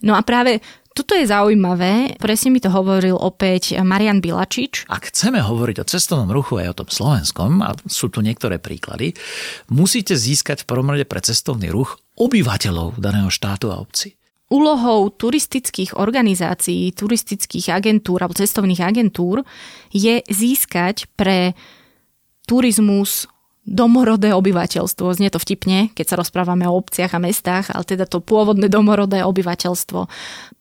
No 0.00 0.16
a 0.16 0.24
práve 0.24 0.64
toto 0.90 1.14
je 1.14 1.22
zaujímavé, 1.22 2.18
presne 2.18 2.50
mi 2.50 2.58
to 2.58 2.66
hovoril 2.66 3.14
opäť 3.14 3.78
Marian 3.80 4.18
Bilačič. 4.18 4.90
Ak 4.90 5.14
chceme 5.14 5.38
hovoriť 5.38 5.76
o 5.82 5.88
cestovnom 5.88 6.30
ruchu 6.34 6.58
aj 6.58 6.74
o 6.74 6.78
tom 6.82 6.88
slovenskom, 6.90 7.62
a 7.62 7.78
sú 7.86 8.10
tu 8.10 8.20
niektoré 8.20 8.58
príklady, 8.58 9.14
musíte 9.70 10.18
získať 10.18 10.66
v 10.66 10.68
prvom 10.68 10.90
rade 10.90 11.06
pre 11.06 11.22
cestovný 11.22 11.70
ruch 11.70 12.02
obyvateľov 12.18 12.98
daného 12.98 13.30
štátu 13.30 13.70
a 13.70 13.78
obci. 13.78 14.18
Úlohou 14.50 15.14
turistických 15.14 15.94
organizácií, 15.94 16.90
turistických 16.90 17.70
agentúr 17.70 18.26
alebo 18.26 18.34
cestovných 18.34 18.82
agentúr 18.82 19.46
je 19.94 20.18
získať 20.26 21.06
pre 21.14 21.54
turizmus 22.50 23.30
domorodé 23.70 24.34
obyvateľstvo. 24.34 25.14
Znie 25.14 25.30
to 25.30 25.38
vtipne, 25.38 25.94
keď 25.94 26.06
sa 26.10 26.18
rozprávame 26.18 26.66
o 26.66 26.74
obciach 26.74 27.14
a 27.14 27.22
mestách, 27.22 27.70
ale 27.70 27.86
teda 27.86 28.04
to 28.10 28.18
pôvodné 28.18 28.66
domorodé 28.66 29.22
obyvateľstvo. 29.22 30.10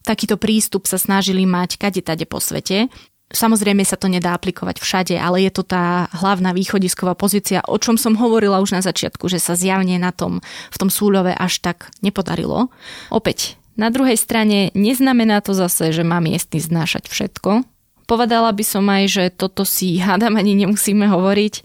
Takýto 0.06 0.38
prístup 0.38 0.86
sa 0.86 1.02
snažili 1.02 1.50
mať 1.50 1.82
kade 1.82 2.06
tade 2.06 2.30
po 2.30 2.38
svete. 2.38 2.88
Samozrejme 3.30 3.86
sa 3.86 3.98
to 3.98 4.10
nedá 4.10 4.34
aplikovať 4.34 4.82
všade, 4.82 5.16
ale 5.18 5.46
je 5.46 5.52
to 5.54 5.62
tá 5.62 6.10
hlavná 6.18 6.54
východisková 6.54 7.14
pozícia, 7.14 7.62
o 7.66 7.78
čom 7.78 7.94
som 7.94 8.18
hovorila 8.18 8.58
už 8.62 8.78
na 8.78 8.82
začiatku, 8.82 9.30
že 9.30 9.38
sa 9.38 9.54
zjavne 9.54 10.02
na 10.02 10.10
tom, 10.10 10.42
v 10.74 10.78
tom 10.78 10.90
súľove 10.90 11.34
až 11.38 11.62
tak 11.62 11.94
nepodarilo. 12.02 12.74
Opäť, 13.14 13.58
na 13.78 13.94
druhej 13.94 14.18
strane 14.18 14.74
neznamená 14.74 15.46
to 15.46 15.54
zase, 15.54 15.94
že 15.94 16.02
má 16.02 16.18
miestny 16.18 16.58
znášať 16.58 17.06
všetko. 17.06 17.70
Povedala 18.10 18.50
by 18.50 18.66
som 18.66 18.90
aj, 18.90 19.04
že 19.06 19.24
toto 19.30 19.62
si 19.62 20.02
hádam 20.02 20.34
ani 20.34 20.58
nemusíme 20.58 21.06
hovoriť 21.06 21.62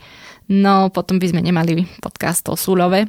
No 0.50 0.92
potom 0.92 1.16
by 1.16 1.26
sme 1.32 1.40
nemali 1.40 1.88
podcast 2.04 2.44
o 2.52 2.56
Súľove. 2.58 3.08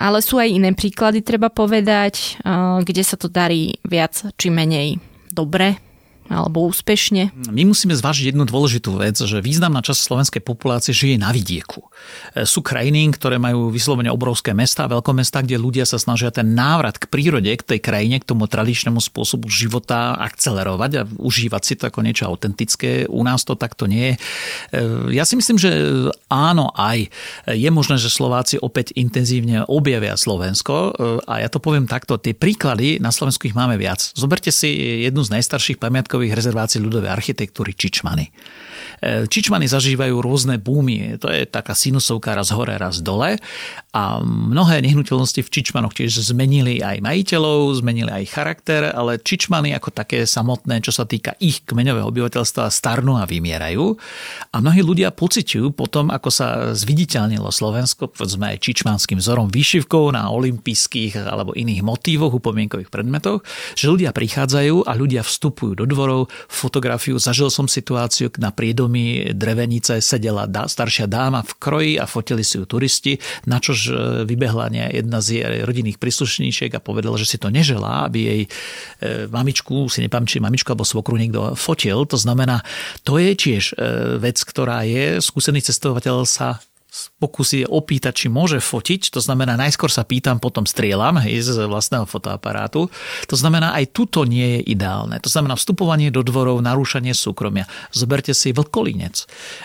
Ale 0.00 0.18
sú 0.24 0.40
aj 0.40 0.56
iné 0.56 0.72
príklady, 0.72 1.20
treba 1.20 1.52
povedať, 1.52 2.40
kde 2.80 3.02
sa 3.04 3.20
to 3.20 3.28
darí 3.28 3.76
viac 3.84 4.16
či 4.40 4.48
menej 4.48 4.96
dobre 5.28 5.89
alebo 6.30 6.62
úspešne? 6.70 7.34
My 7.50 7.66
musíme 7.66 7.90
zvážiť 7.90 8.30
jednu 8.30 8.46
dôležitú 8.46 8.94
vec, 8.94 9.18
že 9.18 9.42
významná 9.42 9.82
časť 9.82 9.98
slovenskej 9.98 10.42
populácie 10.46 10.94
žije 10.94 11.18
na 11.18 11.34
vidieku. 11.34 11.90
E, 12.38 12.46
sú 12.46 12.62
krajiny, 12.62 13.10
ktoré 13.10 13.42
majú 13.42 13.74
vyslovene 13.74 14.14
obrovské 14.14 14.54
mesta, 14.54 14.86
veľkomestá, 14.86 15.42
kde 15.42 15.58
ľudia 15.58 15.82
sa 15.82 15.98
snažia 15.98 16.30
ten 16.30 16.54
návrat 16.54 17.02
k 17.02 17.10
prírode, 17.10 17.50
k 17.50 17.66
tej 17.66 17.80
krajine, 17.82 18.22
k 18.22 18.28
tomu 18.30 18.46
tradičnému 18.46 19.02
spôsobu 19.02 19.50
života 19.50 20.14
akcelerovať 20.22 20.90
a 20.96 21.02
užívať 21.18 21.62
si 21.66 21.74
to 21.74 21.90
ako 21.90 22.06
niečo 22.06 22.30
autentické. 22.30 23.10
U 23.10 23.26
nás 23.26 23.42
to 23.42 23.58
takto 23.58 23.90
nie 23.90 24.14
je. 24.14 24.14
E, 24.14 24.18
ja 25.18 25.26
si 25.26 25.34
myslím, 25.34 25.58
že 25.58 25.70
áno 26.30 26.70
aj. 26.78 27.10
Je 27.50 27.70
možné, 27.74 27.98
že 27.98 28.06
Slováci 28.06 28.54
opäť 28.62 28.94
intenzívne 28.94 29.66
objavia 29.66 30.14
Slovensko 30.14 30.74
e, 30.74 30.90
a 31.26 31.42
ja 31.42 31.50
to 31.50 31.58
poviem 31.58 31.90
takto. 31.90 32.22
Tie 32.22 32.38
príklady 32.38 33.02
na 33.02 33.10
Slovensku 33.10 33.50
ich 33.50 33.58
máme 33.58 33.74
viac. 33.74 34.14
Zoberte 34.14 34.54
si 34.54 35.02
jednu 35.02 35.26
z 35.26 35.34
najstarších 35.34 35.82
pamiatkov 35.82 36.19
pamiatkových 36.20 36.36
rezervácií 36.36 36.78
ľudovej 36.84 37.10
architektúry 37.16 37.72
Čičmany. 37.72 38.28
Čičmany 39.00 39.64
zažívajú 39.64 40.20
rôzne 40.20 40.60
búmy, 40.60 41.16
to 41.16 41.32
je 41.32 41.48
taká 41.48 41.72
sinusovka 41.72 42.36
raz 42.36 42.52
hore, 42.52 42.76
raz 42.76 43.00
dole. 43.00 43.40
A 43.96 44.20
mnohé 44.20 44.84
nehnuteľnosti 44.84 45.40
v 45.40 45.48
Čičmanoch 45.48 45.96
tiež 45.96 46.20
zmenili 46.20 46.84
aj 46.84 47.00
majiteľov, 47.00 47.80
zmenili 47.80 48.12
aj 48.12 48.24
charakter, 48.28 48.92
ale 48.92 49.16
Čičmany 49.16 49.72
ako 49.72 49.88
také 49.88 50.28
samotné, 50.28 50.84
čo 50.84 50.92
sa 50.92 51.08
týka 51.08 51.32
ich 51.40 51.64
kmeňového 51.64 52.04
obyvateľstva, 52.12 52.68
starnú 52.68 53.16
a 53.16 53.24
vymierajú. 53.24 53.96
A 54.52 54.56
mnohí 54.60 54.84
ľudia 54.84 55.16
pociťujú 55.16 55.72
potom, 55.72 56.12
ako 56.12 56.28
sa 56.28 56.48
zviditeľnilo 56.76 57.48
Slovensko, 57.48 58.12
povedzme 58.12 58.52
aj 58.52 58.68
čičmanským 58.68 59.16
vzorom 59.16 59.48
výšivkou 59.48 60.12
na 60.12 60.28
olympijských 60.28 61.24
alebo 61.24 61.56
iných 61.56 61.80
motívoch, 61.80 62.36
upomienkových 62.36 62.92
predmetoch, 62.92 63.40
že 63.72 63.88
ľudia 63.88 64.12
prichádzajú 64.12 64.84
a 64.84 64.92
ľudia 64.92 65.24
vstupujú 65.24 65.72
do 65.80 65.88
dvorov, 65.88 66.28
fotografiu, 66.52 67.16
zažil 67.16 67.48
som 67.48 67.64
situáciu 67.64 68.28
na 68.36 68.52
priedomi 68.52 68.89
domy 68.90 69.30
Drevenice 69.38 70.02
sedela 70.02 70.50
dá, 70.50 70.66
staršia 70.66 71.06
dáma 71.06 71.46
v 71.46 71.52
kroji 71.62 71.92
a 71.94 72.10
fotili 72.10 72.42
si 72.42 72.58
ju 72.58 72.66
turisti, 72.66 73.22
načož 73.46 73.78
e, 73.86 73.94
vybehla 74.26 74.66
jedna 74.74 75.22
z 75.22 75.26
jej 75.38 75.62
rodinných 75.62 76.02
príslušníčiek 76.02 76.74
a 76.74 76.82
povedala, 76.82 77.14
že 77.14 77.30
si 77.30 77.38
to 77.38 77.54
neželá, 77.54 78.10
aby 78.10 78.18
jej 78.18 78.42
e, 78.44 78.48
mamičku, 79.30 79.86
si 79.86 80.02
nepamätám, 80.02 80.26
či 80.26 80.42
mamičku 80.42 80.74
alebo 80.74 80.82
svokru 80.82 81.14
niekto 81.14 81.54
fotil. 81.54 82.02
To 82.10 82.18
znamená, 82.18 82.66
to 83.06 83.22
je 83.22 83.38
tiež 83.38 83.78
e, 83.78 84.18
vec, 84.18 84.42
ktorá 84.42 84.82
je, 84.82 85.22
skúsený 85.22 85.62
cestovateľ 85.62 86.26
sa 86.26 86.58
pokusí 87.22 87.68
opýtať, 87.68 88.26
či 88.26 88.26
môže 88.26 88.58
fotiť, 88.58 89.14
to 89.14 89.22
znamená 89.22 89.54
najskôr 89.54 89.92
sa 89.92 90.02
pýtam, 90.02 90.42
potom 90.42 90.66
strieľam 90.66 91.22
hej, 91.22 91.46
z 91.46 91.68
vlastného 91.68 92.08
fotoaparátu. 92.08 92.90
To 93.30 93.36
znamená, 93.36 93.76
aj 93.78 93.94
tuto 93.94 94.26
nie 94.26 94.58
je 94.58 94.74
ideálne. 94.74 95.20
To 95.22 95.30
znamená 95.30 95.54
vstupovanie 95.54 96.10
do 96.10 96.24
dvorov, 96.26 96.58
narúšanie 96.64 97.14
súkromia. 97.14 97.70
Zoberte 97.94 98.34
si 98.34 98.50
vlkolinec. 98.50 99.16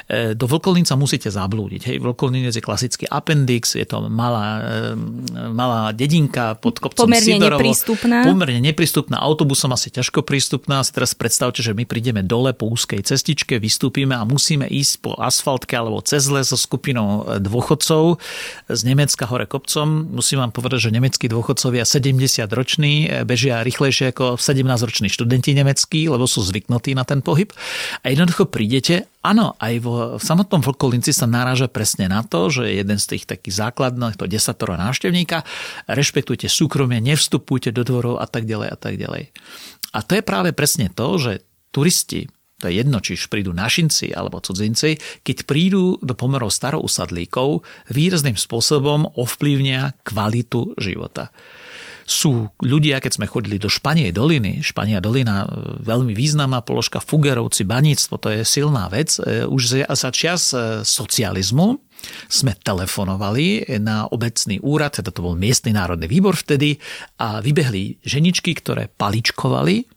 E, 0.06 0.38
do 0.38 0.46
vlkolinca 0.46 0.94
musíte 1.00 1.32
zablúdiť. 1.32 1.82
Hej. 1.90 1.98
Vlkolinec 2.04 2.54
je 2.54 2.64
klasický 2.64 3.06
appendix, 3.10 3.74
je 3.74 3.88
to 3.88 4.06
malá, 4.06 4.62
e, 4.62 5.50
malá 5.50 5.96
dedinka 5.96 6.60
pod 6.62 6.78
kopcom 6.78 7.10
Pomerne 7.10 7.40
Sidorovo. 7.40 7.62
neprístupná. 7.64 8.18
Pomerne 8.28 8.62
neprístupná, 8.62 9.18
autobusom 9.24 9.74
asi 9.74 9.90
ťažko 9.90 10.22
prístupná. 10.22 10.84
Si 10.86 10.92
teraz 10.94 11.18
predstavte, 11.18 11.64
že 11.64 11.74
my 11.74 11.88
prídeme 11.88 12.22
dole 12.22 12.54
po 12.54 12.70
úzkej 12.70 13.02
cestičke, 13.02 13.58
vystúpime 13.58 14.14
a 14.14 14.28
musíme 14.28 14.68
ísť 14.68 14.94
po 15.02 15.12
asfaltke 15.18 15.74
alebo 15.74 16.04
cez 16.04 16.28
les 16.28 16.46
so 16.46 16.60
skupinou 16.60 17.15
dôchodcov 17.40 18.20
z 18.68 18.82
Nemecka 18.84 19.24
hore 19.30 19.48
kopcom. 19.48 20.12
Musím 20.12 20.44
vám 20.44 20.52
povedať, 20.52 20.90
že 20.90 20.96
nemeckí 20.96 21.32
dôchodcovia 21.32 21.88
70 21.88 22.44
roční 22.52 23.08
bežia 23.24 23.64
rýchlejšie 23.64 24.12
ako 24.12 24.36
17-roční 24.36 25.08
študenti 25.08 25.56
nemeckí, 25.56 26.12
lebo 26.12 26.28
sú 26.28 26.44
zvyknutí 26.44 26.98
na 26.98 27.08
ten 27.08 27.24
pohyb. 27.24 27.54
A 28.04 28.12
jednoducho 28.12 28.50
prídete, 28.50 29.08
áno, 29.24 29.56
aj 29.62 29.74
v 29.80 29.88
samotnom 30.20 30.60
Vlkolinci 30.66 31.16
sa 31.16 31.30
naráža 31.30 31.72
presne 31.72 32.12
na 32.12 32.26
to, 32.26 32.52
že 32.52 32.68
jeden 32.68 33.00
z 33.00 33.16
tých 33.16 33.24
takých 33.30 33.72
základných, 33.72 34.20
to 34.20 34.28
desatoro 34.28 34.76
návštevníka, 34.76 35.46
rešpektujte 35.88 36.50
súkromie, 36.52 37.00
nevstupujte 37.00 37.72
do 37.72 37.86
dvorov 37.86 38.20
a 38.20 38.28
tak 38.28 38.50
ďalej 38.50 38.70
a 38.74 38.78
tak 38.78 38.98
ďalej. 38.98 39.32
A 39.96 40.00
to 40.04 40.20
je 40.20 40.24
práve 40.26 40.52
presne 40.52 40.92
to, 40.92 41.16
že 41.16 41.46
turisti 41.72 42.28
to 42.60 42.72
je 42.72 42.80
jedno, 42.80 43.04
či 43.04 43.20
prídu 43.28 43.52
našinci 43.52 44.16
alebo 44.16 44.40
cudzinci, 44.40 44.96
keď 45.28 45.38
prídu 45.44 46.00
do 46.00 46.16
pomerov 46.16 46.56
starousadlíkov, 46.56 47.68
výrazným 47.92 48.40
spôsobom 48.40 49.12
ovplyvnia 49.20 49.92
kvalitu 50.08 50.72
života 50.80 51.36
sú 52.06 52.54
ľudia, 52.62 53.02
keď 53.02 53.18
sme 53.18 53.26
chodili 53.26 53.58
do 53.58 53.66
Španie 53.66 54.14
doliny, 54.14 54.62
Špania 54.62 55.02
dolina, 55.02 55.50
veľmi 55.82 56.14
významná 56.14 56.62
položka, 56.62 57.02
Fugerovci, 57.02 57.66
baníctvo, 57.66 58.22
to 58.22 58.30
je 58.30 58.42
silná 58.46 58.86
vec. 58.94 59.18
E, 59.18 59.50
už 59.50 59.90
za 59.90 60.10
čas 60.14 60.54
e, 60.54 60.86
socializmu 60.86 61.82
sme 62.30 62.54
telefonovali 62.54 63.66
na 63.82 64.06
obecný 64.06 64.62
úrad, 64.62 65.02
teda 65.02 65.10
to 65.10 65.26
bol 65.26 65.34
miestny 65.34 65.74
národný 65.74 66.06
výbor 66.06 66.38
vtedy, 66.38 66.78
a 67.18 67.42
vybehli 67.42 67.98
ženičky, 68.06 68.54
ktoré 68.54 68.86
paličkovali 68.94 69.95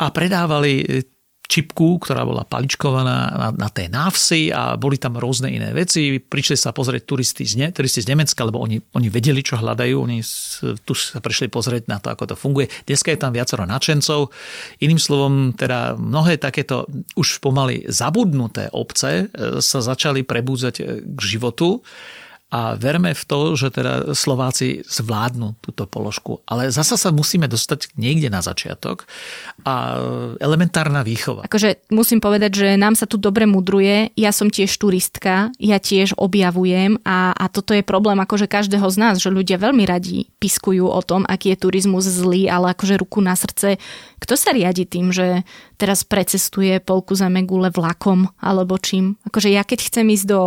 a 0.00 0.08
predávali 0.08 1.04
čipku, 1.50 1.98
ktorá 1.98 2.22
bola 2.22 2.46
paličkovaná 2.46 3.18
na, 3.34 3.48
na 3.50 3.66
tej 3.66 3.90
návsi 3.90 4.54
a 4.54 4.78
boli 4.78 5.02
tam 5.02 5.18
rôzne 5.18 5.50
iné 5.50 5.74
veci. 5.74 6.22
Prišli 6.22 6.54
sa 6.54 6.70
pozrieť 6.70 7.02
turisti 7.02 7.42
z, 7.42 7.58
ne, 7.58 7.68
turisti 7.74 8.06
z 8.06 8.14
Nemecka, 8.14 8.46
lebo 8.46 8.62
oni, 8.62 8.78
oni 8.94 9.10
vedeli, 9.10 9.42
čo 9.42 9.58
hľadajú. 9.58 9.98
Oni 9.98 10.22
tu 10.86 10.92
sa 10.94 11.18
prišli 11.18 11.50
pozrieť 11.50 11.90
na 11.90 11.98
to, 11.98 12.14
ako 12.14 12.30
to 12.30 12.36
funguje. 12.38 12.70
Dneska 12.86 13.10
je 13.10 13.18
tam 13.18 13.34
viacero 13.34 13.66
načencov. 13.66 14.30
Iným 14.78 15.02
slovom, 15.02 15.50
teda 15.50 15.98
mnohé 15.98 16.38
takéto 16.38 16.86
už 17.18 17.42
pomaly 17.42 17.82
zabudnuté 17.90 18.70
obce 18.70 19.26
e, 19.26 19.58
sa 19.58 19.82
začali 19.82 20.22
prebúzať 20.22 20.74
e, 20.78 20.82
k 21.02 21.18
životu 21.18 21.82
a 22.50 22.74
verme 22.74 23.14
v 23.14 23.24
to, 23.30 23.54
že 23.54 23.70
teda 23.70 24.10
Slováci 24.10 24.82
zvládnu 24.82 25.54
túto 25.62 25.86
položku. 25.86 26.42
Ale 26.50 26.74
zasa 26.74 26.98
sa 26.98 27.14
musíme 27.14 27.46
dostať 27.46 27.94
niekde 27.94 28.26
na 28.26 28.42
začiatok 28.42 29.06
a 29.62 30.02
elementárna 30.42 31.06
výchova. 31.06 31.46
Akože 31.46 31.86
musím 31.94 32.18
povedať, 32.18 32.50
že 32.58 32.68
nám 32.74 32.98
sa 32.98 33.06
tu 33.06 33.22
dobre 33.22 33.46
mudruje. 33.46 34.10
Ja 34.18 34.34
som 34.34 34.50
tiež 34.50 34.74
turistka, 34.82 35.54
ja 35.62 35.78
tiež 35.78 36.18
objavujem 36.18 36.98
a, 37.06 37.30
a 37.38 37.46
toto 37.46 37.70
je 37.70 37.86
problém 37.86 38.18
akože 38.18 38.50
každého 38.50 38.90
z 38.90 38.96
nás, 38.98 39.22
že 39.22 39.30
ľudia 39.30 39.54
veľmi 39.54 39.86
radi 39.86 40.26
piskujú 40.42 40.90
o 40.90 41.00
tom, 41.06 41.22
aký 41.30 41.54
je 41.54 41.62
turizmus 41.62 42.02
zlý, 42.02 42.50
ale 42.50 42.74
akože 42.74 42.98
ruku 42.98 43.22
na 43.22 43.38
srdce. 43.38 43.78
Kto 44.20 44.36
sa 44.36 44.52
riadi 44.52 44.84
tým, 44.84 45.08
že 45.10 45.48
teraz 45.80 46.04
precestuje 46.04 46.76
polku 46.84 47.16
zeme 47.16 47.40
gule 47.48 47.72
vlakom 47.72 48.28
alebo 48.36 48.76
čím. 48.76 49.16
Akože 49.24 49.48
ja 49.48 49.64
keď 49.64 49.88
chcem 49.88 50.06
ísť 50.12 50.26
do 50.28 50.40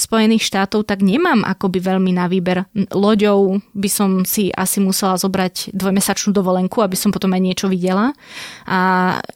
Spojených 0.00 0.48
štátov, 0.48 0.88
tak 0.88 1.04
nemám 1.04 1.44
akoby 1.44 1.78
veľmi 1.84 2.16
na 2.16 2.24
výber. 2.24 2.64
Loďou 2.88 3.60
by 3.76 3.88
som 3.92 4.24
si 4.24 4.48
asi 4.48 4.80
musela 4.80 5.20
zobrať 5.20 5.76
dvojmesačnú 5.76 6.32
dovolenku, 6.32 6.80
aby 6.80 6.96
som 6.96 7.12
potom 7.12 7.36
aj 7.36 7.42
niečo 7.44 7.66
videla. 7.68 8.16
A 8.64 8.80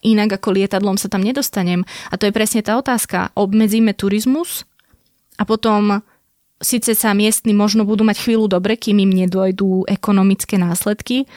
inak 0.01 0.41
ako 0.41 0.57
lietadlom 0.57 0.97
sa 0.97 1.05
tam 1.05 1.21
nedostanem. 1.21 1.85
A 2.09 2.17
to 2.17 2.25
je 2.25 2.33
presne 2.33 2.65
tá 2.65 2.73
otázka. 2.81 3.29
Obmedzíme 3.37 3.93
turizmus 3.93 4.65
a 5.37 5.45
potom 5.45 6.01
síce 6.63 6.97
sa 6.97 7.13
miestni 7.13 7.53
možno 7.53 7.85
budú 7.85 8.07
mať 8.07 8.25
chvíľu 8.25 8.49
dobre, 8.49 8.79
kým 8.79 9.03
im 9.03 9.11
nedojdú 9.11 9.85
ekonomické 9.85 10.57
následky, 10.57 11.29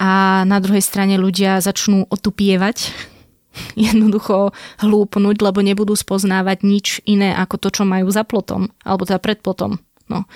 a 0.00 0.42
na 0.48 0.58
druhej 0.64 0.80
strane 0.80 1.20
ľudia 1.20 1.60
začnú 1.60 2.08
otupievať 2.08 2.88
jednoducho 3.76 4.56
hlúpnuť, 4.80 5.36
lebo 5.44 5.60
nebudú 5.60 5.92
spoznávať 5.92 6.64
nič 6.64 6.86
iné 7.04 7.36
ako 7.36 7.60
to, 7.60 7.68
čo 7.68 7.82
majú 7.84 8.08
za 8.08 8.24
plotom, 8.24 8.72
alebo 8.80 9.04
teda 9.04 9.20
pred 9.20 9.44
plotom. 9.44 9.76
No. 10.10 10.26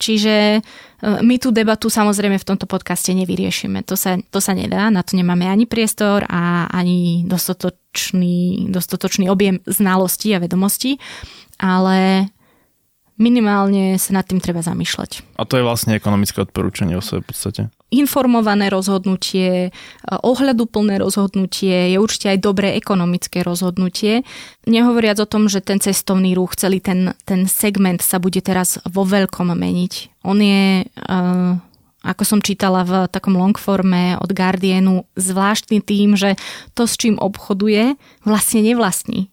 Čiže 0.00 0.34
e, 0.56 0.60
my 1.04 1.36
tú 1.36 1.52
debatu 1.52 1.92
samozrejme 1.92 2.40
v 2.40 2.48
tomto 2.48 2.64
podcaste 2.64 3.12
nevyriešime. 3.12 3.84
To 3.84 3.92
sa, 3.92 4.16
to 4.16 4.40
sa 4.40 4.56
nedá, 4.56 4.88
na 4.88 5.04
to 5.04 5.20
nemáme 5.20 5.44
ani 5.44 5.68
priestor 5.68 6.24
a 6.32 6.64
ani 6.72 7.28
dostatočný, 7.28 8.72
dostatočný 8.72 9.28
objem 9.28 9.60
znalostí 9.68 10.32
a 10.32 10.40
vedomostí, 10.40 10.96
ale 11.60 12.32
minimálne 13.20 14.00
sa 14.00 14.16
nad 14.16 14.24
tým 14.24 14.40
treba 14.40 14.64
zamýšľať. 14.64 15.36
A 15.36 15.44
to 15.44 15.60
je 15.60 15.66
vlastne 15.66 15.92
ekonomické 15.92 16.40
odporúčanie 16.40 16.96
o 16.96 17.04
svojej 17.04 17.26
podstate? 17.28 17.62
Informované 17.88 18.68
rozhodnutie, 18.68 19.72
ohľaduplné 20.04 21.00
rozhodnutie, 21.00 21.92
je 21.92 21.96
určite 21.96 22.36
aj 22.36 22.44
dobré 22.44 22.68
ekonomické 22.76 23.40
rozhodnutie. 23.40 24.28
Nehovoriac 24.68 25.24
o 25.24 25.30
tom, 25.30 25.48
že 25.48 25.64
ten 25.64 25.80
cestovný 25.80 26.36
ruch, 26.36 26.56
celý 26.60 26.84
ten, 26.84 27.16
ten 27.24 27.48
segment 27.48 28.04
sa 28.04 28.20
bude 28.20 28.44
teraz 28.44 28.76
vo 28.84 29.08
veľkom 29.08 29.56
meniť. 29.56 30.24
On 30.28 30.36
je, 30.36 30.84
ako 32.04 32.22
som 32.28 32.44
čítala 32.44 32.84
v 32.84 33.08
takom 33.08 33.40
longforme 33.40 34.20
od 34.20 34.30
Guardianu, 34.36 35.08
zvláštny 35.16 35.80
tým, 35.80 36.12
že 36.12 36.36
to, 36.76 36.84
s 36.84 37.00
čím 37.00 37.16
obchoduje, 37.16 37.96
vlastne 38.28 38.60
nevlastní 38.60 39.32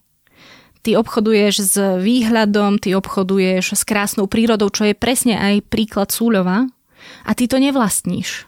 ty 0.86 0.94
obchoduješ 0.94 1.54
s 1.66 1.74
výhľadom, 1.98 2.78
ty 2.78 2.94
obchoduješ 2.94 3.74
s 3.74 3.82
krásnou 3.82 4.30
prírodou, 4.30 4.70
čo 4.70 4.86
je 4.86 4.94
presne 4.94 5.34
aj 5.34 5.66
príklad 5.66 6.14
Súľova, 6.14 6.70
a 7.24 7.30
ty 7.34 7.46
to 7.46 7.58
nevlastníš. 7.58 8.46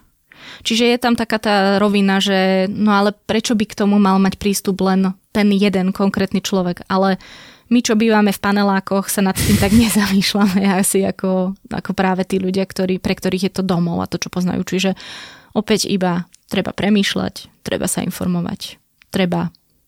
Čiže 0.62 0.84
je 0.90 0.98
tam 0.98 1.14
taká 1.14 1.38
tá 1.38 1.56
rovina, 1.78 2.18
že 2.18 2.66
no 2.70 2.94
ale 2.94 3.14
prečo 3.14 3.54
by 3.54 3.64
k 3.68 3.78
tomu 3.78 4.00
mal 4.00 4.18
mať 4.18 4.40
prístup 4.40 4.80
len 4.82 5.14
ten 5.30 5.48
jeden 5.54 5.94
konkrétny 5.94 6.42
človek, 6.42 6.82
ale 6.90 7.20
my, 7.68 7.84
čo 7.84 8.00
bývame 8.00 8.32
v 8.32 8.40
panelákoch, 8.40 9.12
sa 9.12 9.20
nad 9.20 9.36
tým 9.36 9.61
tak 9.61 9.76
nezamýšľame 9.82 10.64
asi 10.72 11.04
ako, 11.04 11.54
ako 11.68 11.90
práve 11.92 12.24
tí 12.24 12.40
ľudia, 12.40 12.64
ktorí, 12.64 12.98
pre 12.98 13.14
ktorých 13.14 13.50
je 13.50 13.52
to 13.61 13.62
domov 13.62 14.00
a 14.00 14.11
to, 14.11 14.16
čo 14.16 14.32
poznajú. 14.32 14.64
Čiže 14.64 14.96
opäť 15.52 15.84
iba 15.86 16.26
treba 16.48 16.72
premýšľať, 16.72 17.62
treba 17.62 17.84
sa 17.84 18.00
informovať, 18.00 18.80
treba 19.12 19.52